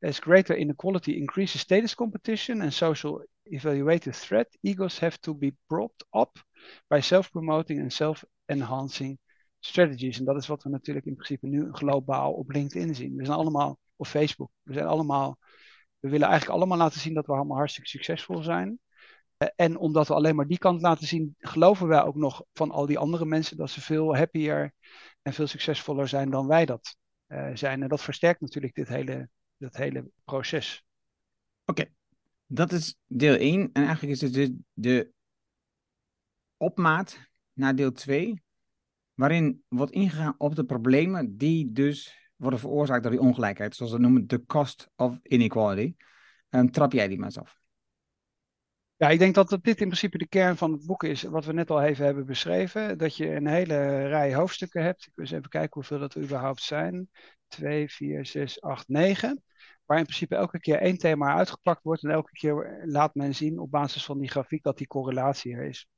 As 0.00 0.18
greater 0.18 0.56
inequality 0.56 1.12
increases 1.12 1.60
status 1.60 1.94
competition 1.94 2.62
and 2.62 2.72
social 2.72 3.24
evaluated 3.42 4.14
threat, 4.14 4.58
egos 4.62 4.98
have 4.98 5.18
to 5.20 5.34
be 5.34 5.56
propped 5.66 6.04
up 6.12 6.38
by 6.88 7.00
self-promoting 7.00 7.80
and 7.80 7.92
self-enhancing 7.92 9.18
strategies. 9.60 10.18
En 10.18 10.24
dat 10.24 10.36
is 10.36 10.46
wat 10.46 10.62
we 10.62 10.68
natuurlijk 10.68 11.06
in 11.06 11.14
principe 11.14 11.46
nu 11.46 11.72
globaal 11.72 12.32
op 12.32 12.50
LinkedIn 12.50 12.94
zien. 12.94 13.16
We 13.16 13.24
zijn 13.24 13.38
allemaal 13.38 13.78
op 13.96 14.06
Facebook. 14.06 14.50
We 14.62 14.72
zijn 14.72 14.86
allemaal, 14.86 15.38
we 15.98 16.08
willen 16.08 16.28
eigenlijk 16.28 16.58
allemaal 16.58 16.78
laten 16.78 17.00
zien 17.00 17.14
dat 17.14 17.26
we 17.26 17.32
allemaal 17.32 17.56
hartstikke 17.56 17.88
succesvol 17.88 18.42
zijn. 18.42 18.78
Eh, 19.36 19.48
en 19.56 19.76
omdat 19.76 20.08
we 20.08 20.14
alleen 20.14 20.36
maar 20.36 20.46
die 20.46 20.58
kant 20.58 20.80
laten 20.82 21.06
zien, 21.06 21.34
geloven 21.38 21.86
wij 21.86 22.02
ook 22.02 22.14
nog 22.14 22.44
van 22.52 22.70
al 22.70 22.86
die 22.86 22.98
andere 22.98 23.24
mensen 23.24 23.56
dat 23.56 23.70
ze 23.70 23.80
veel 23.80 24.16
happier 24.16 24.72
en 25.22 25.32
veel 25.32 25.46
succesvoller 25.46 26.08
zijn 26.08 26.30
dan 26.30 26.46
wij 26.46 26.66
dat 26.66 26.96
uh, 27.28 27.50
zijn. 27.54 27.82
En 27.82 27.88
dat 27.88 28.02
versterkt 28.02 28.40
natuurlijk 28.40 28.74
dit 28.74 28.88
hele 28.88 29.28
dat 29.58 29.76
hele 29.76 30.10
proces. 30.24 30.84
Oké, 31.64 31.84
dat 32.46 32.72
is 32.72 32.96
deel 33.06 33.34
1. 33.34 33.70
En 33.72 33.84
eigenlijk 33.84 34.12
is 34.12 34.20
het 34.20 34.32
dus 34.32 34.50
de 34.72 35.12
opmaat 36.56 37.18
naar 37.52 37.74
deel 37.74 37.92
2, 37.92 38.42
waarin 39.14 39.64
wordt 39.68 39.92
ingegaan 39.92 40.34
op 40.38 40.54
de 40.54 40.64
problemen 40.64 41.36
die 41.36 41.72
dus 41.72 42.30
worden 42.36 42.58
veroorzaakt 42.58 43.02
door 43.02 43.12
die 43.12 43.20
ongelijkheid, 43.20 43.76
zoals 43.76 43.92
we 43.92 43.98
noemen 43.98 44.26
de 44.26 44.44
cost 44.44 44.90
of 44.96 45.18
inequality. 45.22 45.94
Um, 46.50 46.70
trap 46.70 46.92
jij 46.92 47.08
die 47.08 47.16
maar 47.18 47.26
eens 47.26 47.38
af? 47.38 47.57
Ja, 48.98 49.08
ik 49.08 49.18
denk 49.18 49.34
dat 49.34 49.48
dit 49.48 49.80
in 49.80 49.86
principe 49.86 50.18
de 50.18 50.28
kern 50.28 50.56
van 50.56 50.72
het 50.72 50.86
boek 50.86 51.02
is, 51.02 51.22
wat 51.22 51.44
we 51.44 51.52
net 51.52 51.70
al 51.70 51.82
even 51.82 52.04
hebben 52.04 52.26
beschreven. 52.26 52.98
Dat 52.98 53.16
je 53.16 53.34
een 53.34 53.46
hele 53.46 54.06
rij 54.06 54.34
hoofdstukken 54.34 54.82
hebt. 54.82 55.06
Ik 55.06 55.12
wil 55.14 55.24
eens 55.24 55.34
even 55.34 55.48
kijken 55.48 55.70
hoeveel 55.72 55.98
dat 55.98 56.14
er 56.14 56.22
überhaupt 56.22 56.62
zijn. 56.62 57.10
2, 57.48 57.88
4, 57.90 58.26
6, 58.26 58.60
8, 58.60 58.88
9 58.88 59.42
waar 59.88 59.98
in 59.98 60.04
principe 60.04 60.36
elke 60.36 60.60
keer 60.60 60.80
één 60.80 60.98
thema 60.98 61.34
uitgepakt 61.34 61.82
wordt 61.82 62.04
en 62.04 62.10
elke 62.10 62.32
keer 62.32 62.82
laat 62.84 63.14
men 63.14 63.34
zien 63.34 63.58
op 63.58 63.70
basis 63.70 64.04
van 64.04 64.18
die 64.18 64.30
grafiek 64.30 64.62
dat 64.62 64.78
die 64.78 64.86
correlatie 64.86 65.54
er 65.54 65.64
is. 65.64 65.88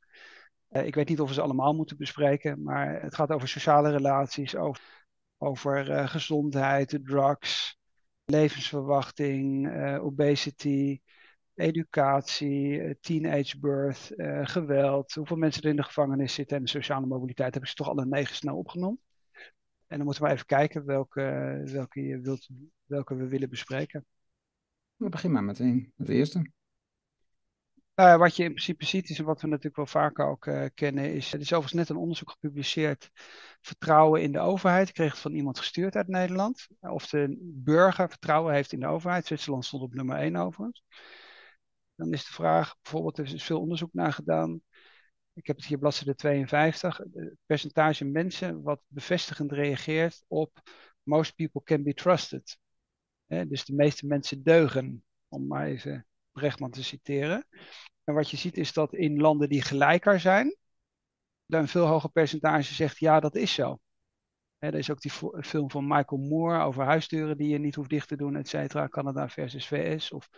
Uh, 0.70 0.86
ik 0.86 0.94
weet 0.94 1.08
niet 1.08 1.20
of 1.20 1.28
we 1.28 1.34
ze 1.34 1.40
allemaal 1.40 1.74
moeten 1.74 1.96
bespreken, 1.96 2.62
maar 2.62 3.02
het 3.02 3.14
gaat 3.14 3.30
over 3.30 3.48
sociale 3.48 3.90
relaties, 3.90 4.56
over, 4.56 5.06
over 5.38 5.90
uh, 5.90 6.08
gezondheid, 6.08 6.98
drugs, 7.02 7.78
levensverwachting, 8.24 9.66
uh, 9.66 10.04
obesity, 10.04 11.00
educatie, 11.60 12.98
teenage 13.00 13.58
birth, 13.58 14.12
geweld, 14.42 15.12
hoeveel 15.12 15.36
mensen 15.36 15.62
er 15.62 15.68
in 15.68 15.76
de 15.76 15.82
gevangenis 15.82 16.34
zitten 16.34 16.56
en 16.56 16.62
de 16.62 16.68
sociale 16.68 17.06
mobiliteit. 17.06 17.54
Heb 17.54 17.62
ik 17.62 17.68
ze 17.68 17.74
toch 17.74 17.88
alle 17.88 18.06
negen 18.06 18.34
snel 18.34 18.56
opgenomen. 18.56 19.00
En 19.86 19.96
dan 19.96 20.04
moeten 20.04 20.24
we 20.24 20.30
even 20.30 20.46
kijken 20.46 20.84
welke, 20.84 21.20
welke, 21.64 22.02
je 22.02 22.20
wilt, 22.20 22.48
welke 22.84 23.14
we 23.14 23.28
willen 23.28 23.50
bespreken. 23.50 24.06
We 24.96 25.08
beginnen 25.08 25.44
maar 25.44 25.54
meteen 25.54 25.92
met 25.96 26.06
de 26.06 26.14
eerste. 26.14 26.50
Nou, 27.94 28.18
wat 28.18 28.36
je 28.36 28.42
in 28.42 28.50
principe 28.50 28.84
ziet, 28.84 29.10
is 29.10 29.18
wat 29.18 29.40
we 29.40 29.46
natuurlijk 29.46 29.76
wel 29.76 29.86
vaker 29.86 30.26
ook 30.26 30.46
uh, 30.46 30.64
kennen, 30.74 31.14
is, 31.14 31.32
er 31.32 31.40
is 31.40 31.52
overigens 31.52 31.72
net 31.72 31.88
een 31.88 32.02
onderzoek 32.02 32.30
gepubliceerd, 32.30 33.10
vertrouwen 33.60 34.22
in 34.22 34.32
de 34.32 34.38
overheid. 34.38 34.88
Ik 34.88 34.94
kreeg 34.94 35.10
het 35.10 35.20
van 35.20 35.32
iemand 35.32 35.58
gestuurd 35.58 35.96
uit 35.96 36.08
Nederland. 36.08 36.66
Of 36.80 37.06
de 37.06 37.36
burger 37.40 38.08
vertrouwen 38.08 38.54
heeft 38.54 38.72
in 38.72 38.80
de 38.80 38.86
overheid. 38.86 39.26
Zwitserland 39.26 39.64
stond 39.64 39.82
op 39.82 39.94
nummer 39.94 40.16
1 40.16 40.36
overigens. 40.36 40.84
Dan 42.00 42.12
is 42.12 42.24
de 42.24 42.32
vraag, 42.32 42.76
bijvoorbeeld, 42.82 43.18
er 43.18 43.34
is 43.34 43.44
veel 43.44 43.60
onderzoek 43.60 43.92
naar 43.92 44.12
gedaan. 44.12 44.60
Ik 45.32 45.46
heb 45.46 45.56
het 45.56 45.64
hier 45.64 45.78
bladzijde 45.78 46.14
52. 46.14 46.96
Het 46.96 47.34
percentage 47.46 48.04
mensen 48.04 48.62
wat 48.62 48.82
bevestigend 48.86 49.52
reageert 49.52 50.24
op 50.26 50.60
most 51.02 51.34
people 51.34 51.62
can 51.62 51.82
be 51.82 51.94
trusted. 51.94 52.58
dus 53.26 53.64
de 53.64 53.74
meeste 53.74 54.06
mensen 54.06 54.42
deugen, 54.42 55.04
om 55.28 55.46
maar 55.46 55.66
even 55.66 56.06
Brechtman 56.32 56.70
te 56.70 56.84
citeren. 56.84 57.46
En 58.04 58.14
wat 58.14 58.30
je 58.30 58.36
ziet 58.36 58.56
is 58.56 58.72
dat 58.72 58.94
in 58.94 59.20
landen 59.20 59.48
die 59.48 59.62
gelijker 59.62 60.20
zijn, 60.20 60.56
dan 61.46 61.60
een 61.60 61.68
veel 61.68 61.86
hoger 61.86 62.10
percentage 62.10 62.74
zegt 62.74 62.98
ja, 62.98 63.20
dat 63.20 63.36
is 63.36 63.54
zo. 63.54 63.78
er 64.58 64.74
is 64.74 64.90
ook 64.90 65.00
die 65.00 65.12
film 65.40 65.70
van 65.70 65.86
Michael 65.86 66.20
Moore 66.20 66.62
over 66.64 66.84
huisdeuren 66.84 67.36
die 67.36 67.48
je 67.48 67.58
niet 67.58 67.74
hoeft 67.74 67.90
dicht 67.90 68.08
te 68.08 68.16
doen, 68.16 68.36
et 68.36 68.48
cetera. 68.48 68.88
Canada 68.88 69.28
versus 69.28 69.66
VS 69.66 70.12
of 70.12 70.28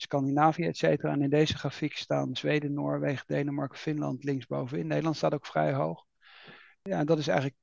Scandinavië, 0.00 0.66
et 0.66 0.76
cetera. 0.76 1.12
En 1.12 1.22
in 1.22 1.30
deze 1.30 1.58
grafiek 1.58 1.96
staan 1.96 2.36
Zweden, 2.36 2.72
Noorwegen, 2.72 3.24
Denemarken, 3.26 3.78
Finland 3.78 4.24
linksbovenin. 4.24 4.86
Nederland 4.86 5.16
staat 5.16 5.34
ook 5.34 5.46
vrij 5.46 5.72
hoog. 5.72 6.04
Ja, 6.82 7.04
dat 7.04 7.18
is 7.18 7.28
eigenlijk 7.28 7.58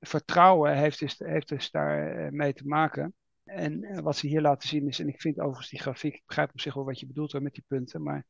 vertrouwen 0.00 0.76
heeft 0.76 0.98
dus, 0.98 1.18
heeft 1.18 1.48
dus 1.48 1.70
daar 1.70 2.16
eh, 2.16 2.30
mee 2.30 2.52
te 2.52 2.66
maken. 2.66 3.14
En 3.44 3.84
eh, 3.84 3.98
wat 4.00 4.16
ze 4.16 4.26
hier 4.26 4.40
laten 4.40 4.68
zien 4.68 4.88
is, 4.88 4.98
en 4.98 5.08
ik 5.08 5.20
vind 5.20 5.38
overigens 5.38 5.68
die 5.68 5.80
grafiek, 5.80 6.14
ik 6.14 6.26
begrijp 6.26 6.50
op 6.50 6.60
zich 6.60 6.74
wel 6.74 6.84
wat 6.84 7.00
je 7.00 7.06
bedoelt 7.06 7.40
met 7.40 7.54
die 7.54 7.64
punten, 7.66 8.02
maar 8.02 8.26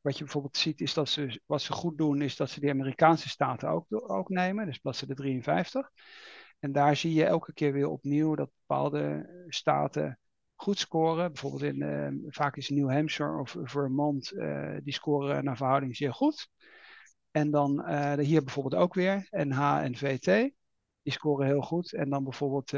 wat 0.00 0.18
je 0.18 0.24
bijvoorbeeld 0.24 0.56
ziet 0.56 0.80
is 0.80 0.94
dat 0.94 1.08
ze, 1.08 1.40
wat 1.46 1.62
ze 1.62 1.72
goed 1.72 1.98
doen, 1.98 2.22
is 2.22 2.36
dat 2.36 2.50
ze 2.50 2.60
die 2.60 2.70
Amerikaanse 2.70 3.28
staten 3.28 3.68
ook, 3.68 3.86
ook 3.88 4.28
nemen, 4.28 4.66
dus 4.66 4.78
bladzijde 4.78 5.14
53. 5.14 5.90
En 6.58 6.72
daar 6.72 6.96
zie 6.96 7.14
je 7.14 7.24
elke 7.24 7.52
keer 7.52 7.72
weer 7.72 7.88
opnieuw 7.88 8.34
dat 8.34 8.50
bepaalde 8.66 9.30
staten 9.48 10.18
goed 10.60 10.78
scoren. 10.78 11.32
Bijvoorbeeld 11.32 11.62
in, 11.62 11.82
uh, 11.82 12.08
vaak 12.28 12.56
is 12.56 12.68
New 12.68 12.90
Hampshire 12.90 13.40
of 13.40 13.56
Vermont, 13.62 14.32
uh, 14.32 14.76
die 14.82 14.92
scoren 14.92 15.44
naar 15.44 15.56
verhouding 15.56 15.96
zeer 15.96 16.12
goed. 16.12 16.48
En 17.30 17.50
dan 17.50 17.84
uh, 17.90 18.12
hier 18.12 18.44
bijvoorbeeld 18.44 18.82
ook 18.82 18.94
weer 18.94 19.28
NH 19.30 19.78
en 19.82 19.96
VT, 19.96 20.24
die 21.02 21.12
scoren 21.12 21.46
heel 21.46 21.60
goed. 21.60 21.92
En 21.92 22.10
dan 22.10 22.24
bijvoorbeeld 22.24 22.70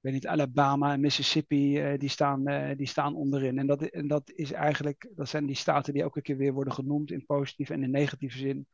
weet 0.00 0.12
niet, 0.12 0.26
Alabama 0.26 0.92
en 0.92 1.00
Mississippi, 1.00 1.96
die, 1.96 2.08
staan, 2.08 2.44
die 2.76 2.86
staan 2.86 3.14
onderin. 3.14 3.58
En 3.58 3.66
dat, 3.66 3.82
en 3.82 4.08
dat 4.08 4.30
is 4.30 4.52
eigenlijk, 4.52 5.10
dat 5.14 5.28
zijn 5.28 5.46
die 5.46 5.56
staten 5.56 5.92
die 5.92 6.02
elke 6.02 6.22
keer 6.22 6.36
weer 6.36 6.52
worden 6.52 6.72
genoemd 6.72 7.10
in 7.10 7.26
positieve 7.26 7.72
en 7.72 7.82
in 7.82 7.90
negatieve 7.90 8.38
zin 8.38 8.66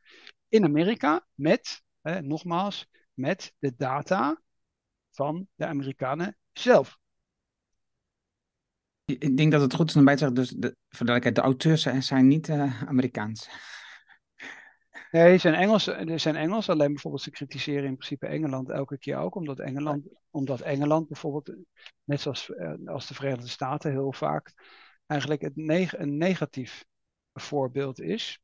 in 0.49 0.64
Amerika, 0.64 1.26
met, 1.35 1.82
nogmaals, 2.02 2.88
met 3.14 3.54
de 3.59 3.75
data 3.76 4.42
van 5.11 5.49
de 5.54 5.66
Amerikanen 5.66 6.37
zelf. 6.52 7.00
Ik 9.18 9.36
denk 9.36 9.52
dat 9.52 9.60
het 9.60 9.74
goed 9.74 9.88
is 9.88 9.96
om 9.96 10.04
bij 10.04 10.16
te 10.16 10.18
zeggen, 10.18 10.36
dus 10.36 10.48
de, 10.48 10.76
voor 10.88 11.06
de, 11.06 11.32
de 11.32 11.40
auteurs 11.40 11.82
zijn 11.98 12.28
niet 12.28 12.50
Amerikaans. 12.86 13.48
Nee, 15.10 15.38
zijn 15.38 15.54
Engels, 15.54 15.84
zijn 16.14 16.36
Engels. 16.36 16.68
Alleen 16.68 16.92
bijvoorbeeld 16.92 17.22
ze 17.22 17.30
kritiseren 17.30 17.84
in 17.84 17.96
principe 17.96 18.26
Engeland 18.26 18.70
elke 18.70 18.98
keer 18.98 19.16
ook. 19.16 19.34
Omdat 19.34 19.58
Engeland, 19.58 20.06
omdat 20.30 20.60
Engeland 20.60 21.08
bijvoorbeeld, 21.08 21.56
net 22.04 22.20
zoals 22.20 22.54
eh, 22.54 22.72
als 22.84 23.06
de 23.06 23.14
Verenigde 23.14 23.48
Staten 23.48 23.90
heel 23.90 24.12
vaak, 24.12 24.52
eigenlijk 25.06 25.42
een 25.42 26.16
negatief 26.18 26.84
voorbeeld 27.32 28.00
is. 28.00 28.40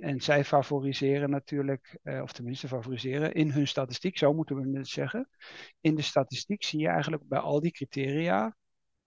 En 0.00 0.20
zij 0.20 0.44
favoriseren 0.44 1.30
natuurlijk, 1.30 1.98
eh, 2.02 2.22
of 2.22 2.32
tenminste 2.32 2.68
favoriseren 2.68 3.34
in 3.34 3.50
hun 3.50 3.68
statistiek, 3.68 4.18
zo 4.18 4.34
moeten 4.34 4.56
we 4.56 4.78
het 4.78 4.88
zeggen. 4.88 5.28
In 5.80 5.94
de 5.94 6.02
statistiek 6.02 6.64
zie 6.64 6.80
je 6.80 6.88
eigenlijk 6.88 7.28
bij 7.28 7.38
al 7.38 7.60
die 7.60 7.72
criteria 7.72 8.56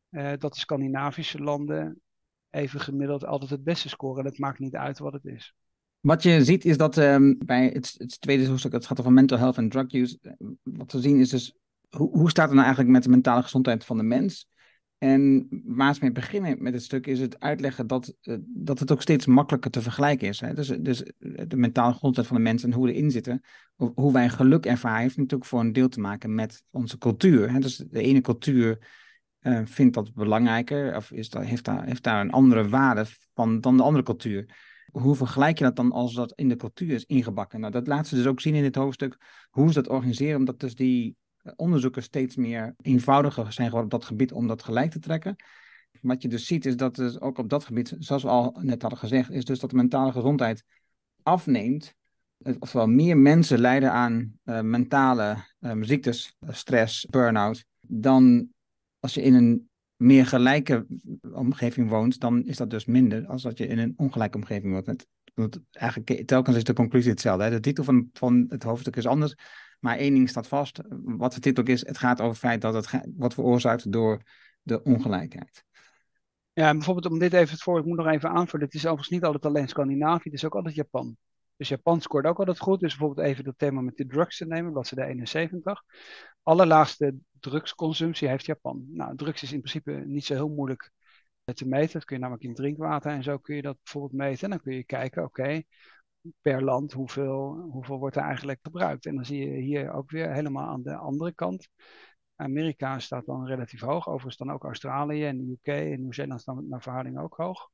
uh, 0.09 0.31
dat 0.37 0.53
de 0.53 0.59
Scandinavische 0.59 1.39
landen 1.39 2.01
even 2.49 2.79
gemiddeld 2.79 3.25
altijd 3.25 3.51
het 3.51 3.63
beste 3.63 3.89
scoren. 3.89 4.23
Dat 4.23 4.37
maakt 4.37 4.59
niet 4.59 4.75
uit 4.75 4.99
wat 4.99 5.13
het 5.13 5.25
is. 5.25 5.55
Wat 5.99 6.23
je 6.23 6.43
ziet 6.43 6.65
is 6.65 6.77
dat 6.77 6.97
um, 6.97 7.37
bij 7.45 7.65
het, 7.73 7.95
het, 7.97 8.21
tweede 8.21 8.47
hoofdstuk, 8.47 8.71
het 8.71 8.85
gaat 8.85 8.99
over 8.99 9.11
mental 9.11 9.37
health 9.37 9.57
en 9.57 9.69
drug 9.69 9.93
use. 9.93 10.17
Eh, 10.21 10.31
wat 10.63 10.91
we 10.91 11.01
zien 11.01 11.19
is 11.19 11.29
dus, 11.29 11.55
hoe, 11.89 12.09
hoe 12.09 12.29
staat 12.29 12.45
het 12.45 12.53
nou 12.53 12.65
eigenlijk 12.65 12.93
met 12.93 13.03
de 13.03 13.09
mentale 13.09 13.43
gezondheid 13.43 13.85
van 13.85 13.97
de 13.97 14.03
mens? 14.03 14.47
En 14.97 15.47
waar 15.65 15.93
ze 15.93 15.99
mee 16.01 16.11
beginnen 16.11 16.63
met 16.63 16.73
het 16.73 16.83
stuk 16.83 17.07
is 17.07 17.19
het 17.19 17.39
uitleggen 17.39 17.87
dat, 17.87 18.15
uh, 18.21 18.37
dat 18.41 18.79
het 18.79 18.91
ook 18.91 19.01
steeds 19.01 19.25
makkelijker 19.25 19.71
te 19.71 19.81
vergelijken 19.81 20.27
is. 20.27 20.39
Hè? 20.39 20.53
Dus, 20.53 20.67
dus 20.67 21.03
de 21.47 21.55
mentale 21.55 21.93
gezondheid 21.93 22.27
van 22.27 22.35
de 22.35 22.41
mens 22.41 22.63
en 22.63 22.73
hoe 22.73 22.85
we 22.85 22.93
erin 22.93 23.11
zitten, 23.11 23.41
hoe 23.75 24.13
wij 24.13 24.29
geluk 24.29 24.65
ervaren, 24.65 25.01
heeft 25.01 25.17
natuurlijk 25.17 25.49
voor 25.49 25.59
een 25.59 25.73
deel 25.73 25.89
te 25.89 25.99
maken 25.99 26.35
met 26.35 26.63
onze 26.71 26.97
cultuur. 26.97 27.51
Hè? 27.51 27.59
Dus 27.59 27.77
de 27.77 28.01
ene 28.01 28.21
cultuur 28.21 28.77
uh, 29.41 29.61
vindt 29.63 29.93
dat 29.93 30.13
belangrijker 30.13 30.95
of 30.95 31.11
is 31.11 31.29
dat, 31.29 31.43
heeft, 31.43 31.65
daar, 31.65 31.85
heeft 31.85 32.03
daar 32.03 32.21
een 32.21 32.31
andere 32.31 32.69
waarde 32.69 33.05
van 33.33 33.61
dan 33.61 33.77
de 33.77 33.83
andere 33.83 34.03
cultuur. 34.03 34.57
Hoe 34.91 35.15
vergelijk 35.15 35.57
je 35.57 35.63
dat 35.63 35.75
dan 35.75 35.91
als 35.91 36.13
dat 36.13 36.33
in 36.35 36.49
de 36.49 36.55
cultuur 36.55 36.93
is 36.93 37.05
ingebakken? 37.05 37.59
Nou, 37.59 37.71
dat 37.71 37.87
laat 37.87 38.07
ze 38.07 38.15
dus 38.15 38.25
ook 38.25 38.41
zien 38.41 38.55
in 38.55 38.61
dit 38.61 38.75
hoofdstuk, 38.75 39.17
hoe 39.49 39.67
ze 39.67 39.73
dat 39.73 39.89
organiseren, 39.89 40.37
omdat 40.37 40.59
dus 40.59 40.75
die 40.75 41.15
eh, 41.37 41.53
onderzoeken 41.55 42.03
steeds 42.03 42.35
meer 42.35 42.75
eenvoudiger 42.81 43.53
zijn 43.53 43.67
geworden 43.67 43.93
op 43.93 43.99
dat 43.99 44.09
gebied 44.09 44.31
om 44.31 44.47
dat 44.47 44.63
gelijk 44.63 44.91
te 44.91 44.99
trekken. 44.99 45.35
Wat 46.01 46.21
je 46.21 46.27
dus 46.27 46.45
ziet 46.45 46.65
is 46.65 46.75
dat 46.75 46.95
dus 46.95 47.19
ook 47.19 47.37
op 47.37 47.49
dat 47.49 47.65
gebied, 47.65 47.95
zoals 47.99 48.23
we 48.23 48.29
al 48.29 48.57
net 48.61 48.81
hadden 48.81 48.99
gezegd, 48.99 49.31
is 49.31 49.45
dus 49.45 49.59
dat 49.59 49.69
de 49.69 49.75
mentale 49.75 50.11
gezondheid 50.11 50.63
afneemt. 51.23 51.95
Eh, 52.37 52.55
Ofwel 52.59 52.87
meer 52.87 53.17
mensen 53.17 53.59
lijden 53.59 53.91
aan 53.91 54.39
uh, 54.43 54.61
mentale 54.61 55.37
ziektes, 55.81 56.37
stress, 56.47 57.05
burn-out, 57.05 57.65
dan 57.81 58.49
als 58.99 59.13
je 59.13 59.21
in 59.21 59.33
een 59.33 59.69
meer 59.95 60.25
gelijke 60.25 60.85
omgeving 61.31 61.89
woont, 61.89 62.19
dan 62.19 62.45
is 62.45 62.57
dat 62.57 62.69
dus 62.69 62.85
minder 62.85 63.27
als 63.27 63.41
dat 63.41 63.57
je 63.57 63.67
in 63.67 63.77
een 63.77 63.93
ongelijke 63.97 64.37
omgeving 64.37 64.73
woont. 64.73 65.05
Want 65.33 65.59
eigenlijk 65.71 66.27
telkens 66.27 66.55
is 66.55 66.63
de 66.63 66.73
conclusie 66.73 67.11
hetzelfde. 67.11 67.43
Hè? 67.43 67.49
De 67.49 67.59
titel 67.59 67.83
van, 67.83 68.09
van 68.13 68.45
het 68.49 68.63
hoofdstuk 68.63 68.95
is 68.95 69.05
anders, 69.05 69.35
maar 69.79 69.97
één 69.97 70.13
ding 70.13 70.29
staat 70.29 70.47
vast. 70.47 70.81
Wat 71.03 71.33
de 71.33 71.39
titel 71.39 71.63
is, 71.63 71.85
het 71.85 71.97
gaat 71.97 72.19
over 72.19 72.31
het 72.31 72.39
feit 72.39 72.61
dat 72.61 72.73
het 72.73 73.05
wordt 73.15 73.33
veroorzaakt 73.33 73.91
door 73.91 74.21
de 74.61 74.83
ongelijkheid. 74.83 75.63
Ja, 76.53 76.71
bijvoorbeeld 76.71 77.13
om 77.13 77.19
dit 77.19 77.33
even 77.33 77.57
voor, 77.57 77.79
ik 77.79 77.85
moet 77.85 77.97
nog 77.97 78.07
even 78.07 78.29
aanvullen. 78.29 78.65
Het 78.65 78.75
is 78.75 78.85
overigens 78.85 79.09
niet 79.09 79.23
altijd 79.23 79.45
alleen 79.45 79.67
Scandinavië, 79.67 80.29
het 80.29 80.33
is 80.33 80.45
ook 80.45 80.55
altijd 80.55 80.75
Japan. 80.75 81.17
Dus 81.59 81.69
Japan 81.69 82.01
scoort 82.01 82.25
ook 82.25 82.39
altijd 82.39 82.59
goed. 82.59 82.79
Dus 82.79 82.97
bijvoorbeeld 82.97 83.27
even 83.27 83.43
dat 83.43 83.57
thema 83.57 83.81
met 83.81 83.97
de 83.97 84.05
drugs 84.05 84.37
te 84.37 84.45
nemen, 84.45 84.71
bladzijde 84.71 85.09
71. 85.09 85.83
Allerlaagste 86.43 87.15
drugsconsumptie 87.39 88.27
heeft 88.27 88.45
Japan. 88.45 88.85
Nou, 88.91 89.15
drugs 89.15 89.43
is 89.43 89.51
in 89.51 89.61
principe 89.61 89.91
niet 89.91 90.25
zo 90.25 90.33
heel 90.33 90.49
moeilijk 90.49 90.91
te 91.43 91.67
meten. 91.67 91.93
Dat 91.93 92.05
kun 92.05 92.15
je 92.15 92.21
namelijk 92.21 92.45
in 92.45 92.53
drinkwater 92.53 93.11
en 93.11 93.23
zo 93.23 93.37
kun 93.37 93.55
je 93.55 93.61
dat 93.61 93.77
bijvoorbeeld 93.83 94.13
meten. 94.21 94.43
En 94.43 94.49
dan 94.49 94.61
kun 94.61 94.73
je 94.73 94.83
kijken, 94.83 95.23
oké, 95.23 95.61
per 96.41 96.63
land 96.63 96.93
hoeveel, 96.93 97.67
hoeveel 97.71 97.97
wordt 97.97 98.15
er 98.15 98.23
eigenlijk 98.23 98.59
gebruikt. 98.61 99.05
En 99.05 99.15
dan 99.15 99.25
zie 99.25 99.49
je 99.49 99.61
hier 99.61 99.91
ook 99.91 100.11
weer 100.11 100.33
helemaal 100.33 100.67
aan 100.67 100.83
de 100.83 100.95
andere 100.95 101.33
kant. 101.33 101.69
Amerika 102.35 102.99
staat 102.99 103.25
dan 103.25 103.45
relatief 103.45 103.81
hoog. 103.81 104.07
Overigens 104.07 104.37
dan 104.37 104.51
ook 104.51 104.63
Australië 104.63 105.25
en 105.25 105.37
de 105.37 105.51
UK 105.51 105.67
en 105.67 106.01
Nieuw-Zeeland 106.01 106.41
staan 106.41 106.67
naar 106.67 106.81
verhouding 106.81 107.19
ook 107.19 107.35
hoog. 107.35 107.69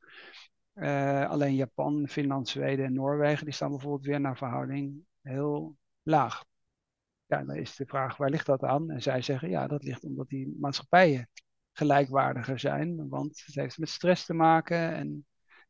Uh, 0.76 1.30
alleen 1.30 1.56
Japan, 1.56 2.08
Finland, 2.08 2.50
Zweden 2.50 2.86
en 2.86 2.94
Noorwegen, 2.94 3.46
die 3.46 3.54
staan 3.54 3.70
bijvoorbeeld 3.70 4.06
weer 4.06 4.20
naar 4.20 4.38
verhouding 4.38 4.96
heel 5.22 5.76
laag. 6.04 6.44
Ja, 7.26 7.44
dan 7.44 7.56
is 7.56 7.76
de 7.76 7.86
vraag, 7.86 8.18
waar 8.18 8.30
ligt 8.30 8.46
dat 8.46 8.64
aan? 8.64 8.90
En 8.92 9.02
zij 9.02 9.22
zeggen, 9.22 9.50
ja, 9.50 9.68
dat 9.68 9.84
ligt 9.84 10.04
omdat 10.04 10.28
die 10.28 10.56
maatschappijen 10.60 11.30
gelijkwaardiger 11.72 12.60
zijn. 12.60 13.10
Want 13.10 13.44
het 13.46 13.56
heeft 13.56 13.78
met 13.78 13.90
stress 13.90 14.26
te 14.26 14.34
maken 14.34 14.94
en 14.94 15.26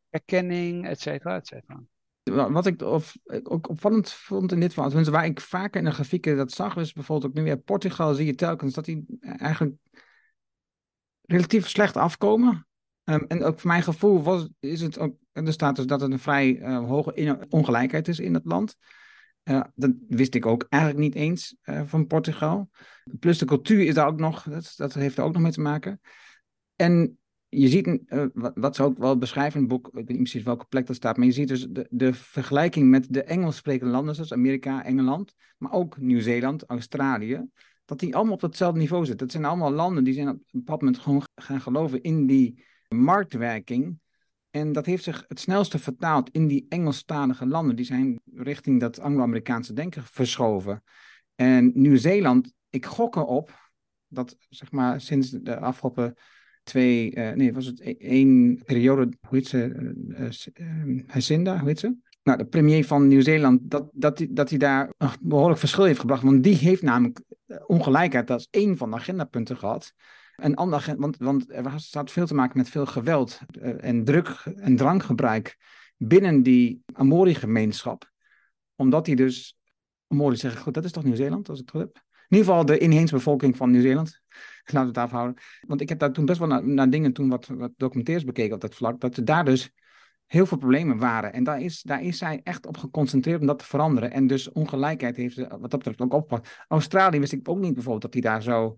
erkenning, 0.09 0.87
et 0.87 0.99
cetera, 0.99 1.35
et 1.35 1.47
cetera. 1.47 1.83
Wat 2.49 2.65
ik 2.65 2.81
of, 2.81 3.15
ook 3.43 3.69
opvallend 3.69 4.11
vond 4.11 4.51
in 4.51 4.59
dit 4.59 4.73
verhaal, 4.73 4.89
tenminste 4.89 5.15
waar 5.15 5.25
ik 5.25 5.41
vaker 5.41 5.79
in 5.79 5.85
de 5.85 5.91
grafieken 5.91 6.37
dat 6.37 6.51
zag, 6.51 6.75
is 6.75 6.93
bijvoorbeeld 6.93 7.31
ook 7.31 7.37
nu 7.37 7.43
weer 7.43 7.57
Portugal, 7.57 8.13
zie 8.13 8.25
je 8.25 8.35
telkens 8.35 8.73
dat 8.73 8.85
die 8.85 9.05
eigenlijk 9.19 9.75
relatief 11.21 11.69
slecht 11.69 11.97
afkomen. 11.97 12.64
Um, 13.05 13.25
en 13.27 13.43
ook 13.43 13.59
voor 13.59 13.69
mijn 13.69 13.83
gevoel 13.83 14.23
was, 14.23 14.49
is 14.59 14.81
het 14.81 14.99
ook, 14.99 15.15
staat 15.33 15.75
dus 15.75 15.85
dat 15.85 16.01
het 16.01 16.11
een 16.11 16.19
vrij 16.19 16.59
uh, 16.59 16.87
hoge 16.87 17.45
ongelijkheid 17.49 18.07
is 18.07 18.19
in 18.19 18.33
het 18.33 18.45
land. 18.45 18.75
Uh, 19.43 19.63
dat 19.75 19.91
wist 20.07 20.35
ik 20.35 20.45
ook 20.45 20.65
eigenlijk 20.69 21.03
niet 21.03 21.15
eens 21.15 21.55
uh, 21.63 21.81
van 21.85 22.07
Portugal. 22.07 22.69
Plus 23.19 23.37
de 23.37 23.45
cultuur 23.45 23.85
is 23.85 23.93
daar 23.93 24.07
ook 24.07 24.19
nog, 24.19 24.43
dat, 24.43 24.73
dat 24.75 24.93
heeft 24.93 25.17
er 25.17 25.23
ook 25.23 25.33
nog 25.33 25.41
mee 25.41 25.51
te 25.51 25.61
maken. 25.61 26.01
En 26.75 27.17
je 27.49 27.67
ziet, 27.67 27.99
wat, 28.55 28.75
ze 28.75 28.83
ook 28.83 28.97
wel 28.97 29.17
beschrijven 29.17 29.61
in 29.61 29.65
het 29.65 29.73
boek, 29.73 29.87
ik 29.87 29.93
weet 29.93 30.07
niet 30.07 30.17
precies 30.17 30.43
welke 30.43 30.65
plek 30.65 30.87
dat 30.87 30.95
staat, 30.95 31.17
maar 31.17 31.25
je 31.25 31.31
ziet 31.31 31.47
dus 31.47 31.67
de, 31.69 31.87
de 31.89 32.13
vergelijking 32.13 32.89
met 32.89 33.07
de 33.09 33.23
Engels 33.23 33.55
sprekende 33.55 33.93
landen, 33.93 34.15
zoals 34.15 34.33
Amerika, 34.33 34.83
Engeland, 34.83 35.33
maar 35.57 35.71
ook 35.71 35.97
Nieuw-Zeeland, 35.97 36.63
Australië, 36.65 37.45
dat 37.85 37.99
die 37.99 38.15
allemaal 38.15 38.33
op 38.33 38.41
hetzelfde 38.41 38.79
niveau 38.79 39.05
zitten. 39.05 39.27
Dat 39.27 39.35
zijn 39.35 39.45
allemaal 39.45 39.71
landen 39.71 40.03
die 40.03 40.13
zijn 40.13 40.29
op 40.29 40.35
een 40.35 40.45
bepaald 40.51 40.81
moment 40.81 40.99
gewoon 40.99 41.23
gaan 41.35 41.61
geloven 41.61 42.01
in 42.01 42.25
die 42.27 42.63
marktwerking 43.03 43.99
En 44.49 44.71
dat 44.71 44.85
heeft 44.85 45.03
zich 45.03 45.25
het 45.27 45.39
snelste 45.39 45.79
vertaald 45.79 46.29
in 46.29 46.47
die 46.47 46.65
Engelstalige 46.69 47.45
landen. 47.45 47.75
Die 47.75 47.85
zijn 47.85 48.21
richting 48.33 48.79
dat 48.79 48.99
Anglo-Amerikaanse 48.99 49.73
denken 49.73 50.03
verschoven. 50.03 50.83
En 51.35 51.71
Nieuw-Zeeland, 51.73 52.53
ik 52.69 52.85
gok 52.85 53.15
erop 53.15 53.63
dat 54.07 54.35
zeg 54.49 54.71
maar 54.71 55.01
sinds 55.01 55.29
de 55.29 55.59
afgelopen 55.59 56.15
twee, 56.63 57.15
uh, 57.15 57.31
nee, 57.31 57.53
was 57.53 57.65
het 57.65 57.79
e-, 57.79 57.95
één 57.97 58.61
periode, 58.65 59.13
hoe 59.27 59.37
heet 59.37 59.47
ze, 59.47 59.93
uh, 60.57 61.03
Jacinda, 61.13 61.59
hoe 61.59 61.67
heet 61.67 61.79
ze? 61.79 61.95
Nou, 62.23 62.37
de 62.37 62.45
premier 62.45 62.85
van 62.85 63.07
Nieuw-Zeeland, 63.07 63.61
dat, 63.63 63.89
dat, 63.93 64.25
dat 64.29 64.49
hij 64.49 64.57
daar 64.57 64.93
een 64.97 65.09
behoorlijk 65.21 65.59
verschil 65.59 65.83
heeft 65.83 65.99
gebracht. 65.99 66.23
Want 66.23 66.43
die 66.43 66.55
heeft 66.55 66.81
namelijk 66.81 67.21
ongelijkheid 67.65 68.31
als 68.31 68.47
één 68.51 68.77
van 68.77 68.89
de 68.89 68.95
agendapunten 68.95 69.57
gehad. 69.57 69.93
Een 70.35 70.55
ander, 70.55 70.95
want, 70.97 71.17
want 71.17 71.51
er 71.51 71.79
staat 71.79 72.11
veel 72.11 72.25
te 72.25 72.33
maken 72.33 72.57
met 72.57 72.69
veel 72.69 72.85
geweld 72.85 73.39
en 73.79 74.03
druk 74.03 74.43
en 74.55 74.75
drankgebruik 74.75 75.57
binnen 75.97 76.43
die 76.43 76.83
Amori-gemeenschap. 76.93 78.11
Omdat 78.75 79.05
die 79.05 79.15
dus, 79.15 79.57
Amori 80.07 80.35
zeggen, 80.35 80.61
goed, 80.61 80.73
dat 80.73 80.83
is 80.83 80.91
toch 80.91 81.03
Nieuw-Zeeland, 81.03 81.49
als 81.49 81.59
ik 81.59 81.65
het 81.65 81.75
goed 81.75 81.85
heb? 81.85 82.03
In 82.27 82.37
ieder 82.37 82.45
geval 82.45 82.65
de 82.65 82.77
inheemse 82.77 83.13
bevolking 83.13 83.57
van 83.57 83.71
Nieuw-Zeeland. 83.71 84.21
Laten 84.65 84.81
we 84.81 84.87
het 84.87 84.97
afhouden. 84.97 85.43
Want 85.67 85.81
ik 85.81 85.89
heb 85.89 85.99
daar 85.99 86.11
toen 86.11 86.25
best 86.25 86.39
wel 86.39 86.47
naar, 86.47 86.67
naar 86.67 86.89
dingen, 86.89 87.13
toen 87.13 87.29
wat, 87.29 87.47
wat 87.47 87.71
documentaires 87.77 88.25
bekeken 88.25 88.55
op 88.55 88.61
dat 88.61 88.75
vlak, 88.75 88.99
dat 88.99 89.17
er 89.17 89.25
daar 89.25 89.45
dus 89.45 89.71
heel 90.25 90.45
veel 90.45 90.57
problemen 90.57 90.97
waren. 90.97 91.33
En 91.33 91.43
daar 91.43 91.61
is, 91.61 91.81
daar 91.81 92.03
is 92.03 92.17
zij 92.17 92.41
echt 92.43 92.65
op 92.65 92.77
geconcentreerd 92.77 93.41
om 93.41 93.47
dat 93.47 93.59
te 93.59 93.65
veranderen. 93.65 94.11
En 94.11 94.27
dus 94.27 94.51
ongelijkheid 94.51 95.15
heeft 95.15 95.35
ze 95.35 95.47
wat 95.47 95.71
dat 95.71 95.77
betreft 95.83 96.01
ook 96.01 96.13
opgepakt. 96.13 96.65
Australië 96.67 97.19
wist 97.19 97.31
ik 97.31 97.49
ook 97.49 97.59
niet 97.59 97.73
bijvoorbeeld 97.73 98.01
dat 98.01 98.11
die 98.11 98.21
daar 98.21 98.41
zo 98.41 98.75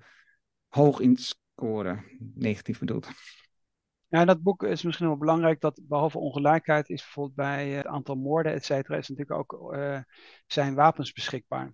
hoog 0.67 0.99
in 0.99 1.17
scoren, 1.57 2.03
negatief 2.35 2.79
bedoeld. 2.79 3.09
Ja, 4.07 4.25
dat 4.25 4.41
boek 4.41 4.63
is 4.63 4.83
misschien 4.83 5.07
wel 5.07 5.17
belangrijk 5.17 5.61
dat 5.61 5.81
behalve 5.83 6.17
ongelijkheid 6.17 6.89
is 6.89 7.01
bijvoorbeeld 7.01 7.35
bij 7.35 7.69
het 7.69 7.85
aantal 7.85 8.15
moorden, 8.15 8.53
et 8.53 8.65
cetera, 8.65 8.97
is 8.97 9.09
natuurlijk 9.09 9.39
ook 9.39 9.73
uh, 9.73 10.01
zijn 10.45 10.75
wapens 10.75 11.11
beschikbaar. 11.11 11.73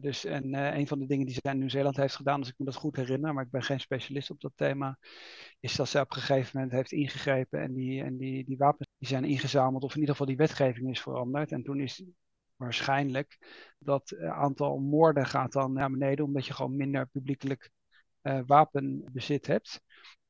Dus 0.00 0.24
en 0.24 0.54
uh, 0.54 0.76
een 0.76 0.86
van 0.86 0.98
de 0.98 1.06
dingen 1.06 1.26
die 1.26 1.38
zij 1.40 1.52
in 1.52 1.58
Nieuw-Zeeland 1.58 1.96
heeft 1.96 2.16
gedaan, 2.16 2.38
als 2.38 2.48
ik 2.48 2.54
me 2.58 2.64
dat 2.64 2.74
goed 2.74 2.96
herinner, 2.96 3.34
maar 3.34 3.44
ik 3.44 3.50
ben 3.50 3.62
geen 3.62 3.80
specialist 3.80 4.30
op 4.30 4.40
dat 4.40 4.52
thema, 4.54 4.98
is 5.60 5.76
dat 5.76 5.88
ze 5.88 6.00
op 6.00 6.14
een 6.14 6.20
gegeven 6.20 6.50
moment 6.54 6.72
heeft 6.72 6.92
ingegrepen 6.92 7.60
en 7.60 7.74
die, 7.74 8.02
en 8.02 8.16
die, 8.16 8.44
die 8.44 8.56
wapens 8.56 8.88
die 8.98 9.08
zijn 9.08 9.24
ingezameld, 9.24 9.82
of 9.82 9.94
in 9.94 10.00
ieder 10.00 10.10
geval 10.10 10.26
die 10.26 10.36
wetgeving 10.36 10.90
is 10.90 11.00
veranderd. 11.00 11.52
En 11.52 11.62
toen 11.62 11.80
is 11.80 12.04
waarschijnlijk 12.56 13.38
dat 13.78 14.16
aantal 14.18 14.78
moorden 14.78 15.26
gaat 15.26 15.52
dan 15.52 15.72
naar 15.72 15.90
beneden, 15.90 16.24
omdat 16.24 16.46
je 16.46 16.52
gewoon 16.52 16.76
minder 16.76 17.06
publiekelijk 17.06 17.70
uh, 18.26 18.40
wapenbezit 18.46 19.46
hebt. 19.46 19.80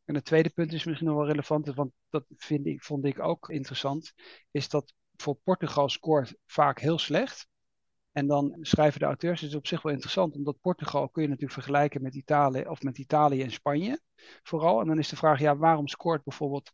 En 0.05 0.15
het 0.15 0.25
tweede 0.25 0.51
punt 0.51 0.73
is 0.73 0.85
misschien 0.85 1.07
nog 1.07 1.17
wel 1.17 1.27
relevant, 1.27 1.75
want 1.75 1.93
dat 2.11 2.25
vind 2.37 2.67
ik, 2.67 2.83
vond 2.83 3.05
ik 3.05 3.21
ook 3.21 3.49
interessant, 3.49 4.13
is 4.51 4.69
dat 4.69 4.95
voor 5.17 5.35
Portugal 5.35 5.89
scoort 5.89 6.35
vaak 6.47 6.81
heel 6.81 6.99
slecht. 6.99 7.49
En 8.13 8.27
dan 8.27 8.57
schrijven 8.61 9.01
de 9.01 9.07
auteurs, 9.07 9.41
het 9.41 9.51
is 9.51 9.57
op 9.57 9.67
zich 9.67 9.83
wel 9.83 9.93
interessant, 9.93 10.35
omdat 10.35 10.61
Portugal 10.61 11.09
kun 11.09 11.23
je 11.23 11.29
natuurlijk 11.29 11.55
vergelijken 11.55 12.03
met 12.03 12.15
Italië 12.15 12.67
of 12.67 12.83
met 12.83 12.99
Italië 12.99 13.43
en 13.43 13.51
Spanje 13.51 14.01
vooral. 14.43 14.81
En 14.81 14.87
dan 14.87 14.99
is 14.99 15.09
de 15.09 15.17
vraag, 15.17 15.41
ja, 15.41 15.57
waarom 15.57 15.89
scoort 15.89 16.25
bijvoorbeeld 16.25 16.73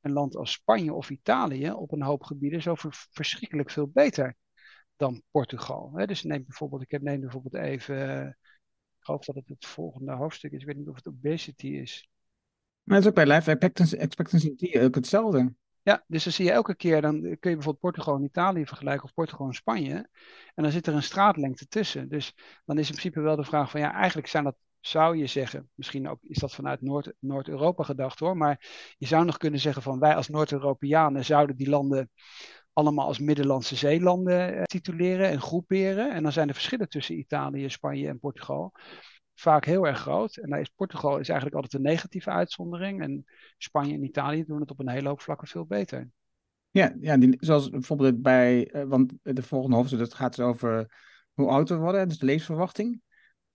een 0.00 0.12
land 0.12 0.36
als 0.36 0.52
Spanje 0.52 0.92
of 0.92 1.10
Italië 1.10 1.70
op 1.70 1.92
een 1.92 2.02
hoop 2.02 2.22
gebieden 2.22 2.62
zo 2.62 2.74
verschrikkelijk 3.10 3.70
veel 3.70 3.88
beter 3.88 4.36
dan 4.96 5.22
Portugal? 5.30 5.92
Dus 6.06 6.22
neem 6.22 6.44
bijvoorbeeld, 6.44 6.82
ik 6.82 6.90
heb 6.90 7.02
neem 7.02 7.20
bijvoorbeeld 7.20 7.54
even 7.54 8.36
ik 9.02 9.08
geloof 9.08 9.24
dat 9.24 9.34
het 9.34 9.48
het 9.48 9.66
volgende 9.66 10.12
hoofdstuk 10.12 10.52
is. 10.52 10.60
Ik 10.60 10.66
weet 10.66 10.76
niet 10.76 10.88
of 10.88 10.96
het 10.96 11.08
obesity 11.08 11.66
is. 11.66 12.08
Maar 12.82 12.96
het 12.96 13.04
is 13.04 13.10
ook 13.10 13.16
bij 13.16 13.34
life 13.34 13.50
expectancy, 13.50 13.96
expectancy 13.96 14.78
ook 14.78 14.94
hetzelfde. 14.94 15.54
Ja, 15.82 16.04
dus 16.06 16.24
dan 16.24 16.32
zie 16.32 16.44
je 16.44 16.50
elke 16.50 16.74
keer, 16.74 17.00
dan 17.00 17.20
kun 17.20 17.30
je 17.30 17.38
bijvoorbeeld 17.40 17.78
Portugal 17.78 18.16
en 18.16 18.24
Italië 18.24 18.66
vergelijken 18.66 19.04
of 19.04 19.14
Portugal 19.14 19.46
en 19.46 19.52
Spanje. 19.52 20.08
En 20.54 20.62
dan 20.62 20.72
zit 20.72 20.86
er 20.86 20.94
een 20.94 21.02
straatlengte 21.02 21.66
tussen. 21.66 22.08
Dus 22.08 22.34
dan 22.64 22.78
is 22.78 22.86
in 22.88 22.94
principe 22.94 23.20
wel 23.20 23.36
de 23.36 23.44
vraag 23.44 23.70
van 23.70 23.80
ja, 23.80 23.92
eigenlijk 23.92 24.26
zijn 24.26 24.44
dat, 24.44 24.56
zou 24.80 25.16
je 25.16 25.26
zeggen, 25.26 25.70
misschien 25.74 26.08
ook 26.08 26.18
is 26.22 26.38
dat 26.38 26.54
vanuit 26.54 26.80
Noord, 26.80 27.12
Noord-Europa 27.18 27.82
gedacht 27.82 28.18
hoor, 28.18 28.36
maar 28.36 28.66
je 28.98 29.06
zou 29.06 29.24
nog 29.24 29.36
kunnen 29.36 29.60
zeggen 29.60 29.82
van 29.82 29.98
wij 29.98 30.14
als 30.14 30.28
Noord-Europeanen 30.28 31.24
zouden 31.24 31.56
die 31.56 31.68
landen 31.68 32.10
allemaal 32.72 33.06
als 33.06 33.18
Middellandse 33.18 33.76
zeelanden 33.76 34.56
eh, 34.56 34.62
tituleren 34.62 35.28
en 35.28 35.40
groeperen. 35.40 36.12
En 36.12 36.22
dan 36.22 36.32
zijn 36.32 36.46
de 36.46 36.52
verschillen 36.52 36.88
tussen 36.88 37.18
Italië, 37.18 37.70
Spanje 37.70 38.08
en 38.08 38.18
Portugal 38.18 38.72
vaak 39.34 39.64
heel 39.64 39.86
erg 39.86 39.98
groot. 39.98 40.36
En 40.36 40.50
daar 40.50 40.60
is 40.60 40.68
Portugal 40.68 41.18
is 41.18 41.28
eigenlijk 41.28 41.54
altijd 41.54 41.74
een 41.74 41.90
negatieve 41.90 42.30
uitzondering. 42.30 43.02
En 43.02 43.24
Spanje 43.58 43.94
en 43.94 44.04
Italië 44.04 44.44
doen 44.44 44.60
het 44.60 44.70
op 44.70 44.80
een 44.80 44.88
hele 44.88 45.08
hoop 45.08 45.20
vlakken 45.20 45.48
veel 45.48 45.66
beter. 45.66 46.10
Ja, 46.70 46.94
ja 47.00 47.16
die, 47.16 47.36
zoals 47.40 47.68
bijvoorbeeld 47.68 48.22
bij, 48.22 48.74
uh, 48.74 48.82
want 48.82 49.14
de 49.22 49.42
volgende 49.42 49.76
hoofdstuk 49.76 49.98
dat 49.98 50.14
gaat 50.14 50.36
dus 50.36 50.44
over 50.44 50.94
hoe 51.32 51.48
oud 51.48 51.68
we 51.68 51.76
worden, 51.76 52.08
dus 52.08 52.18
de 52.18 52.26
levensverwachting. 52.26 53.00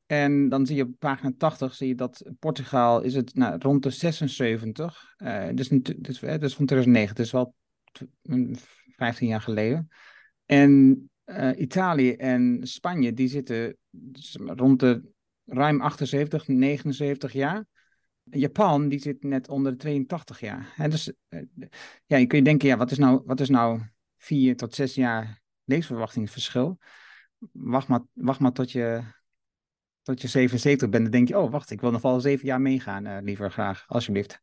En 0.06 0.50
dan 0.50 0.66
zie 0.66 0.76
je 0.76 0.84
op 0.84 1.00
pagina 1.00 1.34
80 1.38 1.76
zie 1.76 1.88
je 1.88 1.96
dat 1.96 2.32
Portugal 2.40 3.02
is 3.02 3.16
het 3.16 3.34
nou, 3.36 3.58
rond 3.60 3.84
de 3.84 3.90
76. 3.90 5.14
Uh, 5.18 5.48
dus, 5.54 5.68
dus, 5.68 6.20
dus 6.20 6.56
van 6.56 6.66
2009, 6.66 7.16
dus 7.16 7.32
wel 7.32 7.54
15 8.98 9.28
jaar 9.28 9.42
geleden. 9.42 9.90
En 10.46 11.02
uh, 11.26 11.60
Italië 11.60 12.12
en 12.12 12.60
Spanje, 12.64 13.14
die 13.14 13.28
zitten 13.28 13.78
rond 14.46 14.80
de 14.80 15.04
ruim 15.46 15.82
78, 15.82 16.48
79 16.48 17.34
jaar. 17.34 17.66
Japan, 18.24 18.90
die 18.90 19.00
zit 19.00 19.24
net 19.24 19.50
onder 19.50 19.72
de 19.72 19.78
82 19.78 20.40
jaar. 20.40 20.74
He, 20.76 20.88
dus 20.90 21.12
uh, 21.30 21.42
ja, 22.06 22.18
je 22.18 22.28
kun 22.28 22.38
je 22.38 22.44
denken, 22.44 22.68
ja, 22.68 22.78
wat 22.78 22.92
is 22.92 22.98
nou, 22.98 23.22
wat 23.26 23.40
is 23.40 23.50
nou 23.50 23.82
vier 24.18 24.56
tot 24.56 24.76
zes 24.76 24.96
jaar 24.96 25.42
levensverwachtingsverschil? 25.64 26.80
Wacht 27.52 27.88
maar, 27.88 28.02
wacht 28.14 28.40
maar 28.40 28.52
tot 28.52 28.72
je, 28.72 29.02
tot 30.02 30.22
je 30.22 30.28
77 30.28 30.90
bent. 30.90 31.04
Dan 31.04 31.12
denk 31.12 31.28
je, 31.28 31.38
oh, 31.38 31.52
wacht, 31.52 31.72
ik 31.72 31.82
wil 31.82 31.92
nog 31.92 32.02
wel 32.02 32.20
zeven 32.20 32.46
jaar 32.46 32.62
meegaan, 32.62 33.08
uh, 33.08 33.18
liever 33.22 33.52
graag, 33.52 33.86
alsjeblieft. 33.88 34.40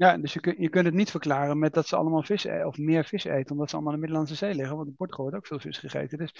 Ja, 0.00 0.18
dus 0.18 0.32
je, 0.32 0.40
kun, 0.40 0.54
je 0.58 0.68
kunt 0.68 0.84
het 0.84 0.94
niet 0.94 1.10
verklaren 1.10 1.58
met 1.58 1.74
dat 1.74 1.86
ze 1.86 1.96
allemaal 1.96 2.22
vis 2.22 2.44
eten, 2.44 2.66
of 2.66 2.78
meer 2.78 3.04
vis 3.04 3.24
eten, 3.24 3.50
omdat 3.50 3.68
ze 3.68 3.74
allemaal 3.74 3.92
in 3.92 4.00
de 4.00 4.06
Middellandse 4.06 4.44
Zee 4.44 4.54
liggen. 4.54 4.76
Want 4.76 4.88
in 4.88 4.94
Portugal 4.94 5.24
wordt 5.24 5.38
ook 5.38 5.46
veel 5.46 5.58
vis 5.58 5.78
gegeten. 5.78 6.18
Dus 6.18 6.34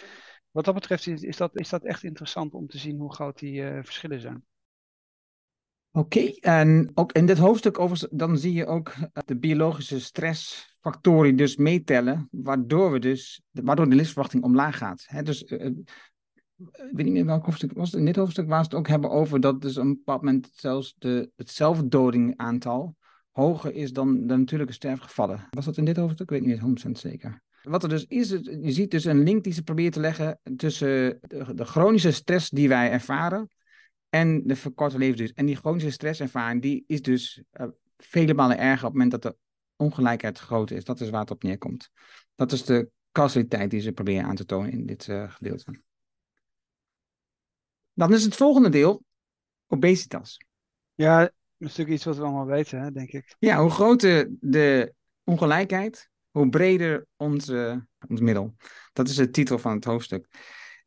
wat 0.51 0.65
dat 0.65 0.75
betreft 0.75 1.07
is, 1.07 1.23
is, 1.23 1.37
dat, 1.37 1.59
is 1.59 1.69
dat 1.69 1.85
echt 1.85 2.03
interessant 2.03 2.55
om 2.55 2.67
te 2.67 2.79
zien 2.79 2.99
hoe 2.99 3.15
groot 3.15 3.39
die 3.39 3.61
uh, 3.61 3.79
verschillen 3.83 4.21
zijn. 4.21 4.45
Oké, 5.91 6.21
en 6.41 6.91
ook 6.95 7.13
in 7.13 7.27
dit 7.27 7.39
hoofdstuk 7.39 7.79
over, 7.79 8.09
dan 8.11 8.39
zie 8.39 8.53
je 8.53 8.67
ook 8.67 8.89
eh, 8.89 9.23
de 9.25 9.37
biologische 9.37 10.01
stressfactoren 10.01 11.37
dus 11.37 11.57
meetellen, 11.57 12.29
waardoor, 12.31 12.93
we 12.93 12.99
dus, 12.99 13.43
waardoor 13.51 13.85
de 13.85 13.95
levensverwachting 13.95 14.43
omlaag 14.43 14.79
gaat. 14.79 15.05
He, 15.07 15.23
dus 15.23 15.43
uh, 15.43 15.67
ik 16.57 16.91
weet 16.93 17.05
niet 17.05 17.13
meer 17.13 17.27
welk 17.27 17.45
hoofdstuk 17.45 17.73
was 17.73 17.91
het, 17.91 18.01
in 18.01 18.07
dit 18.07 18.17
hoofdstuk 18.17 18.49
waar 18.49 18.65
ze 18.65 18.71
het 18.71 18.79
ook 18.79 18.89
hebben 18.89 19.11
over 19.11 19.41
dat 19.41 19.63
dus 19.63 19.77
op 19.77 19.85
een 19.85 19.95
bepaald 19.95 20.23
moment 20.23 20.51
zelfs 20.53 20.95
de, 20.99 21.31
het 21.37 21.51
zelfdodingaantal 21.51 22.99
hoger 23.41 23.75
is 23.75 23.93
dan 23.93 24.27
de 24.27 24.37
natuurlijke 24.37 24.73
sterfgevallen. 24.73 25.49
Was 25.51 25.65
dat 25.65 25.77
in 25.77 25.85
dit 25.85 25.97
hoofdstuk? 25.97 26.31
Ik 26.31 26.41
weet 26.41 26.63
niet 26.63 26.87
100% 26.87 26.91
zeker. 26.91 27.43
Wat 27.63 27.83
er 27.83 27.89
dus 27.89 28.07
is, 28.07 28.29
je 28.29 28.73
ziet 28.73 28.91
dus 28.91 29.05
een 29.05 29.23
link 29.23 29.45
die 29.45 29.53
ze 29.53 29.63
proberen 29.63 29.93
te 29.93 30.01
leggen 30.01 30.41
tussen 30.57 31.19
de, 31.21 31.55
de 31.55 31.65
chronische 31.65 32.11
stress 32.11 32.51
die 32.51 32.69
wij 32.69 32.91
ervaren 32.91 33.49
en 34.09 34.43
de 34.47 34.57
verkorte 34.57 34.99
levensduur. 34.99 35.33
En 35.35 35.47
die 35.47 35.57
chronische 35.57 35.91
stresservaring 35.91 36.63
die 36.63 36.85
is 36.87 37.03
dus 37.03 37.43
uh, 37.53 37.67
vele 37.97 38.35
malen 38.35 38.59
erger 38.59 38.87
op 38.87 38.93
het 38.93 39.03
moment 39.03 39.11
dat 39.11 39.23
de 39.23 39.37
ongelijkheid 39.77 40.39
groot 40.39 40.71
is. 40.71 40.85
Dat 40.85 41.01
is 41.01 41.11
waar 41.11 41.21
het 41.21 41.31
op 41.31 41.43
neerkomt. 41.43 41.91
Dat 42.35 42.53
is 42.53 42.65
de 42.65 42.91
causaliteit 43.13 43.71
die 43.71 43.81
ze 43.81 43.93
proberen 43.93 44.25
aan 44.25 44.37
te 44.37 44.45
tonen 44.45 44.73
in 44.73 44.87
dit 44.87 45.07
uh, 45.07 45.33
gedeelte. 45.33 45.81
Dan 47.93 48.13
is 48.13 48.25
het 48.25 48.37
volgende 48.37 48.69
deel 48.69 49.05
obesitas. 49.67 50.41
Ja, 50.95 51.31
een 51.61 51.71
stuk 51.71 51.89
iets 51.89 52.05
wat 52.05 52.17
we 52.17 52.23
allemaal 52.23 52.47
weten, 52.47 52.93
denk 52.93 53.11
ik. 53.11 53.35
Ja, 53.39 53.61
hoe 53.61 53.71
groter 53.71 54.29
de 54.41 54.95
ongelijkheid, 55.25 56.11
hoe 56.31 56.49
breder 56.49 57.07
ons, 57.17 57.49
ons 58.09 58.21
middel. 58.21 58.55
Dat 58.93 59.09
is 59.09 59.15
de 59.15 59.31
titel 59.31 59.59
van 59.59 59.75
het 59.75 59.85
hoofdstuk. 59.85 60.27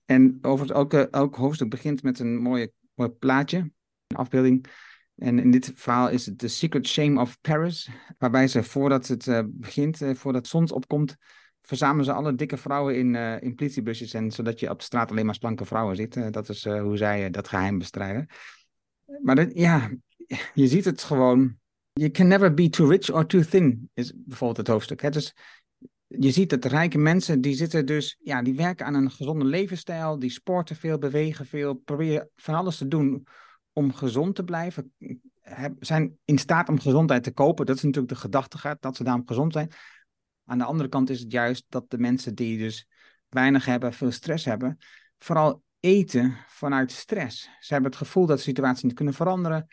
En 0.06 0.38
over 0.42 0.66
het, 0.66 0.76
elke, 0.76 1.10
elk 1.10 1.36
hoofdstuk 1.36 1.70
begint 1.70 2.04
met 2.04 2.20
een 2.20 2.38
mooie, 2.38 2.72
mooi 2.94 3.10
plaatje, 3.10 3.58
een 4.08 4.18
afbeelding. 4.18 4.66
En 5.16 5.40
in 5.40 5.52
dit 5.52 5.72
verhaal 5.76 6.10
is 6.10 6.26
het 6.26 6.38
The 6.38 6.48
Secret 6.48 6.88
Shame 6.88 7.22
of 7.22 7.42
Paris, 7.42 7.90
waarbij 8.18 8.48
ze 8.48 8.64
voordat 8.64 9.08
het 9.08 9.26
uh, 9.26 9.40
begint, 9.46 10.02
uh, 10.02 10.16
voordat 10.16 10.48
zons 10.48 10.72
opkomt, 10.72 11.16
verzamelen 11.62 12.06
ze 12.06 12.14
alle 12.14 12.36
dikke 12.36 12.58
vrouwen 12.58 12.98
in, 12.98 13.14
uh, 13.14 13.42
in 13.42 13.56
politiebusjes, 13.56 14.14
en, 14.14 14.32
zodat 14.32 14.60
je 14.60 14.70
op 14.70 14.78
de 14.78 14.86
straat 14.86 15.12
alleen 15.12 15.26
maar 15.26 15.36
slanke 15.36 15.66
vrouwen 15.66 15.96
ziet. 15.96 16.34
dat 16.34 16.50
is 16.50 16.66
hoe 16.66 16.98
zij 16.98 17.30
dat 17.30 17.48
geheim 17.48 17.78
bestrijden. 17.78 18.28
Maar 19.22 19.58
ja, 19.58 19.92
je 20.54 20.68
ziet 20.68 20.86
het 20.86 21.04
gewoon. 21.04 21.58
You 21.94 22.12
can 22.12 22.28
never 22.28 22.54
be 22.54 22.70
too 22.70 22.88
rich 22.88 23.12
or 23.12 23.26
too 23.26 23.42
thin, 23.42 23.90
is 23.94 24.14
bijvoorbeeld 24.16 24.58
het 24.58 24.68
hoofdstuk. 24.68 25.14
Dus 25.14 25.34
je 26.08 26.32
ziet 26.32 26.50
dat 26.50 26.66
rijke 26.66 26.98
mensen, 26.98 27.42
die 27.42 27.56
zitten 27.56 27.86
dus, 27.86 28.18
ja, 28.20 28.42
die 28.42 28.56
werken 28.56 28.86
aan 28.86 28.94
een 28.94 29.12
gezonde 29.12 29.46
levensstijl, 29.46 30.20
die 30.20 30.30
sporten 30.30 30.76
veel, 30.76 30.98
bewegen 30.98 31.46
veel, 31.46 31.74
proberen 31.74 32.30
van 32.36 32.56
alles 32.56 32.78
te 32.78 32.88
doen 32.88 33.28
om 33.74 33.94
gezond 33.94 34.36
te 34.36 34.44
blijven. 34.44 34.94
zijn 35.80 36.18
in 36.26 36.38
staat 36.38 36.70
om 36.70 36.80
gezondheid 36.80 37.24
te 37.24 37.32
kopen. 37.32 37.66
Dat 37.66 37.76
is 37.76 37.84
natuurlijk 37.84 38.14
de 38.14 38.20
gedachtegaat, 38.20 38.82
dat 38.82 38.96
ze 38.96 39.04
daarom 39.04 39.28
gezond 39.28 39.54
zijn. 39.54 39.72
Aan 40.46 40.58
de 40.58 40.64
andere 40.64 40.90
kant 40.90 41.10
is 41.10 41.20
het 41.20 41.32
juist 41.32 41.66
dat 41.70 41.90
de 41.90 41.98
mensen 41.98 42.36
die 42.36 42.58
dus 42.58 42.88
weinig 43.30 43.66
hebben, 43.66 43.94
veel 43.94 44.12
stress 44.12 44.46
hebben, 44.46 44.78
vooral 45.18 45.64
eten 45.80 46.38
vanuit 46.48 46.92
stress. 46.92 47.50
Ze 47.60 47.74
hebben 47.74 47.92
het 47.92 48.00
gevoel 48.00 48.26
dat 48.26 48.38
de 48.38 48.44
situatie 48.44 48.86
niet 48.86 48.96
kunnen 48.96 49.14
veranderen. 49.14 49.68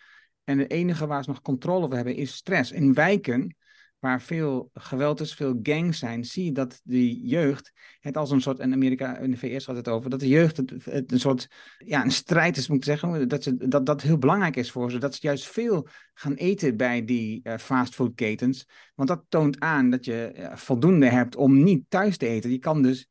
En 0.50 0.58
het 0.58 0.70
enige 0.70 1.06
waar 1.06 1.24
ze 1.24 1.30
nog 1.30 1.42
controle 1.42 1.84
over 1.84 1.96
hebben 1.96 2.14
is 2.14 2.34
stress. 2.34 2.72
In 2.72 2.94
wijken 2.94 3.56
waar 3.98 4.22
veel 4.22 4.70
geweld 4.74 5.20
is, 5.20 5.34
veel 5.34 5.58
gangs 5.62 5.98
zijn, 5.98 6.24
zie 6.24 6.44
je 6.44 6.52
dat 6.52 6.80
de 6.84 7.26
jeugd 7.26 7.72
het 8.00 8.16
als 8.16 8.30
een 8.30 8.40
soort, 8.40 8.58
in 8.58 8.72
Amerika, 8.72 9.18
in 9.18 9.30
de 9.30 9.36
VS 9.36 9.64
gaat 9.64 9.76
het 9.76 9.88
over, 9.88 10.10
dat 10.10 10.20
de 10.20 10.28
jeugd 10.28 10.56
het, 10.56 11.12
een 11.12 11.20
soort, 11.20 11.48
ja, 11.78 12.04
een 12.04 12.10
strijd 12.10 12.56
is, 12.56 12.68
moet 12.68 12.76
ik 12.76 12.84
zeggen, 12.84 13.28
dat, 13.28 13.42
ze, 13.42 13.68
dat 13.68 13.86
dat 13.86 14.02
heel 14.02 14.18
belangrijk 14.18 14.56
is 14.56 14.70
voor 14.70 14.90
ze, 14.90 14.98
dat 14.98 15.14
ze 15.14 15.20
juist 15.22 15.48
veel 15.48 15.88
gaan 16.14 16.34
eten 16.34 16.76
bij 16.76 17.04
die 17.04 17.40
uh, 17.42 17.56
fastfoodketens, 17.56 18.68
want 18.94 19.08
dat 19.08 19.24
toont 19.28 19.60
aan 19.60 19.90
dat 19.90 20.04
je 20.04 20.32
uh, 20.36 20.56
voldoende 20.56 21.08
hebt 21.08 21.36
om 21.36 21.62
niet 21.62 21.84
thuis 21.88 22.16
te 22.16 22.26
eten. 22.26 22.50
Je 22.50 22.58
kan 22.58 22.82
dus, 22.82 23.09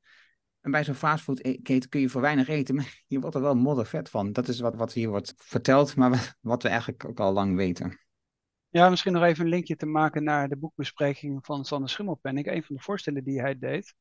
en 0.69 0.75
bij 0.75 0.84
zo'n 0.84 1.10
fastfoodketen 1.10 1.89
kun 1.89 2.01
je 2.01 2.10
voor 2.10 2.21
weinig 2.21 2.47
eten, 2.47 2.75
maar 2.75 3.01
je 3.08 3.19
wordt 3.19 3.36
er 3.36 3.41
wel 3.41 3.55
moddervet 3.55 4.10
van. 4.10 4.32
Dat 4.32 4.47
is 4.47 4.60
wat, 4.60 4.75
wat 4.75 4.93
hier 4.93 5.10
wordt 5.10 5.34
verteld, 5.38 5.95
maar 5.95 6.38
wat 6.41 6.63
we 6.63 6.69
eigenlijk 6.69 7.05
ook 7.05 7.19
al 7.19 7.34
lang 7.34 7.55
weten. 7.55 7.99
Ja, 8.69 8.89
misschien 8.89 9.13
nog 9.13 9.23
even 9.23 9.43
een 9.43 9.49
linkje 9.49 9.75
te 9.75 9.86
maken 9.86 10.23
naar 10.23 10.49
de 10.49 10.58
boekbespreking 10.58 11.45
van 11.45 11.65
Sander 11.65 11.89
Schimmelpenning. 11.89 12.47
Een 12.47 12.63
van 12.63 12.75
de 12.75 12.82
voorstellen 12.82 13.23
die 13.23 13.41
hij 13.41 13.58
deed, 13.58 13.93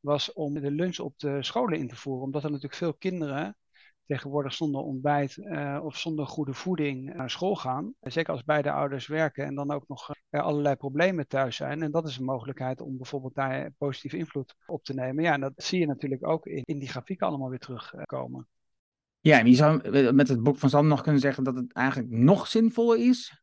was 0.00 0.32
om 0.32 0.54
de 0.54 0.70
lunch 0.70 0.98
op 0.98 1.18
de 1.18 1.42
scholen 1.42 1.78
in 1.78 1.88
te 1.88 1.96
voeren. 1.96 2.24
Omdat 2.24 2.44
er 2.44 2.50
natuurlijk 2.50 2.76
veel 2.76 2.94
kinderen 2.94 3.56
tegenwoordig 4.06 4.54
zonder 4.54 4.80
ontbijt 4.80 5.36
uh, 5.36 5.80
of 5.82 5.96
zonder 5.96 6.26
goede 6.26 6.54
voeding 6.54 7.14
naar 7.14 7.30
school 7.30 7.56
gaan. 7.56 7.94
Zeker 8.00 8.32
als 8.32 8.44
beide 8.44 8.72
ouders 8.72 9.06
werken 9.06 9.44
en 9.44 9.54
dan 9.54 9.70
ook 9.70 9.88
nog 9.88 10.10
uh, 10.30 10.40
allerlei 10.40 10.76
problemen 10.76 11.28
thuis 11.28 11.56
zijn. 11.56 11.82
En 11.82 11.90
dat 11.90 12.08
is 12.08 12.16
een 12.16 12.24
mogelijkheid 12.24 12.80
om 12.80 12.96
bijvoorbeeld 12.96 13.34
daar 13.34 13.70
positieve 13.78 14.16
invloed 14.16 14.54
op 14.66 14.84
te 14.84 14.94
nemen. 14.94 15.24
Ja, 15.24 15.32
en 15.32 15.40
dat 15.40 15.52
zie 15.56 15.80
je 15.80 15.86
natuurlijk 15.86 16.26
ook 16.26 16.46
in, 16.46 16.62
in 16.64 16.78
die 16.78 16.88
grafieken 16.88 17.26
allemaal 17.26 17.48
weer 17.48 17.58
terugkomen. 17.58 18.48
Ja, 19.20 19.38
je 19.38 19.54
zou 19.54 19.90
met 20.12 20.28
het 20.28 20.42
boek 20.42 20.56
van 20.56 20.68
Sam 20.68 20.86
nog 20.86 21.02
kunnen 21.02 21.20
zeggen 21.20 21.44
dat 21.44 21.54
het 21.54 21.72
eigenlijk 21.72 22.10
nog 22.10 22.46
zinvoller 22.46 22.98
is 22.98 23.42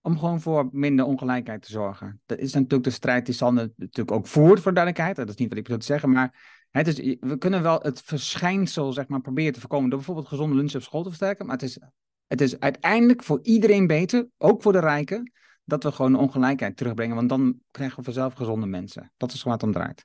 om 0.00 0.18
gewoon 0.18 0.40
voor 0.40 0.68
minder 0.72 1.04
ongelijkheid 1.04 1.62
te 1.62 1.70
zorgen. 1.70 2.20
Dat 2.26 2.38
is 2.38 2.52
natuurlijk 2.52 2.84
de 2.84 2.90
strijd 2.90 3.26
die 3.26 3.34
Sander 3.34 3.72
natuurlijk 3.76 4.16
ook 4.16 4.26
voert, 4.26 4.60
voor 4.60 4.74
duidelijkheid. 4.74 5.16
Dat 5.16 5.28
is 5.28 5.36
niet 5.36 5.48
wat 5.48 5.58
ik 5.58 5.64
bedoel 5.64 5.78
te 5.78 5.86
zeggen, 5.86 6.10
maar 6.10 6.55
is, 6.84 7.16
we 7.20 7.38
kunnen 7.38 7.62
wel 7.62 7.80
het 7.80 8.02
verschijnsel 8.02 8.92
zeg 8.92 9.08
maar, 9.08 9.20
proberen 9.20 9.52
te 9.52 9.60
voorkomen 9.60 9.88
door 9.88 9.98
bijvoorbeeld 9.98 10.28
gezonde 10.28 10.54
lunch 10.56 10.74
op 10.74 10.82
school 10.82 11.02
te 11.02 11.08
versterken. 11.08 11.46
Maar 11.46 11.54
het 11.54 11.64
is, 11.64 11.78
het 12.26 12.40
is 12.40 12.60
uiteindelijk 12.60 13.22
voor 13.22 13.40
iedereen 13.42 13.86
beter, 13.86 14.28
ook 14.38 14.62
voor 14.62 14.72
de 14.72 14.80
rijken, 14.80 15.32
dat 15.64 15.82
we 15.82 15.92
gewoon 15.92 16.14
ongelijkheid 16.14 16.76
terugbrengen. 16.76 17.16
Want 17.16 17.28
dan 17.28 17.60
krijgen 17.70 17.96
we 17.96 18.04
vanzelf 18.04 18.34
gezonde 18.34 18.66
mensen. 18.66 19.12
Dat 19.16 19.32
is 19.32 19.42
waar 19.42 19.52
het 19.52 19.62
om 19.62 19.72
draait. 19.72 20.04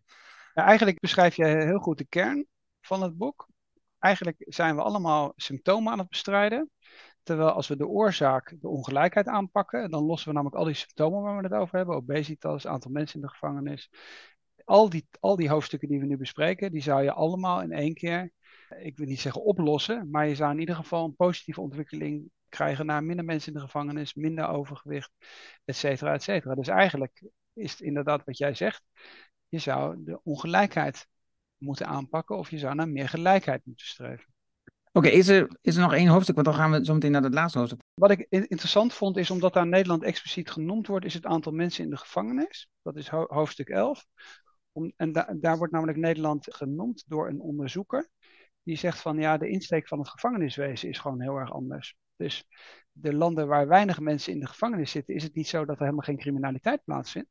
Ja, 0.54 0.64
eigenlijk 0.64 1.00
beschrijf 1.00 1.36
je 1.36 1.46
heel 1.46 1.80
goed 1.80 1.98
de 1.98 2.06
kern 2.06 2.46
van 2.82 3.02
het 3.02 3.18
boek. 3.18 3.48
Eigenlijk 4.00 4.38
zijn 4.40 4.76
we 4.76 4.82
allemaal 4.82 5.34
symptomen 5.36 5.92
aan 5.92 6.00
het 6.00 6.10
bestrijden. 6.10 6.70
Terwijl 7.24 7.52
als 7.52 7.68
we 7.68 7.76
de 7.76 7.88
oorzaak, 7.88 8.56
de 8.60 8.68
ongelijkheid 8.68 9.28
aanpakken, 9.28 9.92
dan 9.92 10.04
lossen 10.04 10.28
we 10.28 10.34
namelijk 10.34 10.58
al 10.58 10.66
die 10.66 10.74
symptomen 10.74 11.22
waar 11.22 11.38
we 11.38 11.44
het 11.44 11.54
over 11.54 11.78
hebben, 11.78 11.96
obesitas, 11.96 12.68
aantal 12.68 12.92
mensen 12.92 13.16
in 13.16 13.26
de 13.26 13.32
gevangenis. 13.32 13.90
Al 14.72 14.90
die, 14.90 15.08
al 15.20 15.36
die 15.36 15.50
hoofdstukken 15.50 15.88
die 15.88 16.00
we 16.00 16.06
nu 16.06 16.18
bespreken, 16.18 16.72
die 16.72 16.82
zou 16.82 17.04
je 17.04 17.12
allemaal 17.12 17.62
in 17.62 17.72
één 17.72 17.94
keer, 17.94 18.32
ik 18.82 18.98
wil 18.98 19.08
niet 19.08 19.20
zeggen 19.20 19.44
oplossen, 19.44 20.10
maar 20.10 20.28
je 20.28 20.36
zou 20.36 20.52
in 20.52 20.60
ieder 20.60 20.76
geval 20.76 21.06
een 21.06 21.16
positieve 21.16 21.62
ontwikkeling 21.62 22.30
krijgen 22.50 22.86
naar 22.86 23.04
minder 23.04 23.26
mensen 23.26 23.54
in 23.54 23.60
de 23.60 23.66
gevangenis, 23.66 24.14
minder 24.14 24.48
overgewicht, 24.48 25.12
et 25.66 25.76
cetera, 25.76 26.14
et 26.14 26.24
cetera. 26.24 26.56
Dus 26.56 26.68
eigenlijk 26.68 27.24
is 27.54 27.72
het 27.72 27.82
inderdaad 27.82 28.24
wat 28.26 28.38
jij 28.38 28.54
zegt, 28.54 28.84
je 29.48 29.60
zou 29.60 30.04
de 30.04 30.20
ongelijkheid 30.24 31.08
moeten 31.58 31.88
aanpakken 31.88 32.38
of 32.38 32.50
je 32.50 32.58
zou 32.58 32.76
naar 32.76 32.90
meer 32.90 33.10
gelijkheid 33.10 33.66
moeten 33.66 33.86
streven. 33.86 34.34
Oké, 34.92 35.08
is, 35.08 35.28
er, 35.28 35.58
is 35.62 35.76
er 35.76 35.82
nog 35.82 35.94
één 35.94 36.08
hoofdstuk? 36.08 36.36
Want 36.36 36.48
dan 36.48 36.56
gaan 36.56 36.72
we 36.72 36.86
zo 36.86 36.94
meteen 36.94 37.12
naar 37.12 37.24
het 37.24 37.34
laatste 37.34 37.58
hoofdstuk. 37.58 37.84
Wat 37.94 38.12
ik 38.12 38.26
interessant 38.30 38.94
vond 38.94 39.18
is, 39.18 39.32
omdat 39.32 39.54
daar 39.54 39.68
Nederland 39.68 40.04
expliciet 40.04 40.52
genoemd 40.52 40.88
wordt, 40.88 41.06
is 41.06 41.14
het 41.14 41.26
aantal 41.26 41.52
mensen 41.52 41.84
in 41.84 41.90
de 41.90 41.98
gevangenis. 41.98 42.70
Dat 42.82 42.96
is 42.96 43.08
hoofdstuk 43.08 43.70
11. 43.70 44.06
En 44.96 45.12
daar 45.40 45.58
wordt 45.58 45.74
namelijk 45.74 45.98
Nederland 45.98 46.56
genoemd 46.56 47.04
door 47.08 47.28
een 47.28 47.40
onderzoeker. 47.40 48.10
Die 48.64 48.78
zegt 48.78 49.02
van 49.02 49.18
ja, 49.18 49.38
de 49.38 49.50
insteek 49.50 49.88
van 49.88 50.00
het 50.00 50.10
gevangeniswezen 50.10 50.90
is 50.90 51.00
gewoon 51.00 51.22
heel 51.22 51.36
erg 51.36 51.54
anders. 51.54 51.96
Dus 52.16 52.46
de 52.92 53.14
landen 53.14 53.48
waar 53.48 53.68
weinig 53.68 54.00
mensen 54.00 54.34
in 54.34 54.40
de 54.40 54.48
gevangenis 54.48 54.92
zitten, 54.92 55.16
is 55.16 55.24
het 55.24 55.36
niet 55.36 55.48
zo 55.48 55.66
dat 55.66 55.76
er 55.76 55.82
helemaal 55.82 56.06
geen 56.06 56.18
criminaliteit 56.18 56.84
plaatsvindt. 56.84 57.30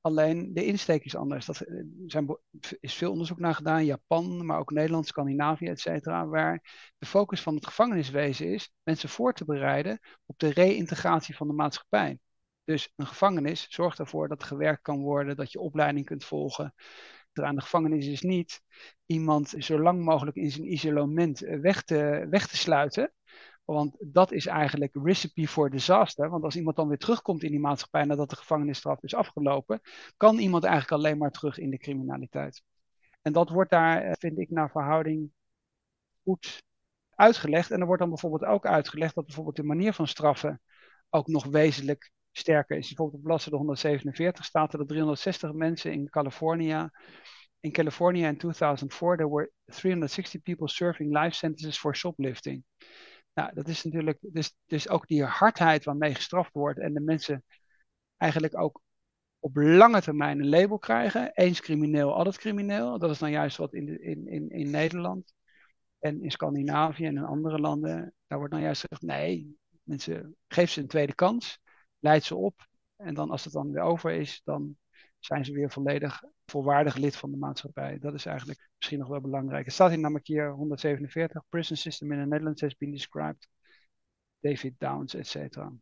Alleen 0.00 0.54
de 0.54 0.64
insteek 0.64 1.04
is 1.04 1.16
anders. 1.16 1.46
Dat 1.46 1.66
zijn, 2.06 2.38
is 2.80 2.94
veel 2.94 3.10
onderzoek 3.10 3.38
naar 3.38 3.54
gedaan, 3.54 3.84
Japan, 3.84 4.46
maar 4.46 4.58
ook 4.58 4.70
Nederland, 4.70 5.06
Scandinavië, 5.06 5.66
et 5.66 5.80
cetera, 5.80 6.26
waar 6.26 6.62
de 6.98 7.06
focus 7.06 7.42
van 7.42 7.54
het 7.54 7.66
gevangeniswezen 7.66 8.52
is 8.52 8.72
mensen 8.82 9.08
voor 9.08 9.32
te 9.32 9.44
bereiden 9.44 10.00
op 10.26 10.38
de 10.38 10.48
reïntegratie 10.48 11.36
van 11.36 11.46
de 11.46 11.54
maatschappij. 11.54 12.18
Dus 12.68 12.92
een 12.96 13.06
gevangenis 13.06 13.66
zorgt 13.70 13.98
ervoor 13.98 14.28
dat 14.28 14.44
gewerkt 14.44 14.82
kan 14.82 15.00
worden, 15.00 15.36
dat 15.36 15.52
je 15.52 15.60
opleiding 15.60 16.06
kunt 16.06 16.24
volgen. 16.24 16.74
Aan 17.32 17.54
de 17.54 17.60
gevangenis 17.60 18.06
is 18.06 18.20
niet 18.20 18.62
iemand 19.06 19.54
zo 19.58 19.80
lang 19.80 20.04
mogelijk 20.04 20.36
in 20.36 20.50
zijn 20.50 20.72
isolement 20.72 21.38
weg 21.38 21.82
te, 21.82 22.26
weg 22.30 22.46
te 22.48 22.56
sluiten, 22.56 23.12
want 23.64 23.96
dat 24.00 24.32
is 24.32 24.46
eigenlijk 24.46 24.94
recipe 25.02 25.48
for 25.48 25.70
disaster. 25.70 26.30
Want 26.30 26.44
als 26.44 26.56
iemand 26.56 26.76
dan 26.76 26.88
weer 26.88 26.98
terugkomt 26.98 27.42
in 27.42 27.50
die 27.50 27.60
maatschappij 27.60 28.04
nadat 28.04 28.30
de 28.30 28.36
gevangenisstraf 28.36 29.02
is 29.02 29.14
afgelopen, 29.14 29.80
kan 30.16 30.38
iemand 30.38 30.64
eigenlijk 30.64 31.02
alleen 31.02 31.18
maar 31.18 31.30
terug 31.30 31.58
in 31.58 31.70
de 31.70 31.78
criminaliteit. 31.78 32.62
En 33.22 33.32
dat 33.32 33.48
wordt 33.48 33.70
daar, 33.70 34.02
eh, 34.02 34.12
vind 34.18 34.38
ik, 34.38 34.50
naar 34.50 34.70
verhouding 34.70 35.32
goed 36.22 36.62
uitgelegd. 37.10 37.70
En 37.70 37.80
er 37.80 37.86
wordt 37.86 38.00
dan 38.00 38.10
bijvoorbeeld 38.10 38.44
ook 38.44 38.66
uitgelegd 38.66 39.14
dat 39.14 39.26
bijvoorbeeld 39.26 39.56
de 39.56 39.62
manier 39.62 39.92
van 39.92 40.06
straffen 40.06 40.60
ook 41.10 41.26
nog 41.26 41.44
wezenlijk 41.44 42.10
sterker 42.38 42.76
is. 42.76 42.86
Bijvoorbeeld 42.86 43.18
op 43.18 43.26
bladzijde 43.26 43.56
147 43.56 44.44
staat 44.44 44.72
er 44.72 44.78
dat 44.78 44.88
360 44.88 45.52
mensen 45.52 45.92
in 45.92 46.10
Californië. 46.10 46.88
In 47.60 47.72
California 47.72 48.28
in 48.28 48.38
2004 48.38 49.16
there 49.16 49.30
were 49.30 49.50
360 49.64 50.42
people 50.42 50.68
serving 50.68 51.18
life 51.18 51.34
sentences 51.34 51.78
for 51.78 51.96
shoplifting. 51.96 52.64
Nou, 53.34 53.54
dat 53.54 53.68
is 53.68 53.84
natuurlijk, 53.84 54.18
dus, 54.20 54.54
dus 54.66 54.88
ook 54.88 55.06
die 55.06 55.24
hardheid 55.24 55.84
waarmee 55.84 56.14
gestraft 56.14 56.52
wordt 56.52 56.78
en 56.78 56.94
de 56.94 57.00
mensen 57.00 57.44
eigenlijk 58.16 58.60
ook 58.60 58.82
op 59.38 59.56
lange 59.56 60.00
termijn 60.00 60.40
een 60.40 60.48
label 60.48 60.78
krijgen. 60.78 61.30
Eens 61.32 61.60
crimineel, 61.60 62.14
altijd 62.14 62.38
crimineel. 62.38 62.98
Dat 62.98 63.10
is 63.10 63.18
dan 63.18 63.30
juist 63.30 63.56
wat 63.56 63.74
in, 63.74 64.02
in, 64.02 64.26
in, 64.28 64.50
in 64.50 64.70
Nederland 64.70 65.34
en 65.98 66.22
in 66.22 66.30
Scandinavië 66.30 67.04
en 67.04 67.16
in 67.16 67.24
andere 67.24 67.58
landen. 67.58 68.14
Daar 68.26 68.38
wordt 68.38 68.52
dan 68.52 68.62
juist 68.62 68.80
gezegd, 68.80 69.02
nee, 69.02 69.56
mensen, 69.82 70.36
geef 70.48 70.70
ze 70.70 70.80
een 70.80 70.88
tweede 70.88 71.14
kans, 71.14 71.60
leid 71.98 72.24
ze 72.24 72.36
op. 72.36 72.66
En 72.96 73.14
dan 73.14 73.30
als 73.30 73.44
het 73.44 73.52
dan 73.52 73.70
weer 73.70 73.82
over 73.82 74.10
is, 74.10 74.40
dan 74.44 74.76
zijn 75.18 75.44
ze 75.44 75.52
weer 75.52 75.70
volledig 75.70 76.22
volwaardig 76.46 76.96
lid 76.96 77.16
van 77.16 77.30
de 77.30 77.36
maatschappij. 77.36 77.98
Dat 77.98 78.14
is 78.14 78.26
eigenlijk 78.26 78.70
misschien 78.76 78.98
nog 78.98 79.08
wel 79.08 79.20
belangrijk. 79.20 79.64
Het 79.64 79.74
staat 79.74 79.90
hier 79.90 79.98
namelijk 79.98 80.26
hier 80.26 80.50
147, 80.50 81.42
prison 81.48 81.76
system 81.76 82.12
in 82.12 82.18
the 82.18 82.26
Netherlands 82.26 82.60
has 82.60 82.76
been 82.76 82.90
described. 82.90 83.48
David 84.40 84.74
Downs, 84.78 85.14
et 85.14 85.26
cetera. 85.26 85.72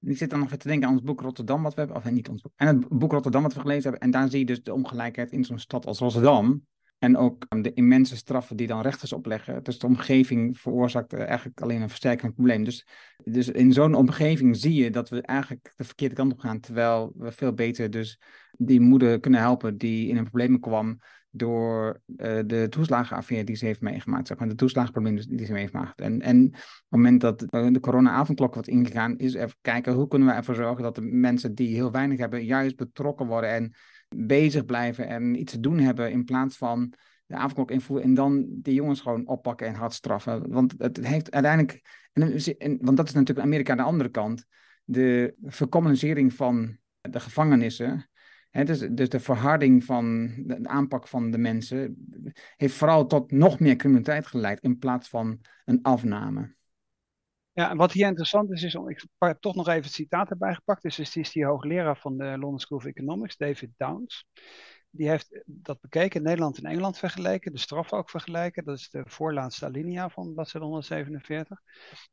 Ik 0.00 0.16
zit 0.16 0.30
dan 0.30 0.38
nog 0.38 0.48
even 0.48 0.58
te 0.58 0.68
denken 0.68 0.88
aan 0.88 0.94
ons 0.94 1.02
boek 1.02 1.20
Rotterdam, 1.20 1.62
wat 1.62 1.74
we 1.74 1.80
hebben, 1.80 1.96
of 1.96 2.10
niet 2.10 2.28
ons 2.28 2.42
boek, 2.42 2.52
en 2.56 2.66
het 2.66 2.88
boek 2.88 3.12
Rotterdam 3.12 3.42
wat 3.42 3.54
we 3.54 3.60
gelezen 3.60 3.82
hebben. 3.82 4.00
En 4.00 4.10
daar 4.10 4.28
zie 4.28 4.38
je 4.38 4.44
dus 4.44 4.62
de 4.62 4.74
ongelijkheid 4.74 5.30
in 5.30 5.44
zo'n 5.44 5.58
stad 5.58 5.86
als 5.86 5.98
Rotterdam. 5.98 6.66
En 6.98 7.16
ook 7.16 7.62
de 7.62 7.72
immense 7.72 8.16
straffen 8.16 8.56
die 8.56 8.66
dan 8.66 8.80
rechters 8.80 9.12
opleggen. 9.12 9.62
Dus 9.62 9.78
de 9.78 9.86
omgeving 9.86 10.58
veroorzaakt 10.58 11.12
eigenlijk 11.12 11.60
alleen 11.60 11.82
een 11.82 11.88
versterkend 11.88 12.34
probleem. 12.34 12.64
Dus, 12.64 12.86
dus 13.24 13.48
in 13.48 13.72
zo'n 13.72 13.94
omgeving 13.94 14.56
zie 14.56 14.74
je 14.74 14.90
dat 14.90 15.08
we 15.08 15.22
eigenlijk 15.22 15.72
de 15.76 15.84
verkeerde 15.84 16.14
kant 16.14 16.32
op 16.32 16.38
gaan. 16.38 16.60
Terwijl 16.60 17.12
we 17.16 17.32
veel 17.32 17.52
beter 17.52 17.90
dus 17.90 18.20
die 18.56 18.80
moeder 18.80 19.20
kunnen 19.20 19.40
helpen 19.40 19.76
die 19.76 20.08
in 20.08 20.16
een 20.16 20.24
probleem 20.24 20.60
kwam 20.60 20.98
door 21.30 22.00
uh, 22.06 22.38
de 22.46 22.66
toeslagenaffaire 22.68 23.46
die 23.46 23.56
ze 23.56 23.64
heeft 23.64 23.80
meegemaakt. 23.80 24.26
Zeg 24.26 24.38
maar, 24.38 24.48
de 24.48 24.54
toeslagenproblemen 24.54 25.28
die 25.28 25.38
ze 25.38 25.52
heeft 25.52 25.52
meegemaakt. 25.52 26.00
En, 26.00 26.20
en 26.20 26.44
op 26.46 26.52
het 26.52 26.84
moment 26.88 27.20
dat 27.20 27.38
de 27.38 27.80
corona-avondklok 27.80 28.54
wordt 28.54 28.68
ingegaan, 28.68 29.18
is 29.18 29.34
even 29.34 29.56
kijken 29.60 29.92
hoe 29.92 30.08
kunnen 30.08 30.28
we 30.28 30.34
ervoor 30.34 30.54
zorgen 30.54 30.82
dat 30.82 30.94
de 30.94 31.02
mensen 31.02 31.54
die 31.54 31.74
heel 31.74 31.90
weinig 31.90 32.18
hebben, 32.18 32.44
juist 32.44 32.76
betrokken 32.76 33.26
worden 33.26 33.50
en 33.50 33.74
bezig 34.16 34.64
blijven 34.64 35.08
en 35.08 35.40
iets 35.40 35.52
te 35.52 35.60
doen 35.60 35.78
hebben 35.78 36.10
in 36.10 36.24
plaats 36.24 36.56
van 36.56 36.92
de 37.26 37.34
avondklok 37.34 37.70
invoeren 37.70 38.06
en 38.06 38.14
dan 38.14 38.46
die 38.48 38.74
jongens 38.74 39.00
gewoon 39.00 39.26
oppakken 39.26 39.66
en 39.66 39.74
hard 39.74 39.92
straffen. 39.92 40.50
Want 40.50 40.74
het 40.78 41.06
heeft 41.06 41.30
uiteindelijk, 41.30 41.82
en, 42.12 42.78
want 42.80 42.96
dat 42.96 43.08
is 43.08 43.14
natuurlijk 43.14 43.46
Amerika 43.46 43.70
aan 43.70 43.78
de 43.78 43.82
andere 43.82 44.08
kant, 44.08 44.46
de 44.84 45.34
vercommunisering 45.42 46.32
van 46.32 46.78
de 47.00 47.20
gevangenissen. 47.20 48.10
Hè, 48.50 48.64
dus, 48.64 48.78
dus 48.78 49.08
de 49.08 49.20
verharding 49.20 49.84
van 49.84 50.34
de, 50.36 50.58
aanpak 50.62 51.08
van 51.08 51.30
de 51.30 51.38
mensen 51.38 52.06
heeft 52.56 52.74
vooral 52.74 53.06
tot 53.06 53.30
nog 53.30 53.60
meer 53.60 53.76
criminaliteit 53.76 54.26
geleid 54.26 54.60
in 54.60 54.78
plaats 54.78 55.08
van 55.08 55.40
een 55.64 55.82
afname. 55.82 56.56
Ja, 57.58 57.70
en 57.70 57.76
wat 57.76 57.92
hier 57.92 58.06
interessant 58.06 58.52
is, 58.52 58.62
is 58.62 58.74
om, 58.74 58.88
ik 58.88 59.04
heb 59.18 59.40
toch 59.40 59.54
nog 59.54 59.68
even 59.68 59.82
het 59.82 59.92
citaat 59.92 60.30
erbij 60.30 60.54
gepakt. 60.54 60.82
Dus 60.82 60.96
het 60.96 61.16
is 61.16 61.32
die 61.32 61.44
hoogleraar 61.44 61.96
van 61.96 62.16
de 62.16 62.24
London 62.24 62.58
School 62.58 62.78
of 62.78 62.84
Economics, 62.84 63.36
David 63.36 63.70
Downs. 63.76 64.26
Die 64.90 65.08
heeft 65.08 65.42
dat 65.46 65.80
bekeken, 65.80 66.22
Nederland 66.22 66.58
en 66.58 66.70
Engeland 66.70 66.98
vergeleken, 66.98 67.52
de 67.52 67.58
straf 67.58 67.92
ook 67.92 68.10
vergelijken. 68.10 68.64
Dat 68.64 68.78
is 68.78 68.90
de 68.90 69.02
voorlaatste 69.04 69.64
alinea 69.64 70.08
van 70.08 70.34
bladzijde 70.34 70.66
147. 70.66 71.60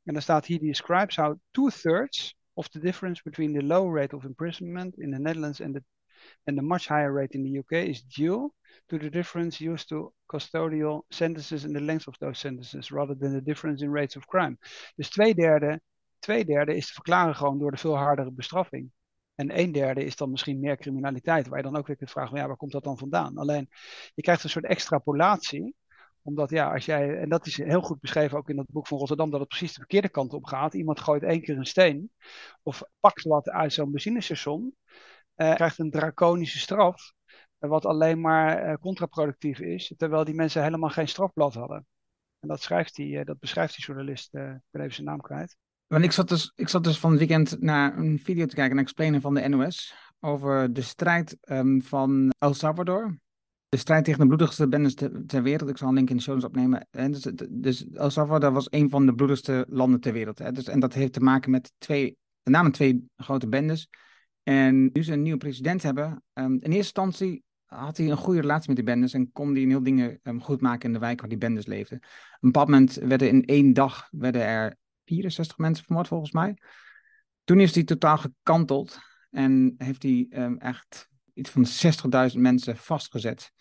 En 0.04 0.14
dan 0.14 0.22
staat 0.22 0.46
hier, 0.46 0.60
describes 0.60 1.16
how 1.16 1.38
two-thirds 1.52 2.36
of 2.54 2.68
the 2.68 2.80
difference 2.80 3.22
between 3.24 3.54
the 3.54 3.64
low 3.64 3.98
rate 3.98 4.16
of 4.16 4.24
imprisonment 4.24 4.98
in 4.98 5.12
the 5.12 5.20
Netherlands 5.20 5.62
and 5.62 5.74
the, 5.74 5.84
and 6.44 6.58
the 6.58 6.64
much 6.64 6.88
higher 6.88 7.14
rate 7.14 7.38
in 7.38 7.44
the 7.44 7.60
UK 7.60 7.88
is 7.88 8.04
due 8.04 8.54
to 8.86 8.98
the 8.98 9.10
difference 9.10 9.64
used 9.64 9.88
to 9.88 10.14
custodial 10.26 11.06
sentences 11.10 11.64
and 11.64 11.74
the 11.74 11.82
length 11.82 12.08
of 12.08 12.18
those 12.18 12.40
sentences, 12.40 12.92
rather 12.92 13.18
than 13.18 13.34
the 13.34 13.44
difference 13.44 13.84
in 13.84 13.92
rates 13.92 14.16
of 14.16 14.26
crime. 14.26 14.58
Dus 14.96 15.10
twee 15.10 15.36
derde, 15.36 15.82
twee 16.20 16.46
derde 16.46 16.76
is 16.76 16.88
te 16.88 16.94
verklaren 16.94 17.36
gewoon 17.36 17.60
door 17.60 17.72
de 17.72 17.78
veel 17.78 17.98
hardere 17.98 18.32
bestraffing. 18.32 18.92
En 19.36 19.60
een 19.60 19.72
derde 19.72 20.04
is 20.04 20.16
dan 20.16 20.32
misschien 20.32 20.60
meer 20.60 20.78
criminaliteit, 20.78 21.48
waar 21.48 21.58
je 21.58 21.64
dan 21.64 21.78
ook 21.78 21.88
weer 21.88 21.96
kunt 21.96 22.12
vragen, 22.12 22.38
ja, 22.38 22.48
waar 22.48 22.58
komt 22.58 22.72
dat 22.72 22.84
dan 22.84 22.98
vandaan? 22.98 23.38
Alleen, 23.38 23.70
je 24.14 24.22
krijgt 24.22 24.44
een 24.44 24.50
soort 24.50 24.66
extrapolatie, 24.66 25.76
omdat 26.22 26.50
ja, 26.50 26.74
als 26.74 26.86
jij, 26.86 27.18
en 27.18 27.30
dat 27.30 27.46
is 27.46 27.58
heel 27.58 27.82
goed 27.82 28.00
beschreven 28.00 28.38
ook 28.38 28.50
in 28.50 28.56
dat 28.56 28.66
boek 28.70 28.88
van 28.88 28.98
Rotterdam, 28.98 29.30
dat 29.30 29.40
het 29.40 29.50
precies 29.50 29.74
de 29.74 29.80
verkeerde 29.80 30.10
kant 30.10 30.34
op 30.34 30.46
gaat. 30.46 30.74
Iemand 30.74 31.00
gooit 31.00 31.24
één 31.24 31.42
keer 31.42 31.58
een 31.58 31.66
steen, 31.66 32.12
of 32.64 32.84
pakt 33.00 33.24
wat 33.24 33.50
uit 33.50 33.74
zo'n 33.74 33.92
benzinestation, 33.92 34.76
krijgt 35.36 35.80
een 35.80 35.92
draconische 35.92 36.60
straf, 36.60 37.14
wat 37.58 37.86
alleen 37.86 38.22
maar 38.22 38.70
uh, 38.70 38.74
contraproductief 38.74 39.60
is, 39.60 39.94
terwijl 39.98 40.24
die 40.24 40.36
mensen 40.36 40.64
helemaal 40.64 40.90
geen 40.90 41.08
strafblad 41.08 41.54
hadden. 41.54 41.86
En 42.40 42.48
dat, 42.48 42.62
schrijft 42.62 42.96
die, 42.96 43.18
uh, 43.18 43.24
dat 43.24 43.40
beschrijft 43.40 43.76
die 43.76 43.86
journalist, 43.86 44.34
ik 44.34 44.62
ben 44.72 44.82
even 44.82 44.94
zijn 44.94 45.08
naam 45.08 45.22
kwijt. 45.22 45.58
Want 45.88 46.04
ik 46.04 46.12
zat, 46.12 46.30
dus, 46.30 46.52
ik 46.56 46.70
zat 46.70 46.84
dus 46.84 47.00
van 47.00 47.10
het 47.10 47.20
weekend 47.20 47.62
naar 47.62 47.98
een 47.98 48.20
video 48.20 48.46
te 48.46 48.56
kijken, 48.56 48.78
een 48.78 48.84
explainer 48.84 49.22
van 49.22 49.34
de 49.34 49.48
NOS, 49.48 49.96
over 50.20 50.74
de 50.74 50.82
strijd 50.82 51.38
um, 51.50 51.82
van 51.82 52.34
El 52.38 52.54
Salvador. 52.54 53.18
De 53.70 53.78
strijd 53.78 54.06
tegen 54.06 54.20
de 54.20 54.28
bloedigste 54.28 54.68
bendes 54.68 54.94
ter, 55.26 55.44
wereld. 55.44 55.70
Ik 55.70 55.78
zal 55.78 55.88
een 55.88 55.94
link 55.94 56.10
in 56.10 56.16
de 56.16 56.22
show 56.22 56.34
notes 56.34 56.50
opnemen. 56.50 56.88
En 56.92 57.12
dus, 57.12 57.32
dus 57.50 57.90
El 57.90 58.10
Salvador 58.10 58.52
was 58.52 58.68
een 58.70 58.90
van 58.90 59.06
de 59.06 59.16
bloedigste 59.16 59.66
landen 59.70 60.00
ter 60.00 60.14
wereld. 60.14 60.40
Hè. 60.40 60.52
Dus, 60.52 60.68
en 60.68 60.80
dat 60.80 60.94
heeft 60.94 61.14
te 61.14 61.20
maken 61.20 61.52
met 61.52 61.72
twee, 61.78 62.18
met 62.44 62.54
name 62.54 62.72
twee 62.72 63.06
grote 63.18 63.48
bendes. 63.48 63.90
En 64.48 64.90
nu 64.94 65.04
ze 65.04 65.14
een 65.14 65.22
nieuwe 65.22 65.38
president 65.38 65.84
hebben, 65.84 66.24
um, 66.34 66.54
in 66.54 66.60
eerste 66.60 66.76
instantie 66.76 67.44
had 67.66 67.98
hij 67.98 68.10
een 68.10 68.18
goede 68.18 68.42
relatie 68.42 68.68
met 68.68 68.76
die 68.76 68.86
bendes 68.86 69.14
en 69.14 69.32
kon 69.32 69.54
hij 69.54 69.62
een 69.62 69.70
heel 69.70 69.84
dingen 69.84 70.20
um, 70.24 70.42
goed 70.42 70.62
maken 70.62 70.88
in 70.88 70.94
de 70.94 71.00
wijk 71.00 71.20
waar 71.20 71.30
die 71.30 71.38
bendes 71.38 71.66
leefden. 71.66 71.98
Op 71.98 72.04
een 72.40 72.52
bepaald 72.52 72.70
moment 72.70 72.94
werden 72.94 73.30
in 73.30 73.46
één 73.46 73.74
dag 73.74 74.08
werden 74.12 74.42
er 74.42 74.76
64 75.06 75.58
mensen 75.58 75.86
vermoord 75.86 76.08
volgens 76.08 76.32
mij. 76.32 76.58
Toen 77.44 77.60
is 77.60 77.76
hij 77.76 77.84
totaal 77.84 78.18
gekanteld 78.18 79.00
en 79.30 79.76
heeft 79.78 80.04
hij 80.04 80.28
um, 80.30 80.58
echt 80.58 81.10
iets 81.34 81.50
van 81.50 81.66
60.000 82.32 82.40
mensen 82.40 82.78
vastgezet 82.78 83.52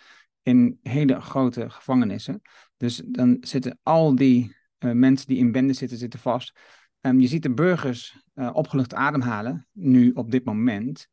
in 0.42 0.78
hele 0.82 1.20
grote 1.20 1.70
gevangenissen. 1.70 2.42
Dus 2.76 3.02
dan 3.06 3.36
zitten 3.40 3.78
al 3.82 4.14
die 4.14 4.56
uh, 4.78 4.92
mensen 4.92 5.26
die 5.26 5.38
in 5.38 5.52
bendes 5.52 5.78
zitten, 5.78 5.98
zitten 5.98 6.20
vast. 6.20 6.58
Um, 7.06 7.20
je 7.20 7.26
ziet 7.26 7.42
de 7.42 7.54
burgers 7.54 8.24
uh, 8.34 8.50
opgelucht 8.52 8.94
ademhalen, 8.94 9.66
nu 9.72 10.10
op 10.12 10.30
dit 10.30 10.44
moment 10.44 11.08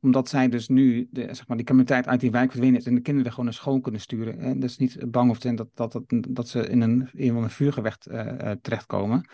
omdat 0.00 0.28
zij 0.28 0.48
dus 0.48 0.68
nu 0.68 1.08
de, 1.10 1.20
zeg 1.34 1.46
maar, 1.46 1.56
die 1.56 1.66
criminaliteit 1.66 2.06
uit 2.06 2.20
die 2.20 2.30
wijk 2.30 2.50
verdwenen 2.50 2.78
is 2.78 2.86
en 2.86 2.94
de 2.94 3.00
kinderen 3.00 3.30
gewoon 3.30 3.44
naar 3.44 3.54
school 3.54 3.80
kunnen 3.80 4.00
sturen. 4.00 4.38
En 4.38 4.60
dus 4.60 4.76
niet 4.76 5.10
bang 5.10 5.30
of 5.30 5.40
zijn 5.40 5.56
dat, 5.56 5.68
dat, 5.74 5.92
dat, 5.92 6.04
dat 6.28 6.48
ze 6.48 6.68
in 6.68 6.80
een, 6.80 7.08
in 7.12 7.34
een 7.34 7.50
vuurgevecht 7.50 8.08
uh, 8.08 8.50
terechtkomen. 8.62 9.28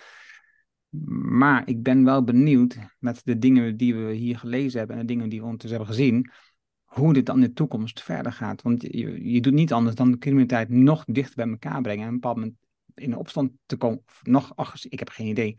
Maar 1.38 1.68
ik 1.68 1.82
ben 1.82 2.04
wel 2.04 2.24
benieuwd 2.24 2.78
met 2.98 3.20
de 3.24 3.38
dingen 3.38 3.76
die 3.76 3.94
we 3.94 4.12
hier 4.12 4.38
gelezen 4.38 4.78
hebben 4.78 4.96
en 4.96 5.06
de 5.06 5.12
dingen 5.12 5.28
die 5.28 5.38
we 5.38 5.44
ondertussen 5.44 5.78
hebben 5.78 5.96
gezien, 5.96 6.30
hoe 6.85 7.12
dit 7.12 7.26
dan 7.26 7.37
in 7.37 7.46
de 7.46 7.52
toekomst 7.52 8.02
verder 8.02 8.32
gaat. 8.32 8.62
Want 8.62 8.82
je, 8.82 9.32
je 9.32 9.40
doet 9.40 9.52
niet 9.52 9.72
anders 9.72 9.96
dan 9.96 10.11
de 10.11 10.18
criminaliteit 10.18 10.68
nog 10.68 11.04
dichter 11.04 11.37
bij 11.37 11.48
elkaar 11.48 11.80
brengen 11.80 12.02
en 12.02 12.09
op 12.09 12.14
een 12.14 12.20
bepaald 12.20 12.37
moment 12.37 12.56
in 12.94 13.16
opstand 13.16 13.52
te 13.66 13.76
komen. 13.76 14.02
Of 14.06 14.20
nog, 14.22 14.56
ach, 14.56 14.85
ik 14.85 14.98
heb 14.98 15.09
geen 15.09 15.26
idee. 15.26 15.56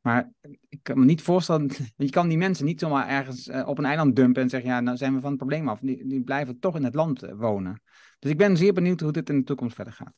Maar 0.00 0.32
ik 0.68 0.78
kan 0.82 0.98
me 0.98 1.04
niet 1.04 1.22
voorstellen, 1.22 1.70
je 1.96 2.10
kan 2.10 2.28
die 2.28 2.38
mensen 2.38 2.64
niet 2.64 2.80
zomaar 2.80 3.08
ergens 3.08 3.48
uh, 3.48 3.68
op 3.68 3.78
een 3.78 3.84
eiland 3.84 4.16
dumpen 4.16 4.42
en 4.42 4.48
zeggen, 4.48 4.70
ja, 4.70 4.80
nou 4.80 4.96
zijn 4.96 5.14
we 5.14 5.20
van 5.20 5.30
het 5.30 5.38
probleem 5.38 5.68
af. 5.68 5.80
Die, 5.80 6.06
die 6.06 6.22
blijven 6.22 6.58
toch 6.58 6.76
in 6.76 6.84
het 6.84 6.94
land 6.94 7.24
uh, 7.24 7.32
wonen. 7.32 7.82
Dus 8.18 8.30
ik 8.30 8.38
ben 8.38 8.56
zeer 8.56 8.72
benieuwd 8.72 9.00
hoe 9.00 9.12
dit 9.12 9.28
in 9.28 9.38
de 9.38 9.44
toekomst 9.44 9.74
verder 9.74 9.92
gaat. 9.92 10.14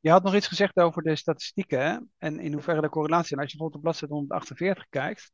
Je 0.00 0.10
had 0.10 0.22
nog 0.22 0.34
iets 0.34 0.48
gezegd 0.48 0.76
over 0.76 1.02
de 1.02 1.16
statistieken 1.16 2.10
en 2.18 2.40
in 2.40 2.52
hoeverre 2.52 2.80
de 2.80 2.88
correlatie. 2.88 3.36
En 3.36 3.42
als 3.42 3.52
je 3.52 3.56
bijvoorbeeld 3.56 3.74
op 3.74 3.82
bladzijde 3.82 4.14
148 4.14 4.86
kijkt, 4.88 5.32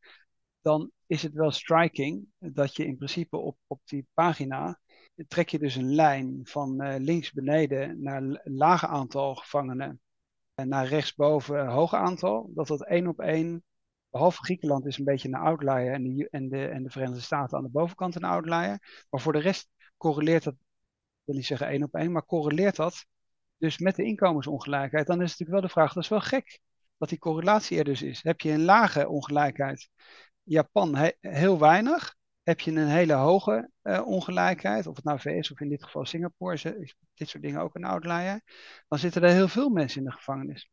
dan 0.61 0.91
is 1.07 1.23
het 1.23 1.33
wel 1.33 1.51
striking 1.51 2.27
dat 2.39 2.77
je 2.77 2.87
in 2.87 2.97
principe 2.97 3.37
op, 3.37 3.57
op 3.67 3.81
die 3.85 4.07
pagina 4.15 4.81
trek 5.29 5.49
je 5.49 5.59
dus 5.59 5.77
een 5.77 5.95
lijn 5.95 6.41
van 6.43 6.83
uh, 6.83 6.95
links 6.99 7.33
beneden 7.33 8.03
naar 8.03 8.41
lage 8.45 8.87
aantal 8.87 9.35
gevangenen 9.35 10.01
en 10.55 10.69
naar 10.69 10.87
rechtsboven 10.87 11.67
hoge 11.67 11.97
aantal. 11.97 12.51
Dat 12.55 12.67
dat 12.67 12.87
één 12.87 13.07
op 13.07 13.21
één 13.21 13.65
Behalve 14.11 14.43
Griekenland 14.43 14.87
is 14.87 14.99
een 14.99 15.05
beetje 15.05 15.29
een 15.29 15.35
outlier 15.35 15.93
en 15.93 16.03
de, 16.03 16.29
en, 16.31 16.49
de, 16.49 16.67
en 16.67 16.83
de 16.83 16.91
Verenigde 16.91 17.21
Staten 17.21 17.57
aan 17.57 17.65
de 17.65 17.71
bovenkant 17.71 18.15
een 18.15 18.25
outlier. 18.25 19.05
Maar 19.11 19.21
voor 19.21 19.33
de 19.33 19.39
rest 19.39 19.69
correleert 19.97 20.45
dat, 20.45 20.55
wil 21.25 21.35
niet 21.35 21.47
zeggen 21.47 21.67
één 21.67 21.83
op 21.83 21.95
één, 21.95 22.13
maar 22.13 22.27
correleert 22.27 22.77
dat 22.77 23.07
dus 23.57 23.79
met 23.79 23.97
de 23.97 24.05
inkomensongelijkheid. 24.05 25.07
Dan 25.07 25.23
is 25.23 25.31
natuurlijk 25.31 25.51
wel 25.51 25.61
de 25.61 25.69
vraag, 25.69 25.93
dat 25.93 26.03
is 26.03 26.09
wel 26.09 26.21
gek 26.21 26.61
dat 26.97 27.09
die 27.09 27.19
correlatie 27.19 27.79
er 27.79 27.85
dus 27.85 28.03
is. 28.03 28.23
Heb 28.23 28.41
je 28.41 28.51
een 28.51 28.65
lage 28.65 29.09
ongelijkheid, 29.09 29.89
Japan 30.43 30.95
he, 30.97 31.11
heel 31.21 31.59
weinig. 31.59 32.15
Heb 32.43 32.61
je 32.61 32.71
een 32.71 32.89
hele 32.89 33.13
hoge 33.13 33.71
uh, 33.83 34.07
ongelijkheid, 34.07 34.87
of 34.87 34.97
het 34.97 35.05
nou 35.05 35.21
VS 35.21 35.53
of 35.53 35.61
in 35.61 35.69
dit 35.69 35.85
geval 35.85 36.05
Singapore 36.05 36.55
is 36.55 36.95
dit 37.15 37.29
soort 37.29 37.43
dingen 37.43 37.61
ook 37.61 37.75
een 37.75 37.85
outlier, 37.85 38.41
dan 38.89 38.99
zitten 38.99 39.23
er 39.23 39.31
heel 39.31 39.49
veel 39.49 39.69
mensen 39.69 39.99
in 39.99 40.07
de 40.07 40.13
gevangenis. 40.13 40.71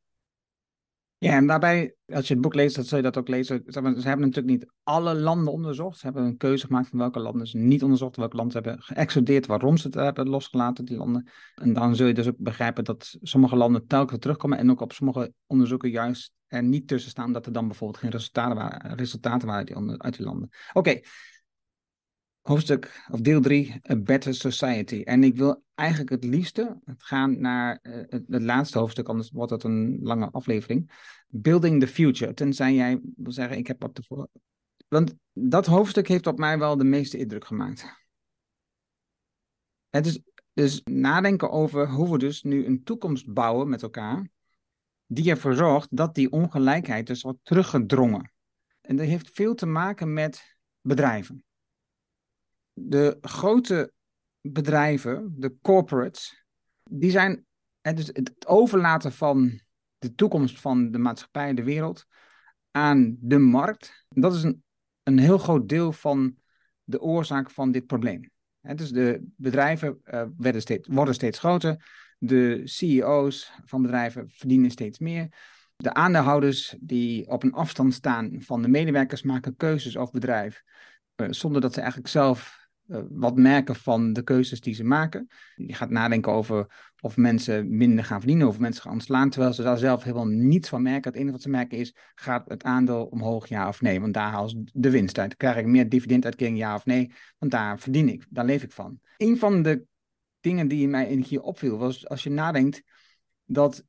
Ja, 1.19 1.31
en 1.35 1.47
daarbij, 1.47 1.95
als 2.05 2.27
je 2.27 2.33
het 2.33 2.43
boek 2.43 2.53
leest, 2.53 2.75
dan 2.75 2.83
zul 2.83 2.97
je 2.97 3.03
dat 3.03 3.17
ook 3.17 3.27
lezen. 3.27 3.63
Ze 3.65 3.79
hebben 3.79 4.19
natuurlijk 4.19 4.45
niet 4.45 4.71
alle 4.83 5.15
landen 5.15 5.53
onderzocht. 5.53 5.97
Ze 5.97 6.05
hebben 6.05 6.23
een 6.23 6.37
keuze 6.37 6.65
gemaakt 6.65 6.89
van 6.89 6.99
welke 6.99 7.19
landen 7.19 7.47
ze 7.47 7.57
niet 7.57 7.83
onderzocht, 7.83 8.15
welke 8.15 8.35
landen 8.35 8.53
ze 8.53 8.67
hebben 8.67 8.83
geëxcludeerd, 8.83 9.45
waarom 9.45 9.77
ze 9.77 9.87
het 9.87 9.95
hebben 9.95 10.29
losgelaten, 10.29 10.85
die 10.85 10.97
landen. 10.97 11.29
En 11.55 11.73
dan 11.73 11.95
zul 11.95 12.07
je 12.07 12.13
dus 12.13 12.27
ook 12.27 12.37
begrijpen 12.37 12.83
dat 12.83 13.17
sommige 13.21 13.55
landen 13.55 13.87
telkens 13.87 14.19
terugkomen 14.19 14.57
en 14.57 14.71
ook 14.71 14.81
op 14.81 14.93
sommige 14.93 15.33
onderzoeken 15.45 15.89
juist 15.89 16.33
er 16.47 16.63
niet 16.63 16.87
tussen 16.87 17.11
staan 17.11 17.33
dat 17.33 17.45
er 17.45 17.51
dan 17.51 17.67
bijvoorbeeld 17.67 17.99
geen 17.99 18.11
resultaten 18.11 18.55
waren, 18.55 18.95
resultaten 18.95 19.47
waren 19.47 20.01
uit, 20.01 20.15
die, 20.15 20.25
landen. 20.25 20.49
Oké, 20.73 20.99
hoofdstuk 22.47 23.05
of 23.11 23.21
deel 23.21 23.41
3, 23.41 23.81
A 23.89 23.95
Better 23.95 24.33
Society. 24.33 25.01
En 25.03 25.23
ik 25.23 25.35
wil 25.35 25.63
eigenlijk 25.75 26.09
het 26.09 26.23
liefste 26.23 26.79
gaan 26.97 27.39
naar 27.41 27.79
uh, 27.81 28.03
het, 28.09 28.23
laatste 28.27 28.79
hoofdstuk, 28.79 29.07
anders 29.07 29.31
wordt 29.31 29.51
het 29.51 29.63
een 29.63 29.99
lange 30.01 30.31
aflevering. 30.31 30.91
Building 31.27 31.79
the 31.79 31.87
Future. 31.87 32.33
Tenzij 32.33 32.73
jij 32.73 32.99
wil 33.15 33.31
zeggen, 33.31 33.57
ik 33.57 33.67
heb 33.67 33.89
de 33.93 34.03
voor. 34.03 34.27
Want 34.87 35.15
dat 35.33 35.65
hoofdstuk 35.65 36.07
heeft 36.07 36.27
op 36.27 36.37
mij 36.37 36.59
wel 36.59 36.77
de 36.77 36.83
meeste 36.83 37.17
indruk 37.17 37.45
gemaakt. 37.45 37.85
Het 39.89 40.05
is 40.05 40.21
dus 40.53 40.81
nadenken 40.83 41.51
over 41.51 41.89
hoe 41.89 42.11
we 42.11 42.17
dus 42.17 42.43
nu 42.43 42.65
een 42.65 42.83
toekomst 42.83 43.33
bouwen 43.33 43.69
met 43.69 43.81
elkaar, 43.81 44.29
die 45.05 45.29
ervoor 45.29 45.53
zorgt 45.53 45.87
dat 45.91 46.15
die 46.15 46.31
ongelijkheid 46.31 47.07
dus 47.07 47.21
wordt 47.21 47.39
teruggedrongen. 47.43 48.31
En 48.81 48.95
dat 48.95 49.05
heeft 49.05 49.29
veel 49.33 49.55
te 49.55 49.65
maken 49.65 50.13
met 50.13 50.57
bedrijven 50.81 51.45
de 52.79 53.17
grote 53.21 53.91
bedrijven, 54.41 55.33
de 55.37 55.55
corporates, 55.61 56.45
die 56.83 57.11
zijn 57.11 57.45
dus 57.81 58.07
het 58.07 58.47
overlaten 58.47 59.11
van 59.11 59.59
de 59.97 60.13
toekomst 60.15 60.59
van 60.59 60.91
de 60.91 60.97
maatschappij, 60.97 61.53
de 61.53 61.63
wereld, 61.63 62.05
aan 62.71 63.17
de 63.19 63.37
markt. 63.37 64.05
Dat 64.09 64.35
is 64.35 64.43
een, 64.43 64.63
een 65.03 65.19
heel 65.19 65.37
groot 65.37 65.69
deel 65.69 65.91
van 65.91 66.35
de 66.83 67.01
oorzaak 67.01 67.51
van 67.51 67.71
dit 67.71 67.85
probleem. 67.85 68.31
dus 68.61 68.91
de 68.91 69.27
bedrijven 69.35 70.01
uh, 70.03 70.23
werden 70.37 70.61
steeds, 70.61 70.87
worden 70.87 71.13
steeds 71.13 71.39
groter. 71.39 71.85
De 72.19 72.61
CEO's 72.63 73.51
van 73.65 73.81
bedrijven 73.81 74.29
verdienen 74.29 74.71
steeds 74.71 74.99
meer. 74.99 75.27
De 75.75 75.93
aandeelhouders 75.93 76.75
die 76.79 77.29
op 77.29 77.43
een 77.43 77.53
afstand 77.53 77.93
staan 77.93 78.41
van 78.41 78.61
de 78.61 78.67
medewerkers 78.67 79.21
maken 79.21 79.55
keuzes 79.55 79.97
over 79.97 80.13
bedrijf. 80.13 80.63
Uh, 81.15 81.27
zonder 81.29 81.61
dat 81.61 81.73
ze 81.73 81.79
eigenlijk 81.79 82.09
zelf 82.09 82.66
wat 83.09 83.35
merken 83.35 83.75
van 83.75 84.13
de 84.13 84.23
keuzes 84.23 84.61
die 84.61 84.73
ze 84.73 84.83
maken. 84.83 85.27
Je 85.55 85.73
gaat 85.73 85.89
nadenken 85.89 86.31
over 86.31 86.91
of 87.01 87.17
mensen 87.17 87.77
minder 87.77 88.05
gaan 88.05 88.19
verdienen 88.19 88.47
of 88.47 88.59
mensen 88.59 88.81
gaan 88.81 88.91
ontslaan, 88.91 89.29
terwijl 89.29 89.53
ze 89.53 89.63
daar 89.63 89.77
zelf 89.77 90.03
helemaal 90.03 90.27
niets 90.27 90.69
van 90.69 90.81
merken. 90.81 91.11
Het 91.11 91.19
enige 91.19 91.31
wat 91.31 91.41
ze 91.41 91.49
merken 91.49 91.77
is, 91.77 91.95
gaat 92.15 92.49
het 92.49 92.63
aandeel 92.63 93.05
omhoog, 93.05 93.47
ja 93.47 93.67
of 93.67 93.81
nee? 93.81 94.01
Want 94.01 94.13
daar 94.13 94.31
haal 94.31 94.49
ze 94.49 94.63
de 94.73 94.89
winst 94.89 95.19
uit. 95.19 95.35
Krijg 95.35 95.57
ik 95.57 95.65
meer 95.65 95.89
dividenduitkering, 95.89 96.57
ja 96.57 96.75
of 96.75 96.85
nee? 96.85 97.11
Want 97.37 97.51
daar 97.51 97.79
verdien 97.79 98.09
ik, 98.09 98.25
daar 98.29 98.45
leef 98.45 98.63
ik 98.63 98.71
van. 98.71 98.99
Een 99.17 99.37
van 99.37 99.61
de 99.61 99.83
dingen 100.39 100.67
die 100.67 100.87
mij 100.87 101.23
hier 101.27 101.41
opviel, 101.41 101.77
was 101.77 102.07
als 102.07 102.23
je 102.23 102.29
nadenkt 102.29 102.83
dat 103.45 103.85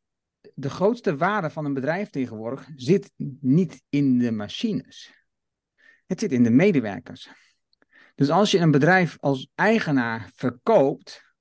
de 0.54 0.70
grootste 0.70 1.16
waarde 1.16 1.50
van 1.50 1.64
een 1.64 1.74
bedrijf 1.74 2.10
tegenwoordig 2.10 2.68
zit 2.76 3.10
niet 3.40 3.82
in 3.88 4.18
de 4.18 4.32
machines. 4.32 5.12
Het 6.06 6.20
zit 6.20 6.32
in 6.32 6.42
de 6.42 6.50
medewerkers. 6.50 7.30
Dus 8.18 8.30
als 8.30 8.50
je 8.50 8.58
een 8.58 8.70
bedrijf 8.70 9.16
als 9.20 9.48
eigenaar 9.54 10.30
verkoopt 10.34 11.34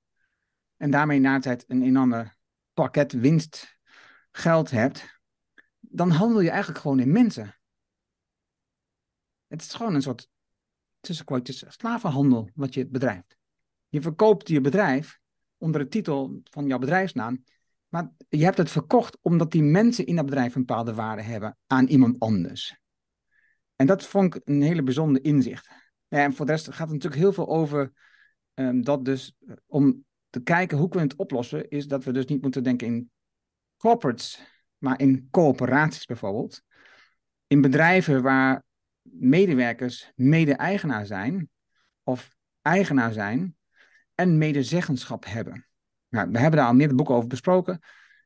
en 0.76 0.92
daarmee 0.92 1.20
na 1.20 1.40
tijd 1.40 1.64
een 1.68 1.84
enorme 1.84 2.34
pakket 2.74 3.12
winst 3.12 3.78
geld 4.32 4.72
hebt, 4.72 5.20
dan 5.80 6.10
handel 6.10 6.42
je 6.42 6.50
eigenlijk 6.50 6.80
gewoon 6.80 7.00
in 7.00 7.12
mensen. 7.12 7.56
Het 9.48 9.62
is 9.62 9.74
gewoon 9.74 9.96
een 9.96 10.02
soort 10.02 10.30
tussenquotes 11.00 11.64
slavenhandel 11.68 12.50
wat 12.54 12.74
je 12.74 12.88
bedrijft. 12.88 13.38
Je 13.90 14.02
verkoopt 14.02 14.48
je 14.48 14.62
bedrijf 14.62 15.20
onder 15.58 15.82
de 15.82 15.88
titel 15.88 16.42
van 16.44 16.68
jouw 16.68 16.80
bedrijfsnaam, 16.80 17.44
maar 17.88 18.12
je 18.30 18.44
hebt 18.44 18.58
het 18.58 18.72
verkocht 18.72 19.18
omdat 19.22 19.52
die 19.52 19.64
mensen 19.64 20.06
in 20.06 20.16
dat 20.16 20.26
bedrijf 20.26 20.56
een 20.56 20.66
bepaalde 20.66 20.94
waarde 20.94 21.22
hebben 21.22 21.58
aan 21.68 21.88
iemand 21.88 22.20
anders. 22.20 22.80
En 23.76 23.86
dat 23.86 24.06
vond 24.06 24.36
ik 24.36 24.42
een 24.46 24.62
hele 24.62 24.84
bijzonder 24.84 25.24
inzicht. 25.24 25.86
Ja, 26.08 26.24
en 26.24 26.34
voor 26.34 26.46
de 26.46 26.52
rest 26.52 26.66
gaat 26.66 26.78
het 26.78 26.90
natuurlijk 26.90 27.22
heel 27.22 27.34
veel 27.34 27.48
over 27.48 27.92
um, 28.54 28.84
dat 28.84 29.06
dus 29.06 29.36
eh, 29.48 29.56
om 29.66 30.06
te 30.30 30.42
kijken 30.42 30.78
hoe 30.78 30.90
kunnen 30.90 31.08
we 31.08 31.14
het 31.14 31.22
oplossen, 31.22 31.70
is 31.70 31.88
dat 31.88 32.04
we 32.04 32.12
dus 32.12 32.26
niet 32.26 32.42
moeten 32.42 32.64
denken 32.64 32.88
in 32.88 33.12
corporates, 33.78 34.42
maar 34.78 35.00
in 35.00 35.28
coöperaties 35.32 36.06
bijvoorbeeld. 36.06 36.62
In 37.48 37.62
bedrijven 37.62 38.22
waar 38.22 38.64
medewerkers 39.02 40.12
mede-eigenaar 40.16 41.06
zijn, 41.06 41.50
of 42.04 42.36
eigenaar 42.62 43.14
zijn, 43.14 43.56
en 44.16 44.38
medezeggenschap 44.38 45.26
hebben. 45.26 45.68
Nou, 46.10 46.32
we 46.32 46.40
hebben 46.40 46.60
daar 46.60 46.68
al 46.68 46.74
meerdere 46.74 46.98
boeken 46.98 47.16
over 47.16 47.30
besproken. 47.30 47.80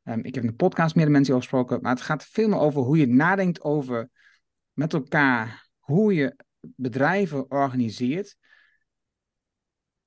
Um, 0.03 0.23
ik 0.23 0.35
heb 0.35 0.43
in 0.43 0.49
de 0.49 0.55
podcast 0.55 0.95
meerdere 0.95 1.15
mensen 1.15 1.35
over 1.35 1.47
gesproken, 1.47 1.81
maar 1.81 1.91
het 1.91 2.01
gaat 2.01 2.25
veel 2.25 2.47
meer 2.47 2.59
over 2.59 2.81
hoe 2.81 2.97
je 2.97 3.07
nadenkt 3.07 3.61
over 3.61 4.09
met 4.73 4.93
elkaar 4.93 5.69
hoe 5.79 6.13
je 6.13 6.35
bedrijven 6.61 7.51
organiseert. 7.51 8.37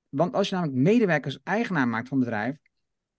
Want 0.09 0.33
als 0.33 0.49
je 0.49 0.55
namelijk 0.55 0.77
medewerkers 0.77 1.39
eigenaar 1.43 1.87
maakt 1.87 2.07
van 2.07 2.17
een 2.17 2.23
bedrijf, 2.23 2.57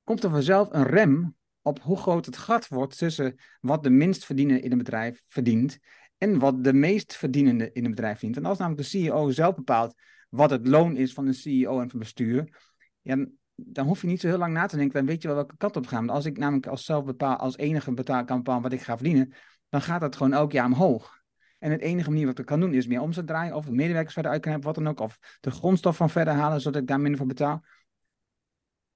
komt 0.05 0.25
er 0.25 0.31
vanzelf 0.31 0.69
een 0.73 0.87
rem 0.87 1.37
op 1.63 1.81
hoe 1.83 1.97
groot 1.97 2.27
het 2.27 2.37
gat 2.37 2.69
wordt 2.69 2.99
tussen 2.99 3.35
wat 3.61 3.83
de 3.83 3.91
minst 3.91 4.25
verdienende 4.25 4.63
in 4.63 4.73
een 4.73 4.79
bedrijf 4.79 5.23
verdient 5.29 5.79
en 6.19 6.39
wat 6.39 6.65
de 6.65 6.73
meest 6.73 7.17
verdienende 7.17 7.73
in 7.73 7.85
een 7.85 7.91
bedrijf 7.91 8.19
verdient. 8.19 8.37
En 8.37 8.45
als 8.45 8.59
namelijk 8.59 8.83
de 8.83 8.89
CEO 8.89 9.31
zelf 9.31 9.55
bepaalt 9.55 9.95
wat 10.29 10.51
het 10.51 10.67
loon 10.67 10.97
is 10.97 11.13
van 11.13 11.25
de 11.25 11.33
CEO 11.33 11.71
en 11.71 11.77
van 11.77 11.89
het 11.89 11.99
bestuur, 11.99 12.59
ja, 13.03 13.27
dan 13.55 13.87
hoef 13.87 14.01
je 14.01 14.07
niet 14.07 14.21
zo 14.21 14.29
heel 14.29 14.39
lang 14.39 14.53
na 14.53 14.67
te 14.67 14.77
denken, 14.77 14.95
dan 14.95 15.07
weet 15.07 15.23
je 15.23 15.29
wel 15.29 15.37
welke 15.37 15.57
kant 15.57 15.77
op 15.77 15.87
gaan. 15.87 16.07
Want 16.07 16.11
als 16.11 16.25
ik 16.25 16.39
namelijk 16.39 16.67
als 16.67 16.85
zelf 16.85 17.05
bepaal, 17.05 17.37
als 17.37 17.57
enige 17.57 17.93
betaal, 17.93 18.25
kan 18.25 18.43
wat 18.43 18.73
ik 18.73 18.81
ga 18.81 18.97
verdienen, 18.97 19.33
dan 19.69 19.83
gaat 19.83 20.01
dat 20.01 20.17
gewoon 20.17 20.33
elk 20.33 20.53
jaar 20.53 20.67
omhoog. 20.67 21.25
En 21.59 21.71
het 21.71 21.81
enige 21.81 22.11
manier 22.11 22.27
wat 22.27 22.39
ik 22.39 22.47
kan 22.47 22.61
doen 22.61 22.75
is 22.75 22.87
meer 22.87 23.01
omzet 23.01 23.27
draaien, 23.27 23.55
of 23.55 23.71
medewerkers 23.71 24.15
verder 24.15 24.33
uit 24.33 24.41
kunnen 24.41 24.61
hebben, 24.61 24.85
wat 24.85 24.95
dan 24.95 24.95
ook, 24.95 25.11
of 25.11 25.39
de 25.41 25.51
grondstof 25.51 25.97
van 25.97 26.11
verder 26.11 26.35
halen, 26.35 26.61
zodat 26.61 26.81
ik 26.81 26.89
daar 26.89 27.01
minder 27.01 27.19
voor 27.19 27.27
betaal. 27.27 27.65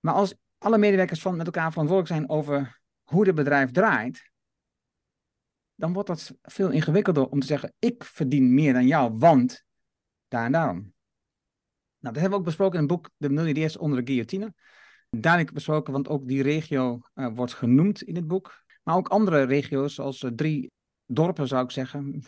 Maar 0.00 0.14
als 0.14 0.34
alle 0.58 0.78
medewerkers 0.78 1.22
van 1.22 1.36
met 1.36 1.46
elkaar 1.46 1.70
verantwoordelijk 1.70 2.14
zijn 2.18 2.30
over 2.30 2.80
hoe 3.02 3.26
het 3.26 3.34
bedrijf 3.34 3.70
draait, 3.70 4.30
dan 5.74 5.92
wordt 5.92 6.08
dat 6.08 6.34
veel 6.42 6.70
ingewikkelder 6.70 7.28
om 7.28 7.40
te 7.40 7.46
zeggen: 7.46 7.72
ik 7.78 8.04
verdien 8.04 8.54
meer 8.54 8.72
dan 8.72 8.86
jou, 8.86 9.14
want 9.18 9.64
daar 10.28 10.44
en 10.44 10.52
daarom. 10.52 10.78
Nou, 11.98 12.14
dat 12.14 12.22
hebben 12.22 12.30
we 12.30 12.36
ook 12.36 12.44
besproken 12.44 12.74
in 12.74 12.84
het 12.84 12.92
boek 12.92 13.10
De 13.16 13.30
Miljardairs 13.30 13.76
onder 13.76 13.98
de 13.98 14.06
guillotine. 14.06 14.54
Duidelijk 15.10 15.52
besproken, 15.54 15.92
want 15.92 16.08
ook 16.08 16.28
die 16.28 16.42
regio 16.42 17.00
uh, 17.14 17.28
wordt 17.34 17.54
genoemd 17.54 18.02
in 18.02 18.16
het 18.16 18.26
boek. 18.26 18.64
Maar 18.82 18.96
ook 18.96 19.08
andere 19.08 19.42
regio's, 19.42 19.94
zoals 19.94 20.22
uh, 20.22 20.30
drie 20.30 20.72
dorpen 21.06 21.48
zou 21.48 21.64
ik 21.64 21.70
zeggen, 21.70 22.22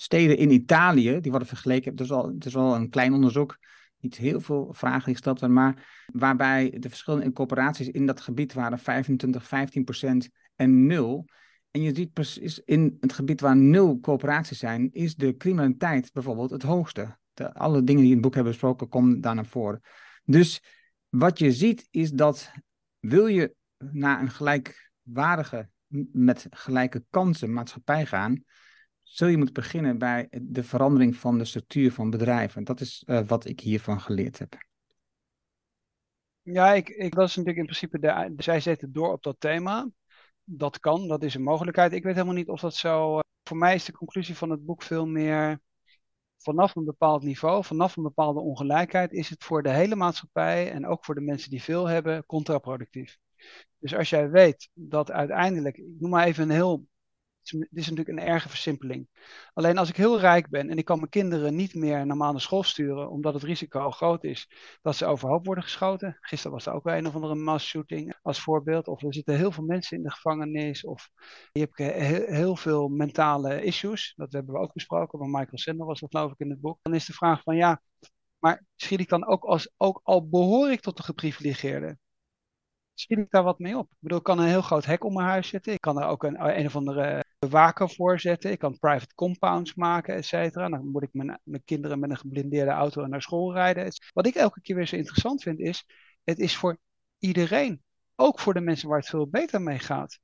steden 0.00 0.36
in 0.36 0.50
Italië, 0.50 1.20
die 1.20 1.30
worden 1.30 1.48
vergeleken. 1.48 1.90
Het 1.90 2.00
is 2.00 2.08
wel, 2.08 2.28
het 2.28 2.44
is 2.44 2.54
wel 2.54 2.74
een 2.74 2.90
klein 2.90 3.12
onderzoek, 3.12 3.58
niet 3.98 4.16
heel 4.16 4.40
veel 4.40 4.72
vragen 4.72 5.12
gesteld 5.12 5.40
werden, 5.40 5.58
maar 5.58 6.04
waarbij 6.12 6.76
de 6.78 6.88
verschillende 6.88 7.32
corporaties 7.32 7.88
in 7.88 8.06
dat 8.06 8.20
gebied 8.20 8.52
waren 8.52 8.78
25, 8.78 9.46
15 9.46 9.84
procent 9.84 10.28
en 10.54 10.86
nul. 10.86 11.24
En 11.70 11.82
je 11.82 11.94
ziet 11.94 12.12
precies 12.12 12.58
in 12.64 12.96
het 13.00 13.12
gebied 13.12 13.40
waar 13.40 13.56
nul 13.56 14.00
coöperaties 14.00 14.58
zijn, 14.58 14.92
is 14.92 15.14
de 15.14 15.36
criminaliteit 15.36 16.12
bijvoorbeeld 16.12 16.50
het 16.50 16.62
hoogste. 16.62 17.18
De, 17.34 17.54
alle 17.54 17.82
dingen 17.84 18.02
die 18.02 18.10
in 18.10 18.16
het 18.16 18.22
boek 18.22 18.34
hebben 18.34 18.52
besproken, 18.52 18.88
komen 18.88 19.20
daar 19.20 19.34
naar 19.34 19.46
voren. 19.46 19.80
Dus 20.24 20.62
wat 21.08 21.38
je 21.38 21.52
ziet 21.52 21.88
is 21.90 22.10
dat 22.10 22.52
wil 22.98 23.26
je 23.26 23.54
naar 23.78 24.20
een 24.20 24.30
gelijkwaardige, 24.30 25.68
met 26.12 26.46
gelijke 26.50 27.04
kansen 27.10 27.52
maatschappij 27.52 28.06
gaan, 28.06 28.44
zul 29.10 29.28
je 29.28 29.36
moeten 29.36 29.54
beginnen 29.54 29.98
bij 29.98 30.28
de 30.42 30.64
verandering 30.64 31.16
van 31.16 31.38
de 31.38 31.44
structuur 31.44 31.92
van 31.92 32.10
bedrijven. 32.10 32.64
Dat 32.64 32.80
is 32.80 33.02
uh, 33.06 33.20
wat 33.20 33.44
ik 33.44 33.60
hiervan 33.60 34.00
geleerd 34.00 34.38
heb. 34.38 34.56
Ja, 36.42 36.72
ik, 36.72 36.88
ik, 36.88 37.14
dat 37.14 37.26
natuurlijk 37.26 37.56
in 37.56 37.64
principe, 37.64 37.98
de, 37.98 38.32
zij 38.36 38.60
zetten 38.60 38.92
door 38.92 39.12
op 39.12 39.22
dat 39.22 39.36
thema. 39.38 39.90
Dat 40.44 40.78
kan, 40.78 41.08
dat 41.08 41.22
is 41.22 41.34
een 41.34 41.42
mogelijkheid. 41.42 41.92
Ik 41.92 42.02
weet 42.02 42.14
helemaal 42.14 42.34
niet 42.34 42.48
of 42.48 42.60
dat 42.60 42.74
zo. 42.74 43.14
Uh, 43.14 43.20
voor 43.42 43.56
mij 43.56 43.74
is 43.74 43.84
de 43.84 43.92
conclusie 43.92 44.36
van 44.36 44.50
het 44.50 44.64
boek 44.64 44.82
veel 44.82 45.06
meer. 45.06 45.60
Vanaf 46.36 46.76
een 46.76 46.84
bepaald 46.84 47.22
niveau, 47.22 47.64
vanaf 47.64 47.96
een 47.96 48.02
bepaalde 48.02 48.40
ongelijkheid, 48.40 49.12
is 49.12 49.28
het 49.28 49.44
voor 49.44 49.62
de 49.62 49.70
hele 49.70 49.96
maatschappij 49.96 50.70
en 50.70 50.86
ook 50.86 51.04
voor 51.04 51.14
de 51.14 51.20
mensen 51.20 51.50
die 51.50 51.62
veel 51.62 51.86
hebben, 51.86 52.26
contraproductief. 52.26 53.18
Dus 53.78 53.94
als 53.94 54.10
jij 54.10 54.30
weet 54.30 54.70
dat 54.72 55.10
uiteindelijk, 55.10 55.76
ik 55.76 55.94
noem 55.98 56.10
maar 56.10 56.26
even 56.26 56.42
een 56.42 56.50
heel 56.50 56.86
dit 57.50 57.68
is 57.70 57.90
natuurlijk 57.90 58.18
een 58.18 58.26
erge 58.26 58.48
versimpeling. 58.48 59.08
Alleen 59.52 59.78
als 59.78 59.88
ik 59.88 59.96
heel 59.96 60.20
rijk 60.20 60.48
ben 60.48 60.70
en 60.70 60.78
ik 60.78 60.84
kan 60.84 60.98
mijn 60.98 61.10
kinderen 61.10 61.54
niet 61.54 61.74
meer 61.74 62.06
naar 62.06 62.32
de 62.32 62.38
school 62.38 62.62
sturen, 62.62 63.10
omdat 63.10 63.34
het 63.34 63.42
risico 63.42 63.90
groot 63.90 64.24
is 64.24 64.50
dat 64.82 64.96
ze 64.96 65.06
overhoop 65.06 65.46
worden 65.46 65.64
geschoten. 65.64 66.16
Gisteren 66.20 66.52
was 66.52 66.66
er 66.66 66.72
ook 66.72 66.84
weer 66.84 66.96
een 66.96 67.06
of 67.06 67.14
andere 67.14 67.34
mass 67.34 67.68
shooting 67.68 68.14
als 68.22 68.40
voorbeeld. 68.40 68.88
Of 68.88 69.02
er 69.02 69.14
zitten 69.14 69.36
heel 69.36 69.52
veel 69.52 69.64
mensen 69.64 69.96
in 69.96 70.02
de 70.02 70.10
gevangenis. 70.10 70.84
Of 70.84 71.10
je 71.52 71.60
hebt 71.60 71.76
heel, 71.76 72.26
heel 72.26 72.56
veel 72.56 72.88
mentale 72.88 73.62
issues. 73.62 74.12
Dat 74.16 74.32
hebben 74.32 74.54
we 74.54 74.60
ook 74.60 74.72
besproken. 74.72 75.18
Bij 75.18 75.28
Michael 75.28 75.58
Sender 75.58 75.86
was 75.86 76.00
dat 76.00 76.10
geloof 76.10 76.32
ik 76.32 76.38
in 76.38 76.50
het 76.50 76.60
boek. 76.60 76.78
Dan 76.82 76.94
is 76.94 77.06
de 77.06 77.12
vraag 77.12 77.42
van 77.42 77.56
ja, 77.56 77.82
maar 78.38 78.64
schiet 78.76 79.00
ik 79.00 79.08
dan 79.08 79.26
ook 79.26 79.44
als, 79.44 79.72
ook 79.76 80.00
al 80.02 80.28
behoor 80.28 80.70
ik 80.70 80.80
tot 80.80 80.96
de 80.96 81.02
geprivilegeerde, 81.02 81.98
schiet 82.94 83.18
ik 83.18 83.30
daar 83.30 83.42
wat 83.42 83.58
mee 83.58 83.78
op? 83.78 83.90
Ik 83.90 83.96
bedoel, 83.98 84.18
ik 84.18 84.24
kan 84.24 84.38
een 84.38 84.48
heel 84.48 84.62
groot 84.62 84.84
hek 84.84 85.04
om 85.04 85.14
mijn 85.14 85.28
huis 85.28 85.48
zetten. 85.48 85.72
Ik 85.72 85.80
kan 85.80 86.00
er 86.00 86.08
ook 86.08 86.22
een, 86.22 86.58
een 86.58 86.66
of 86.66 86.76
andere 86.76 87.24
bewaker 87.40 87.90
voor 87.90 88.20
zetten. 88.20 88.50
Ik 88.50 88.58
kan 88.58 88.78
private 88.78 89.14
compounds 89.14 89.74
maken, 89.74 90.14
et 90.14 90.26
cetera. 90.26 90.68
Dan 90.68 90.86
moet 90.86 91.02
ik 91.02 91.12
mijn, 91.12 91.40
mijn 91.44 91.64
kinderen 91.64 91.98
met 91.98 92.10
een 92.10 92.16
geblindeerde 92.16 92.70
auto 92.70 93.06
naar 93.06 93.22
school 93.22 93.52
rijden. 93.52 93.92
Wat 94.12 94.26
ik 94.26 94.34
elke 94.34 94.60
keer 94.60 94.76
weer 94.76 94.86
zo 94.86 94.96
interessant 94.96 95.42
vind 95.42 95.58
is, 95.58 95.84
het 96.24 96.38
is 96.38 96.56
voor 96.56 96.78
iedereen, 97.18 97.82
ook 98.16 98.40
voor 98.40 98.54
de 98.54 98.60
mensen 98.60 98.88
waar 98.88 98.98
het 98.98 99.08
veel 99.08 99.28
beter 99.28 99.62
mee 99.62 99.78
gaat, 99.78 100.18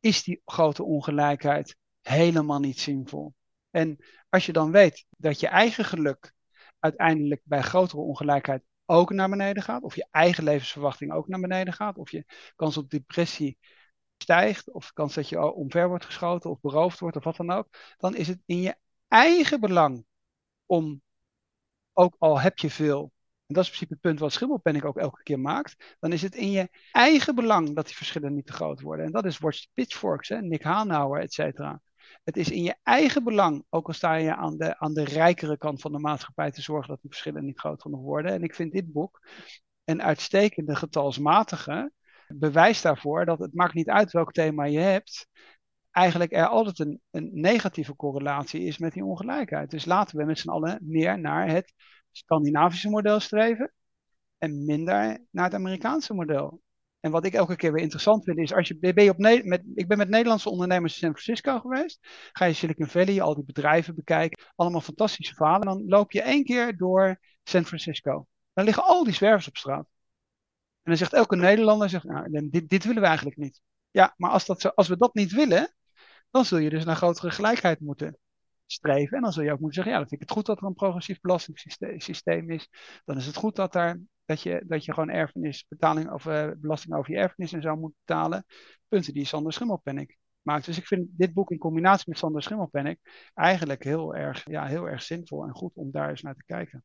is 0.00 0.22
die 0.22 0.42
grote 0.44 0.82
ongelijkheid 0.82 1.76
helemaal 2.00 2.60
niet 2.60 2.80
zinvol. 2.80 3.34
En 3.70 4.04
als 4.28 4.46
je 4.46 4.52
dan 4.52 4.70
weet 4.70 5.06
dat 5.10 5.40
je 5.40 5.46
eigen 5.46 5.84
geluk 5.84 6.32
uiteindelijk 6.78 7.40
bij 7.44 7.62
grotere 7.62 8.02
ongelijkheid 8.02 8.62
ook 8.84 9.10
naar 9.10 9.28
beneden 9.28 9.62
gaat, 9.62 9.82
of 9.82 9.96
je 9.96 10.06
eigen 10.10 10.44
levensverwachting 10.44 11.12
ook 11.12 11.28
naar 11.28 11.40
beneden 11.40 11.74
gaat, 11.74 11.96
of 11.96 12.10
je 12.10 12.24
kans 12.56 12.76
op 12.76 12.90
depressie 12.90 13.58
stijgt, 14.24 14.70
of 14.70 14.86
de 14.86 14.92
kans 14.92 15.14
dat 15.14 15.28
je 15.28 15.52
omver 15.52 15.88
wordt 15.88 16.04
geschoten 16.04 16.50
of 16.50 16.60
beroofd 16.60 16.98
wordt 16.98 17.16
of 17.16 17.24
wat 17.24 17.36
dan 17.36 17.50
ook, 17.50 17.68
dan 17.96 18.16
is 18.16 18.28
het 18.28 18.42
in 18.46 18.60
je 18.60 18.76
eigen 19.08 19.60
belang 19.60 20.04
om, 20.66 21.02
ook 21.92 22.16
al 22.18 22.40
heb 22.40 22.58
je 22.58 22.70
veel, 22.70 23.12
en 23.46 23.54
dat 23.54 23.64
is 23.64 23.70
in 23.70 23.76
principe 23.76 23.92
het 23.92 24.02
punt 24.02 24.18
wat 24.18 24.32
Schimmelpenning 24.32 24.84
ook 24.84 24.96
elke 24.96 25.22
keer 25.22 25.40
maakt, 25.40 25.96
dan 26.00 26.12
is 26.12 26.22
het 26.22 26.34
in 26.34 26.50
je 26.50 26.68
eigen 26.92 27.34
belang 27.34 27.74
dat 27.74 27.86
die 27.86 27.96
verschillen 27.96 28.34
niet 28.34 28.46
te 28.46 28.52
groot 28.52 28.80
worden. 28.80 29.06
En 29.06 29.12
dat 29.12 29.24
is 29.24 29.38
Watch 29.38 29.66
Pitchforks, 29.74 30.28
hè, 30.28 30.40
Nick 30.40 30.62
Hanauer, 30.62 31.20
et 31.20 31.32
cetera. 31.32 31.80
Het 32.24 32.36
is 32.36 32.50
in 32.50 32.62
je 32.62 32.76
eigen 32.82 33.24
belang, 33.24 33.64
ook 33.70 33.86
al 33.86 33.92
sta 33.92 34.14
je 34.14 34.34
aan 34.34 34.56
de, 34.56 34.78
aan 34.78 34.94
de 34.94 35.04
rijkere 35.04 35.58
kant 35.58 35.80
van 35.80 35.92
de 35.92 35.98
maatschappij, 35.98 36.50
te 36.50 36.62
zorgen 36.62 36.88
dat 36.88 37.00
die 37.00 37.10
verschillen 37.10 37.44
niet 37.44 37.58
groot 37.58 37.82
genoeg 37.82 38.00
worden. 38.00 38.32
En 38.32 38.42
ik 38.42 38.54
vind 38.54 38.72
dit 38.72 38.92
boek 38.92 39.20
een 39.84 40.02
uitstekende 40.02 40.76
getalsmatige 40.76 41.92
bewijs 42.28 42.82
daarvoor 42.82 43.24
dat 43.24 43.38
het 43.38 43.54
maakt 43.54 43.74
niet 43.74 43.88
uit 43.88 44.12
welk 44.12 44.32
thema 44.32 44.64
je 44.64 44.78
hebt, 44.78 45.28
eigenlijk 45.90 46.32
er 46.32 46.46
altijd 46.46 46.78
een, 46.78 47.00
een 47.10 47.30
negatieve 47.32 47.96
correlatie 47.96 48.60
is 48.62 48.78
met 48.78 48.92
die 48.92 49.04
ongelijkheid. 49.04 49.70
Dus 49.70 49.84
laten 49.84 50.16
we 50.16 50.24
met 50.24 50.38
z'n 50.38 50.48
allen 50.48 50.78
meer 50.82 51.20
naar 51.20 51.48
het 51.48 51.74
Scandinavische 52.10 52.90
model 52.90 53.20
streven 53.20 53.72
en 54.38 54.64
minder 54.64 55.26
naar 55.30 55.44
het 55.44 55.54
Amerikaanse 55.54 56.14
model. 56.14 56.62
En 57.00 57.10
wat 57.10 57.24
ik 57.24 57.34
elke 57.34 57.56
keer 57.56 57.72
weer 57.72 57.82
interessant 57.82 58.24
vind 58.24 58.38
is, 58.38 58.52
als 58.52 58.68
je, 58.68 58.78
ben 58.78 59.08
op, 59.08 59.18
met, 59.18 59.62
ik 59.74 59.88
ben 59.88 59.98
met 59.98 60.08
Nederlandse 60.08 60.50
ondernemers 60.50 60.92
in 60.92 60.98
San 60.98 61.10
Francisco 61.10 61.60
geweest, 61.60 61.98
ga 62.32 62.44
je 62.44 62.52
Silicon 62.52 62.86
Valley, 62.86 63.22
al 63.22 63.34
die 63.34 63.44
bedrijven 63.44 63.94
bekijken, 63.94 64.44
allemaal 64.54 64.80
fantastische 64.80 65.34
verhalen. 65.34 65.60
En 65.60 65.66
dan 65.66 65.88
loop 65.88 66.12
je 66.12 66.22
één 66.22 66.44
keer 66.44 66.76
door 66.76 67.18
San 67.42 67.64
Francisco. 67.64 68.26
Dan 68.52 68.64
liggen 68.64 68.84
al 68.84 69.04
die 69.04 69.12
zwervers 69.12 69.48
op 69.48 69.56
straat. 69.56 69.86
En 70.84 70.90
dan 70.90 70.96
zegt 70.96 71.12
elke 71.12 71.36
Nederlander, 71.36 71.88
zegt, 71.88 72.04
nou, 72.04 72.48
dit, 72.50 72.68
dit 72.68 72.84
willen 72.84 73.00
we 73.00 73.08
eigenlijk 73.08 73.36
niet. 73.36 73.60
Ja, 73.90 74.14
maar 74.16 74.30
als, 74.30 74.46
dat 74.46 74.60
zo, 74.60 74.68
als 74.68 74.88
we 74.88 74.96
dat 74.96 75.14
niet 75.14 75.32
willen, 75.32 75.74
dan 76.30 76.44
zul 76.44 76.58
je 76.58 76.70
dus 76.70 76.84
naar 76.84 76.96
grotere 76.96 77.30
gelijkheid 77.30 77.80
moeten 77.80 78.18
streven. 78.66 79.16
En 79.16 79.22
dan 79.22 79.32
zul 79.32 79.42
je 79.42 79.52
ook 79.52 79.58
moeten 79.58 79.74
zeggen, 79.74 79.92
ja, 79.92 79.98
dan 79.98 80.08
vind 80.08 80.20
ik 80.20 80.28
het 80.28 80.36
goed 80.36 80.46
dat 80.46 80.58
er 80.58 80.66
een 80.66 80.74
progressief 80.74 81.20
belastingssysteem 81.20 82.50
is. 82.50 82.68
Dan 83.04 83.16
is 83.16 83.26
het 83.26 83.36
goed 83.36 83.56
dat, 83.56 83.72
dat, 84.24 84.42
je, 84.42 84.64
dat 84.66 84.84
je 84.84 84.92
gewoon 84.92 85.10
erfenisbetaling 85.10 86.10
of 86.10 86.24
uh, 86.24 86.50
belasting 86.56 86.94
over 86.94 87.12
je 87.12 87.18
erfenis 87.18 87.52
en 87.52 87.62
zo 87.62 87.76
moet 87.76 87.94
betalen. 88.04 88.44
Punten 88.88 89.14
die 89.14 89.24
Sander 89.24 89.52
Schimmelpenninck 89.52 90.16
maakt. 90.42 90.64
Dus 90.64 90.78
ik 90.78 90.86
vind 90.86 91.08
dit 91.10 91.32
boek 91.32 91.50
in 91.50 91.58
combinatie 91.58 92.04
met 92.08 92.18
Sander 92.18 92.42
Schimmelpenninck 92.42 92.98
eigenlijk 93.34 93.84
heel 93.84 94.14
erg, 94.14 94.44
ja, 94.44 94.66
heel 94.66 94.88
erg 94.88 95.02
zinvol 95.02 95.44
en 95.44 95.54
goed 95.54 95.74
om 95.74 95.90
daar 95.90 96.08
eens 96.08 96.22
naar 96.22 96.34
te 96.34 96.44
kijken. 96.44 96.84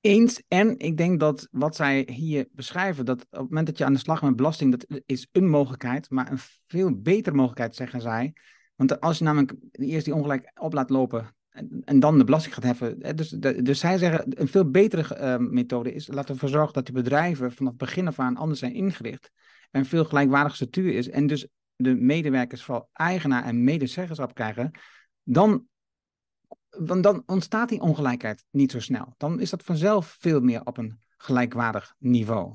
Eens. 0.00 0.42
En 0.48 0.78
ik 0.78 0.96
denk 0.96 1.20
dat 1.20 1.48
wat 1.50 1.76
zij 1.76 2.08
hier 2.12 2.48
beschrijven, 2.52 3.04
dat 3.04 3.22
op 3.22 3.30
het 3.30 3.40
moment 3.40 3.66
dat 3.66 3.78
je 3.78 3.84
aan 3.84 3.92
de 3.92 3.98
slag 3.98 4.22
met 4.22 4.36
belasting, 4.36 4.70
dat 4.70 5.00
is 5.06 5.28
een 5.32 5.48
mogelijkheid, 5.48 6.10
maar 6.10 6.30
een 6.30 6.38
veel 6.66 7.00
betere 7.00 7.36
mogelijkheid, 7.36 7.74
zeggen 7.74 8.00
zij. 8.00 8.32
Want 8.76 9.00
als 9.00 9.18
je 9.18 9.24
namelijk 9.24 9.54
eerst 9.72 10.04
die 10.04 10.14
ongelijk 10.14 10.50
op 10.54 10.72
laat 10.72 10.90
lopen 10.90 11.34
en, 11.50 11.82
en 11.84 12.00
dan 12.00 12.18
de 12.18 12.24
belasting 12.24 12.54
gaat 12.54 12.64
heffen. 12.64 13.16
Dus, 13.16 13.28
dus 13.62 13.78
zij 13.78 13.98
zeggen, 13.98 14.40
een 14.40 14.48
veel 14.48 14.70
betere 14.70 15.16
uh, 15.18 15.36
methode 15.50 15.92
is, 15.92 16.06
laten 16.06 16.26
we 16.26 16.32
ervoor 16.32 16.48
zorgen 16.48 16.72
dat 16.72 16.86
die 16.86 16.94
bedrijven 16.94 17.52
vanaf 17.52 17.72
het 17.72 17.80
begin 17.80 18.06
af 18.06 18.18
aan 18.18 18.36
anders 18.36 18.58
zijn 18.58 18.74
ingericht. 18.74 19.30
En 19.70 19.84
veel 19.84 20.04
gelijkwaardige 20.04 20.54
structuur 20.54 20.94
is. 20.94 21.08
En 21.08 21.26
dus 21.26 21.46
de 21.76 21.94
medewerkers 21.94 22.62
vooral 22.62 22.88
eigenaar 22.92 23.44
en 23.44 23.64
medezeggenschap 23.64 24.34
krijgen. 24.34 24.70
Dan 25.22 25.66
want 26.78 27.02
dan 27.02 27.22
ontstaat 27.26 27.68
die 27.68 27.80
ongelijkheid 27.80 28.44
niet 28.50 28.70
zo 28.70 28.80
snel. 28.80 29.14
Dan 29.16 29.40
is 29.40 29.50
dat 29.50 29.62
vanzelf 29.62 30.16
veel 30.20 30.40
meer 30.40 30.66
op 30.66 30.76
een 30.76 31.00
gelijkwaardig 31.16 31.94
niveau. 31.98 32.54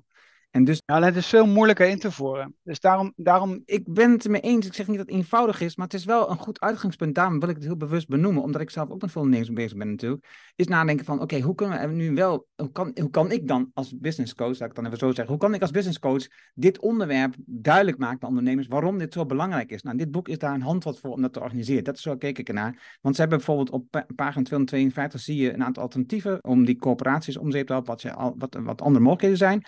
En 0.56 0.64
dus, 0.64 0.82
ja, 0.86 1.02
het 1.02 1.16
is 1.16 1.28
veel 1.28 1.48
moeilijker 1.48 1.88
in 1.88 2.00
te 2.00 2.12
voeren. 2.12 2.56
Dus 2.64 2.80
daarom, 2.80 3.14
daarom... 3.16 3.62
Ik 3.66 3.94
ben 3.94 4.12
het 4.12 4.28
mee 4.28 4.42
eens. 4.42 4.66
Ik 4.66 4.74
zeg 4.74 4.88
niet 4.88 4.98
dat 4.98 5.06
het 5.06 5.16
eenvoudig 5.16 5.62
is, 5.62 5.76
maar 5.76 5.86
het 5.86 5.96
is 5.96 6.06
wel 6.06 6.30
een 6.30 6.38
goed 6.38 6.60
uitgangspunt. 6.60 7.16
Daarom 7.16 7.40
wil 7.40 7.50
ik 7.50 7.56
het 7.56 7.64
heel 7.64 7.78
bewust 7.78 8.08
benoemen, 8.08 8.44
omdat 8.44 8.62
ik 8.62 8.70
zelf 8.70 8.90
ook 8.90 9.02
met 9.02 9.12
veel 9.12 9.22
ondernemers 9.22 9.56
bezig 9.56 9.78
ben 9.78 9.90
natuurlijk. 9.90 10.52
Is 10.56 10.68
nadenken 10.68 11.06
van, 11.06 11.22
oké, 11.22 11.40
hoe 11.40 11.56
kunnen 11.56 11.90
we 11.90 11.94
nu 11.96 12.14
wel... 12.14 12.48
Hoe 12.56 12.72
kan, 12.72 12.92
hoe 13.02 13.10
kan 13.10 13.32
ik 13.32 13.48
dan 13.48 13.72
als 13.74 13.98
business 13.98 14.36
coach, 14.36 14.60
laat 14.60 14.70
ik 14.70 14.76
dan 14.76 14.86
even 14.86 14.98
zo 14.98 15.08
zeggen, 15.08 15.28
hoe 15.28 15.38
kan 15.38 15.54
ik 15.54 15.62
als 15.62 15.72
business 15.72 16.00
coach 16.00 16.28
dit 16.54 16.80
onderwerp 16.80 17.36
duidelijk 17.46 17.98
maken 17.98 18.20
bij 18.20 18.30
ondernemers, 18.30 18.68
waarom 18.68 18.98
dit 18.98 19.14
zo 19.14 19.26
belangrijk 19.26 19.72
is? 19.72 19.82
Nou, 19.82 19.98
dit 19.98 20.12
boek 20.12 20.28
is 20.28 20.38
daar 20.38 20.54
een 20.54 20.62
handvat 20.62 21.00
voor 21.00 21.12
om 21.12 21.22
dat 21.22 21.34
te 21.34 21.42
organiseren. 21.42 21.84
Dat 21.84 21.96
is 21.96 22.02
zo 22.02 22.18
keek 22.18 22.38
ik 22.38 22.48
ernaar. 22.48 22.98
Want 23.02 23.16
ze 23.16 23.22
hebben 23.22 23.38
bijvoorbeeld 23.38 23.70
op 23.70 23.86
pagina 23.92 24.44
252 24.44 25.22
zie 25.22 25.38
je 25.38 25.54
een 25.54 25.64
aantal 25.64 25.84
alternatieven 25.84 26.44
om 26.44 26.66
die 26.66 26.76
coöperaties 26.76 27.38
om 27.38 27.52
zeep 27.52 27.68
te 27.68 27.74
helpen, 27.74 27.92
wat, 27.92 28.34
wat, 28.38 28.58
wat 28.64 28.82
andere 28.82 29.04
mogelijkheden 29.04 29.38
zijn. 29.38 29.66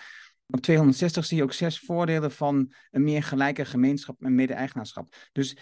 Op 0.49 0.61
260 0.61 1.25
zie 1.25 1.37
je 1.37 1.43
ook 1.43 1.53
zes 1.53 1.79
voordelen 1.79 2.31
van 2.31 2.73
een 2.91 3.03
meer 3.03 3.23
gelijke 3.23 3.65
gemeenschap 3.65 4.23
en 4.23 4.35
mede-eigenaarschap. 4.35 5.15
Dus 5.31 5.57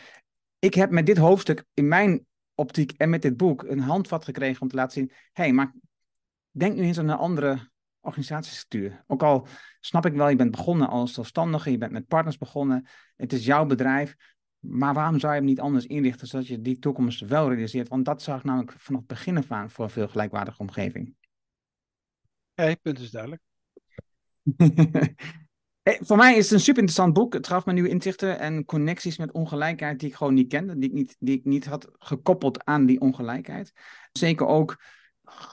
ik 0.60 0.74
heb 0.74 0.92
met 0.92 1.06
dit 1.06 1.18
hoofdstuk 1.18 1.66
in 1.74 1.88
mijn 1.88 2.26
optiek 2.56 2.92
en 2.92 3.10
met 3.10 3.22
dit 3.22 3.38
boek 3.38 3.64
een 3.64 3.80
handvat 3.80 4.26
gekregen 4.26 4.62
om 4.62 4.68
te 4.68 4.76
laten 4.76 4.94
zien: 4.94 5.12
hé, 5.12 5.44
hey, 5.44 5.54
maar 5.54 5.74
denk 6.52 6.76
nu 6.76 6.82
eens 6.82 7.00
aan 7.00 7.10
een 7.10 7.18
andere 7.18 7.70
organisatiestructuur. 8.00 9.04
Ook 9.08 9.24
al 9.24 9.48
snap 9.80 10.06
ik 10.06 10.14
wel, 10.14 10.30
je 10.30 10.36
bent 10.36 10.52
begonnen 10.52 10.88
als 10.88 11.14
zelfstandige, 11.14 11.72
je 11.72 11.78
bent 11.78 11.92
met 11.92 12.08
partners 12.08 12.38
begonnen, 12.38 12.88
het 13.16 13.34
is 13.34 13.46
jouw 13.46 13.66
bedrijf. 13.66 14.16
Maar 14.60 14.94
waarom 14.94 15.20
zou 15.20 15.34
je 15.34 15.40
hem 15.40 15.48
niet 15.48 15.60
anders 15.60 15.86
inrichten 15.86 16.28
zodat 16.28 16.48
je 16.48 16.62
die 16.62 16.80
toekomst 16.80 17.20
wel 17.20 17.50
realiseert? 17.50 17.88
Want 17.88 18.06
dat 18.06 18.22
zag 18.22 18.44
namelijk 18.44 18.72
vanaf 18.72 19.00
het 19.00 19.10
begin 19.10 19.38
af 19.38 19.52
aan 19.52 19.70
voor 19.70 19.84
een 19.84 19.92
veel 19.92 20.08
gelijkwaardige 20.08 20.62
omgeving. 20.62 21.16
Ja, 22.54 22.76
punt 22.76 23.00
is 23.00 23.12
duidelijk. 23.12 23.42
Voor 26.08 26.18
mij 26.18 26.36
is 26.36 26.44
het 26.44 26.52
een 26.52 26.60
super 26.60 26.82
interessant 26.82 27.14
boek. 27.14 27.34
Het 27.34 27.48
gaf 27.48 27.66
me 27.66 27.74
nieuwe 27.74 27.90
inzichten 27.90 28.40
en 28.40 28.66
connecties 28.66 29.18
met 29.18 29.32
ongelijkheid 29.32 30.00
die 30.00 30.10
ik 30.10 30.16
gewoon 30.16 30.34
niet 30.34 30.48
kende, 30.48 30.78
die 30.78 30.90
ik 30.90 30.96
niet, 30.96 31.16
die 31.20 31.38
ik 31.38 31.46
niet 31.46 31.66
had 31.66 31.90
gekoppeld 32.00 32.64
aan 32.64 32.86
die 32.86 33.00
ongelijkheid. 33.00 33.72
Zeker 34.12 34.48
ook, 34.48 34.84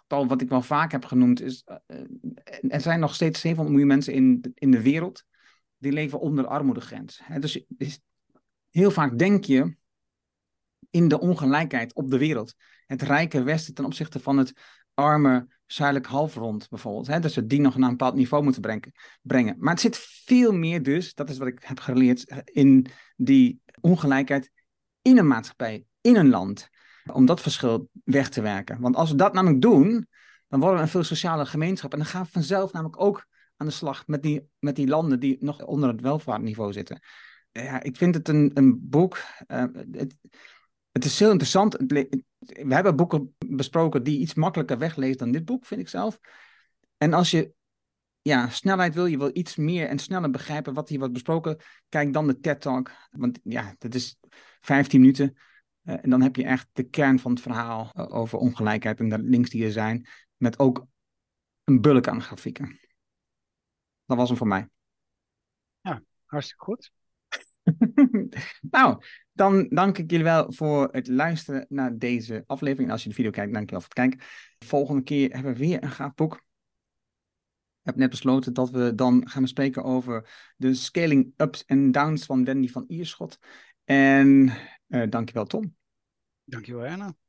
wat 0.06 0.40
ik 0.40 0.48
wel 0.48 0.62
vaak 0.62 0.92
heb 0.92 1.04
genoemd, 1.04 1.40
is 1.40 1.64
uh, 1.66 2.00
er 2.68 2.80
zijn 2.80 3.00
nog 3.00 3.14
steeds 3.14 3.40
700 3.40 3.76
miljoen 3.76 3.94
mensen 3.94 4.14
in, 4.14 4.52
in 4.54 4.70
de 4.70 4.82
wereld 4.82 5.24
die 5.78 5.92
leven 5.92 6.20
onder 6.20 6.44
de 6.44 6.50
armoedegrens. 6.50 7.22
dus, 7.38 7.64
dus 7.68 8.00
heel 8.70 8.90
vaak 8.90 9.18
denk 9.18 9.44
je 9.44 9.76
in 10.90 11.08
de 11.08 11.20
ongelijkheid 11.20 11.94
op 11.94 12.10
de 12.10 12.18
wereld. 12.18 12.54
Het 12.86 13.02
rijke 13.02 13.42
Westen 13.42 13.74
ten 13.74 13.84
opzichte 13.84 14.20
van 14.20 14.38
het 14.38 14.52
arme 14.94 15.46
zuidelijk 15.66 16.06
halfrond 16.06 16.68
bijvoorbeeld. 16.68 17.06
Hè? 17.06 17.20
Dus 17.20 17.34
we 17.34 17.46
die 17.46 17.60
nog 17.60 17.76
naar 17.76 17.88
een 17.88 17.96
bepaald 17.96 18.14
niveau 18.14 18.42
moeten 18.44 18.62
brengen, 18.62 18.92
brengen. 19.22 19.56
Maar 19.58 19.72
het 19.72 19.80
zit 19.80 19.98
veel 19.98 20.52
meer 20.52 20.82
dus, 20.82 21.14
dat 21.14 21.30
is 21.30 21.38
wat 21.38 21.48
ik 21.48 21.62
heb 21.62 21.80
geleerd, 21.80 22.42
in 22.44 22.86
die 23.16 23.60
ongelijkheid 23.80 24.50
in 25.02 25.18
een 25.18 25.26
maatschappij, 25.26 25.84
in 26.00 26.16
een 26.16 26.28
land. 26.28 26.68
Om 27.12 27.26
dat 27.26 27.40
verschil 27.40 27.88
weg 28.04 28.28
te 28.28 28.42
werken. 28.42 28.80
Want 28.80 28.96
als 28.96 29.10
we 29.10 29.16
dat 29.16 29.32
namelijk 29.32 29.60
doen, 29.60 30.06
dan 30.48 30.60
worden 30.60 30.78
we 30.78 30.84
een 30.84 30.90
veel 30.90 31.02
sociale 31.02 31.46
gemeenschap. 31.46 31.92
En 31.92 31.98
dan 31.98 32.06
gaan 32.06 32.22
we 32.22 32.30
vanzelf 32.30 32.72
namelijk 32.72 33.00
ook 33.00 33.26
aan 33.56 33.66
de 33.66 33.72
slag 33.72 34.06
met 34.06 34.22
die, 34.22 34.48
met 34.58 34.76
die 34.76 34.86
landen 34.86 35.20
die 35.20 35.36
nog 35.40 35.64
onder 35.64 35.88
het 35.88 36.00
welvaartniveau 36.00 36.72
zitten. 36.72 37.00
Ja, 37.50 37.82
ik 37.82 37.96
vind 37.96 38.14
het 38.14 38.28
een, 38.28 38.50
een 38.54 38.88
boek. 38.88 39.22
Uh, 39.48 39.64
het, 39.92 40.16
het 40.92 41.04
is 41.04 41.18
heel 41.18 41.30
interessant. 41.30 41.76
We 42.46 42.74
hebben 42.74 42.96
boeken 42.96 43.34
besproken 43.46 44.02
die 44.02 44.18
iets 44.18 44.34
makkelijker 44.34 44.78
weglezen 44.78 45.18
dan 45.18 45.32
dit 45.32 45.44
boek, 45.44 45.66
vind 45.66 45.80
ik 45.80 45.88
zelf. 45.88 46.20
En 46.96 47.12
als 47.12 47.30
je 47.30 47.52
ja, 48.22 48.48
snelheid 48.48 48.94
wil, 48.94 49.06
je 49.06 49.18
wil 49.18 49.30
iets 49.32 49.56
meer 49.56 49.88
en 49.88 49.98
sneller 49.98 50.30
begrijpen 50.30 50.74
wat 50.74 50.88
hier 50.88 50.98
wordt 50.98 51.12
besproken, 51.12 51.58
kijk 51.88 52.12
dan 52.12 52.26
de 52.26 52.40
TED 52.40 52.60
Talk. 52.60 52.90
Want 53.10 53.38
ja, 53.42 53.74
dat 53.78 53.94
is 53.94 54.18
15 54.60 55.00
minuten. 55.00 55.36
Uh, 55.84 56.04
en 56.04 56.10
dan 56.10 56.22
heb 56.22 56.36
je 56.36 56.44
echt 56.44 56.68
de 56.72 56.82
kern 56.82 57.18
van 57.18 57.30
het 57.30 57.40
verhaal 57.40 57.90
uh, 57.94 58.14
over 58.14 58.38
ongelijkheid 58.38 59.00
en 59.00 59.08
de 59.08 59.18
links 59.18 59.50
die 59.50 59.64
er 59.64 59.72
zijn. 59.72 60.06
Met 60.36 60.58
ook 60.58 60.86
een 61.64 61.80
bulk 61.80 62.08
aan 62.08 62.22
grafieken. 62.22 62.80
Dat 64.04 64.16
was 64.16 64.28
hem 64.28 64.38
voor 64.38 64.46
mij. 64.46 64.68
Ja, 65.80 66.02
hartstikke 66.24 66.64
goed. 66.64 66.92
nou, 68.70 69.02
dan 69.32 69.68
dank 69.68 69.98
ik 69.98 70.10
jullie 70.10 70.24
wel 70.24 70.52
voor 70.52 70.88
het 70.92 71.08
luisteren 71.08 71.66
naar 71.68 71.98
deze 71.98 72.44
aflevering. 72.46 72.90
Als 72.90 73.02
je 73.02 73.08
de 73.08 73.14
video 73.14 73.30
kijkt, 73.30 73.52
dank 73.52 73.64
je 73.64 73.76
wel 73.76 73.80
voor 73.84 73.94
het 73.94 74.10
kijken. 74.10 74.26
Volgende 74.58 75.02
keer 75.02 75.32
hebben 75.34 75.52
we 75.52 75.58
weer 75.58 75.82
een 75.82 75.90
gaaf 75.90 76.14
boek. 76.14 76.34
Ik 76.34 77.88
heb 77.88 77.96
net 77.96 78.10
besloten 78.10 78.52
dat 78.52 78.70
we 78.70 78.94
dan 78.94 79.28
gaan 79.28 79.42
bespreken 79.42 79.84
over 79.84 80.30
de 80.56 80.74
scaling 80.74 81.34
ups 81.36 81.64
en 81.64 81.92
downs 81.92 82.24
van 82.24 82.44
Wendy 82.44 82.68
van 82.68 82.84
Ierschot. 82.86 83.38
En 83.84 84.52
uh, 84.88 85.10
dankjewel 85.10 85.46
Tom. 85.46 85.76
Dankjewel 86.44 86.84
Erna. 86.84 87.14